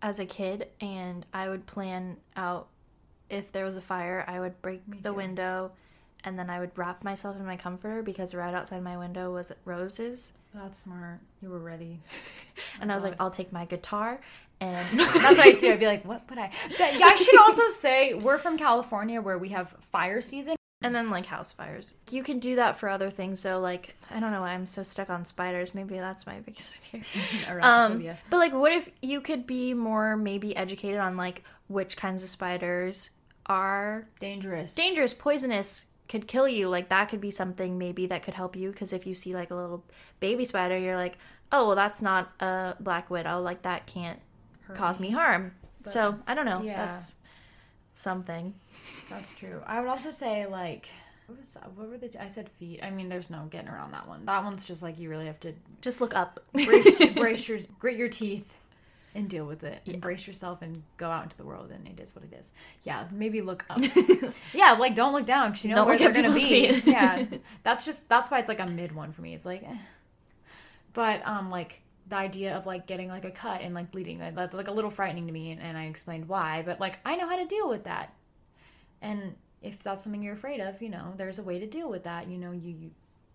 as 0.00 0.20
a 0.20 0.26
kid 0.26 0.68
and 0.80 1.26
I 1.34 1.48
would 1.48 1.66
plan 1.66 2.18
out 2.36 2.68
if 3.28 3.50
there 3.50 3.64
was 3.64 3.76
a 3.76 3.80
fire, 3.80 4.24
I 4.28 4.38
would 4.38 4.62
break 4.62 5.02
the 5.02 5.12
window 5.12 5.72
and 6.24 6.38
then 6.38 6.48
I 6.50 6.60
would 6.60 6.70
wrap 6.76 7.04
myself 7.04 7.36
in 7.36 7.44
my 7.46 7.56
comforter 7.56 8.02
because 8.02 8.34
right 8.34 8.54
outside 8.54 8.82
my 8.82 8.96
window 8.96 9.32
was 9.32 9.52
roses. 9.64 10.32
That's 10.54 10.78
smart. 10.78 11.20
You 11.42 11.50
were 11.50 11.58
ready. 11.58 12.00
And 12.80 12.90
I 12.90 12.94
was 12.94 13.04
like, 13.04 13.14
I'll 13.20 13.30
take 13.30 13.52
my 13.52 13.64
guitar 13.64 14.20
and 14.60 14.76
That's 14.98 15.14
what 15.14 15.40
I 15.40 15.44
used 15.46 15.60
to 15.60 15.66
do. 15.66 15.72
I'd 15.72 15.80
be 15.80 15.86
like, 15.86 16.04
"What 16.04 16.28
would 16.30 16.38
I?" 16.38 16.50
That- 16.78 17.00
I 17.02 17.16
should 17.16 17.38
also 17.40 17.68
say 17.70 18.14
we're 18.14 18.38
from 18.38 18.56
California 18.56 19.20
where 19.20 19.38
we 19.38 19.48
have 19.50 19.74
fire 19.90 20.20
season. 20.20 20.54
and 20.82 20.94
then 20.94 21.10
like 21.10 21.26
house 21.26 21.52
fires. 21.52 21.94
You 22.10 22.22
can 22.22 22.38
do 22.38 22.56
that 22.56 22.78
for 22.78 22.88
other 22.88 23.10
things. 23.10 23.40
So 23.40 23.58
like 23.60 23.96
I 24.10 24.20
don't 24.20 24.30
know 24.32 24.40
why 24.42 24.50
I'm 24.52 24.66
so 24.66 24.82
stuck 24.84 25.10
on 25.10 25.24
spiders. 25.24 25.74
Maybe 25.74 25.98
that's 25.98 26.26
my 26.26 26.38
biggest 26.40 26.78
fear. 26.80 27.58
Um, 27.62 28.08
but 28.30 28.36
like, 28.38 28.52
what 28.52 28.72
if 28.72 28.88
you 29.02 29.20
could 29.20 29.46
be 29.46 29.74
more 29.74 30.16
maybe 30.16 30.54
educated 30.56 31.00
on 31.00 31.16
like 31.16 31.42
which 31.68 31.96
kinds 31.96 32.22
of 32.22 32.30
spiders 32.30 33.10
are 33.46 34.06
dangerous. 34.20 34.74
dangerous, 34.74 35.12
poisonous, 35.14 35.86
could 36.14 36.28
kill 36.28 36.46
you? 36.46 36.68
Like 36.68 36.90
that 36.90 37.08
could 37.08 37.20
be 37.20 37.32
something 37.32 37.76
maybe 37.76 38.06
that 38.06 38.22
could 38.22 38.34
help 38.34 38.54
you 38.54 38.70
because 38.70 38.92
if 38.92 39.04
you 39.04 39.14
see 39.14 39.34
like 39.34 39.50
a 39.50 39.54
little 39.56 39.82
baby 40.20 40.44
spider, 40.44 40.80
you're 40.80 40.94
like, 40.94 41.18
oh 41.50 41.66
well, 41.66 41.76
that's 41.76 42.00
not 42.00 42.30
a 42.38 42.76
black 42.78 43.10
widow. 43.10 43.40
Like 43.40 43.62
that 43.62 43.86
can't 43.86 44.20
cause 44.74 45.00
me 45.00 45.10
harm. 45.10 45.52
so 45.82 46.16
I 46.28 46.34
don't 46.36 46.46
know. 46.46 46.62
yeah. 46.62 46.76
That's 46.76 47.16
something. 47.94 48.54
That's 49.10 49.34
true. 49.34 49.60
I 49.66 49.80
would 49.80 49.88
also 49.88 50.12
say 50.12 50.46
like 50.46 50.88
what 51.26 51.38
was 51.38 51.54
that? 51.54 51.72
what 51.72 51.88
were 51.88 51.98
the 51.98 52.22
I 52.22 52.28
said 52.28 52.48
feet. 52.48 52.80
I 52.82 52.90
mean, 52.90 53.08
there's 53.08 53.28
no 53.28 53.46
getting 53.50 53.68
around 53.68 53.92
that 53.92 54.06
one. 54.06 54.24
That 54.26 54.44
one's 54.44 54.64
just 54.64 54.84
like 54.84 55.00
you 55.00 55.10
really 55.10 55.26
have 55.26 55.40
to 55.40 55.52
Just 55.80 56.00
look 56.00 56.14
up. 56.14 56.38
brace, 56.52 57.04
brace 57.14 57.48
your 57.48 57.58
grit 57.80 57.96
your 57.96 58.08
teeth 58.08 58.56
and 59.14 59.28
deal 59.28 59.46
with 59.46 59.62
it. 59.62 59.80
Embrace 59.86 60.26
yourself 60.26 60.60
and 60.62 60.82
go 60.96 61.08
out 61.08 61.22
into 61.22 61.36
the 61.36 61.44
world, 61.44 61.70
and 61.70 61.86
it 61.86 62.00
is 62.00 62.14
what 62.14 62.24
it 62.24 62.32
is. 62.34 62.52
Yeah, 62.82 63.06
maybe 63.12 63.40
look 63.40 63.64
up. 63.70 63.78
yeah, 64.54 64.72
like 64.72 64.94
don't 64.94 65.12
look 65.12 65.26
down 65.26 65.50
because 65.50 65.64
you 65.64 65.70
know 65.70 65.76
Don't 65.76 65.86
where 65.86 65.98
they're 65.98 66.12
gonna 66.12 66.34
be. 66.34 66.82
yeah, 66.84 67.24
that's 67.62 67.84
just 67.84 68.08
that's 68.08 68.30
why 68.30 68.40
it's 68.40 68.48
like 68.48 68.60
a 68.60 68.66
mid 68.66 68.92
one 68.92 69.12
for 69.12 69.22
me. 69.22 69.34
It's 69.34 69.46
like, 69.46 69.62
eh. 69.62 69.78
but 70.92 71.26
um, 71.26 71.50
like 71.50 71.82
the 72.08 72.16
idea 72.16 72.56
of 72.56 72.66
like 72.66 72.86
getting 72.86 73.08
like 73.08 73.24
a 73.24 73.30
cut 73.30 73.62
and 73.62 73.74
like 73.74 73.90
bleeding 73.90 74.18
that's 74.18 74.54
like 74.54 74.68
a 74.68 74.72
little 74.72 74.90
frightening 74.90 75.26
to 75.26 75.32
me, 75.32 75.52
and, 75.52 75.60
and 75.60 75.78
I 75.78 75.84
explained 75.84 76.28
why. 76.28 76.62
But 76.64 76.80
like 76.80 76.98
I 77.04 77.16
know 77.16 77.28
how 77.28 77.36
to 77.36 77.46
deal 77.46 77.68
with 77.68 77.84
that, 77.84 78.14
and 79.00 79.36
if 79.62 79.82
that's 79.82 80.04
something 80.04 80.22
you're 80.22 80.34
afraid 80.34 80.60
of, 80.60 80.82
you 80.82 80.90
know, 80.90 81.14
there's 81.16 81.38
a 81.38 81.42
way 81.42 81.58
to 81.58 81.66
deal 81.66 81.88
with 81.88 82.04
that. 82.04 82.28
You 82.28 82.36
know, 82.36 82.50
you 82.50 82.70
you 82.70 82.90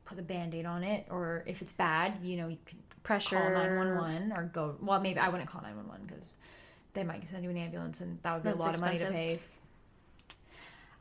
put 0.10 0.18
a 0.20 0.24
band-aid 0.24 0.66
on 0.66 0.84
it 0.84 1.06
or 1.12 1.44
if 1.46 1.62
it's 1.62 1.72
bad 1.74 2.14
you 2.24 2.36
know 2.38 2.48
you 2.48 2.58
can 2.66 2.80
Pressure. 3.04 3.36
call 3.38 3.50
911 3.52 4.32
or 4.34 4.44
go 4.52 4.76
well 4.82 5.00
maybe 5.00 5.20
i 5.20 5.30
wouldn't 5.30 5.50
call 5.50 5.62
911 5.62 6.08
because 6.08 6.36
they 6.94 7.04
might 7.04 7.28
send 7.28 7.44
you 7.44 7.50
an 7.52 7.58
ambulance 7.58 8.02
and 8.02 8.18
that 8.24 8.34
would 8.34 8.44
be 8.44 8.50
That's 8.50 8.62
a 8.62 8.66
lot 8.66 8.70
expensive. 8.72 9.08
of 9.08 9.14
money 9.14 9.34
to 9.36 9.38
pay 9.38 9.46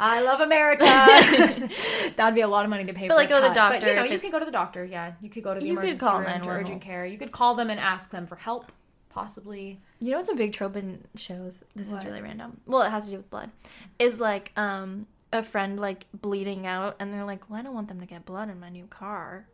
I 0.00 0.20
love 0.22 0.40
America. 0.40 0.84
that 2.16 2.24
would 2.24 2.34
be 2.36 2.42
a 2.42 2.46
lot 2.46 2.62
of 2.64 2.70
money 2.70 2.84
to 2.84 2.92
pay 2.92 3.08
But, 3.08 3.14
for 3.14 3.16
like, 3.16 3.28
go 3.28 3.42
to 3.42 3.48
the 3.48 3.52
doctor 3.54 3.80
But, 3.80 3.88
you 3.88 3.94
know, 3.96 4.04
you 4.04 4.18
can 4.20 4.30
go 4.30 4.38
to 4.38 4.44
the 4.44 4.52
doctor. 4.52 4.84
Yeah, 4.84 5.14
you 5.20 5.28
could 5.28 5.42
go 5.42 5.54
to 5.54 5.58
the 5.58 5.66
You 5.66 5.76
could 5.76 5.98
call 5.98 6.18
room 6.18 6.26
911. 6.26 6.60
urgent 6.62 6.82
care. 6.82 7.04
You 7.04 7.18
could 7.18 7.32
call 7.32 7.56
them 7.56 7.68
and 7.68 7.80
ask 7.80 8.10
them 8.12 8.24
for 8.24 8.36
help, 8.36 8.70
possibly. 9.08 9.80
You 9.98 10.12
know 10.12 10.18
what's 10.18 10.28
a 10.28 10.36
big 10.36 10.52
trope 10.52 10.76
in 10.76 11.02
shows? 11.16 11.64
This 11.74 11.92
is 11.92 12.04
really 12.04 12.22
random. 12.22 12.60
Well, 12.64 12.82
it 12.82 12.90
has 12.90 13.06
to 13.06 13.10
do 13.10 13.16
with 13.16 13.28
blood. 13.30 13.50
Is 13.98 14.20
like 14.20 14.52
um 14.56 15.08
a 15.32 15.42
friend 15.42 15.78
like 15.78 16.06
bleeding 16.12 16.66
out 16.66 16.96
and 16.98 17.12
they're 17.12 17.24
like, 17.24 17.48
"Well, 17.48 17.58
I 17.58 17.62
don't 17.62 17.74
want 17.74 17.88
them 17.88 18.00
to 18.00 18.06
get 18.06 18.24
blood 18.24 18.48
in 18.48 18.60
my 18.60 18.68
new 18.68 18.86
car." 18.86 19.46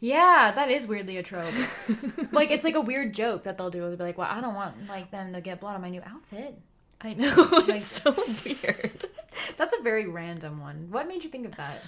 Yeah, 0.00 0.52
that 0.54 0.70
is 0.70 0.86
weirdly 0.86 1.18
a 1.18 1.22
trope. 1.22 1.52
like 2.32 2.50
it's 2.50 2.64
like 2.64 2.74
a 2.74 2.80
weird 2.80 3.14
joke 3.14 3.44
that 3.44 3.58
they'll 3.58 3.70
do. 3.70 3.80
They'll 3.80 3.96
be 3.96 4.02
like, 4.02 4.18
"Well, 4.18 4.28
I 4.30 4.40
don't 4.40 4.54
want 4.54 4.88
like 4.88 5.10
them 5.10 5.32
to 5.32 5.40
get 5.40 5.60
blood 5.60 5.74
on 5.74 5.82
my 5.82 5.90
new 5.90 6.02
outfit." 6.04 6.58
I 7.00 7.14
know. 7.14 7.34
it's 7.68 7.84
so 7.84 8.12
weird. 8.44 8.92
That's 9.56 9.74
a 9.78 9.82
very 9.82 10.06
random 10.06 10.60
one. 10.60 10.88
What 10.90 11.06
made 11.06 11.22
you 11.22 11.30
think 11.30 11.46
of 11.46 11.56
that? 11.56 11.80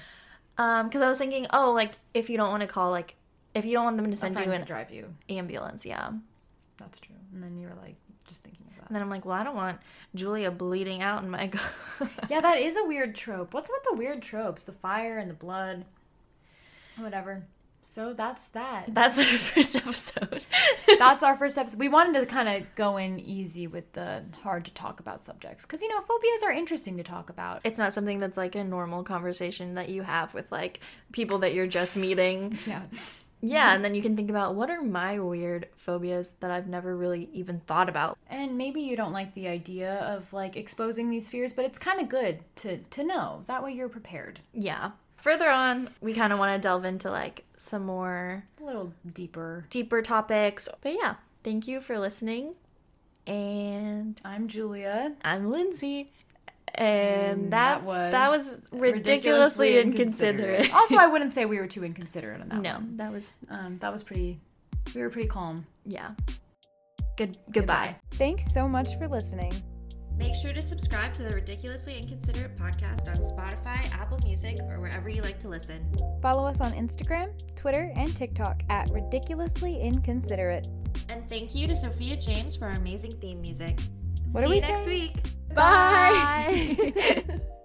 Um 0.58 0.90
cuz 0.90 1.00
I 1.00 1.08
was 1.08 1.18
thinking, 1.18 1.46
"Oh, 1.52 1.72
like 1.72 1.92
if 2.14 2.28
you 2.30 2.36
don't 2.36 2.50
want 2.50 2.62
to 2.62 2.66
call 2.66 2.90
like 2.90 3.16
if 3.54 3.64
you 3.64 3.72
don't 3.72 3.84
want 3.84 3.96
them 3.96 4.10
to 4.10 4.16
send 4.16 4.38
you 4.38 4.52
an 4.52 4.64
drive 4.64 4.90
you. 4.90 5.14
ambulance, 5.28 5.86
yeah." 5.86 6.10
That's 6.76 6.98
true. 6.98 7.16
And 7.32 7.42
then 7.42 7.56
you 7.56 7.68
were 7.68 7.74
like, 7.82 7.96
just 8.28 8.44
thinking 8.44 8.65
that. 8.88 8.92
then 8.94 9.02
I'm 9.02 9.10
like, 9.10 9.24
"Well, 9.24 9.38
I 9.38 9.44
don't 9.44 9.56
want 9.56 9.78
Julia 10.14 10.50
bleeding 10.50 11.02
out 11.02 11.22
in 11.22 11.30
my 11.30 11.48
car." 11.48 12.08
Yeah, 12.28 12.40
that 12.40 12.58
is 12.58 12.76
a 12.76 12.84
weird 12.84 13.14
trope. 13.14 13.52
What's 13.54 13.70
with 13.70 13.82
the 13.90 13.94
weird 13.96 14.22
tropes? 14.22 14.64
The 14.64 14.72
fire 14.72 15.18
and 15.18 15.28
the 15.30 15.34
blood. 15.34 15.84
Whatever. 16.98 17.44
So 17.82 18.14
that's 18.14 18.48
that. 18.48 18.86
That's 18.92 19.16
our 19.18 19.24
first 19.38 19.76
episode. 19.76 20.44
That's 20.98 21.22
our 21.22 21.36
first 21.36 21.56
episode. 21.56 21.78
We 21.78 21.88
wanted 21.88 22.18
to 22.18 22.26
kind 22.26 22.48
of 22.48 22.74
go 22.74 22.96
in 22.96 23.20
easy 23.20 23.68
with 23.68 23.92
the 23.92 24.24
hard 24.42 24.64
to 24.64 24.72
talk 24.74 24.98
about 24.98 25.20
subjects 25.20 25.64
because 25.64 25.82
you 25.82 25.88
know 25.88 26.00
phobias 26.00 26.42
are 26.42 26.50
interesting 26.50 26.96
to 26.96 27.04
talk 27.04 27.30
about. 27.30 27.60
it's 27.62 27.78
not 27.78 27.92
something 27.92 28.18
that's 28.18 28.36
like 28.36 28.56
a 28.56 28.64
normal 28.64 29.04
conversation 29.04 29.74
that 29.74 29.88
you 29.88 30.02
have 30.02 30.34
with 30.34 30.50
like 30.50 30.80
people 31.12 31.38
that 31.38 31.54
you're 31.54 31.68
just 31.68 31.96
meeting. 31.96 32.58
Yeah. 32.66 32.82
Yeah, 33.42 33.74
and 33.74 33.84
then 33.84 33.94
you 33.94 34.02
can 34.02 34.16
think 34.16 34.30
about 34.30 34.54
what 34.54 34.70
are 34.70 34.82
my 34.82 35.18
weird 35.18 35.68
phobias 35.76 36.32
that 36.40 36.50
I've 36.50 36.66
never 36.66 36.96
really 36.96 37.28
even 37.32 37.60
thought 37.60 37.88
about. 37.88 38.18
And 38.28 38.56
maybe 38.58 38.80
you 38.80 38.96
don't 38.96 39.12
like 39.12 39.34
the 39.34 39.46
idea 39.48 39.96
of 39.96 40.32
like 40.32 40.56
exposing 40.56 41.10
these 41.10 41.28
fears, 41.28 41.52
but 41.52 41.64
it's 41.64 41.78
kind 41.78 42.00
of 42.00 42.08
good 42.08 42.40
to 42.56 42.78
to 42.78 43.04
know. 43.04 43.42
That 43.46 43.62
way 43.62 43.72
you're 43.72 43.88
prepared. 43.88 44.40
Yeah. 44.52 44.92
Further 45.18 45.50
on, 45.50 45.90
we 46.00 46.12
kind 46.14 46.32
of 46.32 46.38
want 46.38 46.54
to 46.60 46.66
delve 46.66 46.84
into 46.84 47.10
like 47.10 47.44
some 47.56 47.84
more 47.84 48.44
A 48.60 48.64
little 48.64 48.92
deeper. 49.12 49.66
deeper 49.70 50.00
topics. 50.02 50.68
But 50.82 50.92
yeah, 50.94 51.16
thank 51.44 51.66
you 51.68 51.80
for 51.80 51.98
listening. 51.98 52.54
And 53.26 54.20
I'm 54.24 54.46
Julia. 54.48 55.14
I'm 55.24 55.50
Lindsey. 55.50 56.10
And 56.78 57.50
that's 57.50 57.86
that 57.88 58.10
that 58.12 58.30
was 58.30 58.60
was, 58.70 58.80
ridiculously, 58.80 59.78
inconsiderate. 59.78 60.72
also, 60.74 60.96
I 60.96 61.06
wouldn't 61.06 61.32
say 61.36 61.44
we 61.46 61.58
were 61.58 61.66
too 61.66 61.84
inconsiderate 61.84 62.40
on 62.42 62.48
that 62.50 62.60
no, 62.62 62.74
one. 62.74 62.96
that 62.98 63.12
was 63.12 63.36
Um, 63.48 63.78
that 63.78 63.90
was 63.92 64.02
pretty. 64.02 64.38
We 64.94 65.00
were 65.02 65.10
pretty 65.10 65.28
calm. 65.28 65.66
yeah. 65.84 66.10
Good 67.16 67.38
goodbye. 67.50 67.96
Thanks 68.12 68.52
so 68.52 68.68
much 68.68 68.96
for 68.98 69.08
listening. 69.08 69.52
Make 70.18 70.34
sure 70.34 70.52
to 70.52 70.62
subscribe 70.62 71.12
to 71.14 71.22
the 71.24 71.30
Ridiculously 71.30 71.96
Inconsiderate 71.98 72.56
podcast 72.58 73.08
on 73.08 73.16
Spotify, 73.16 73.90
Apple 73.92 74.18
Music, 74.24 74.56
or 74.70 74.80
wherever 74.80 75.08
you 75.10 75.20
like 75.22 75.38
to 75.40 75.48
listen. 75.48 75.86
Follow 76.22 76.46
us 76.46 76.60
on 76.62 76.72
Instagram, 76.72 77.30
Twitter, 77.54 77.92
and 77.96 78.14
TikTok 78.16 78.62
at 78.70 78.90
Ridiculously 78.92 79.78
Inconsiderate. 79.80 80.68
And 81.10 81.28
thank 81.28 81.54
you 81.54 81.66
to 81.68 81.76
Sophia 81.76 82.16
James 82.16 82.56
for 82.56 82.64
our 82.66 82.72
amazing 82.72 83.12
theme 83.12 83.40
music. 83.42 83.78
What 84.32 84.42
See 84.42 84.46
do 84.46 84.48
we 84.50 84.54
you 84.56 84.60
next 84.62 84.86
week. 84.86 85.12
Bye. 85.54 87.40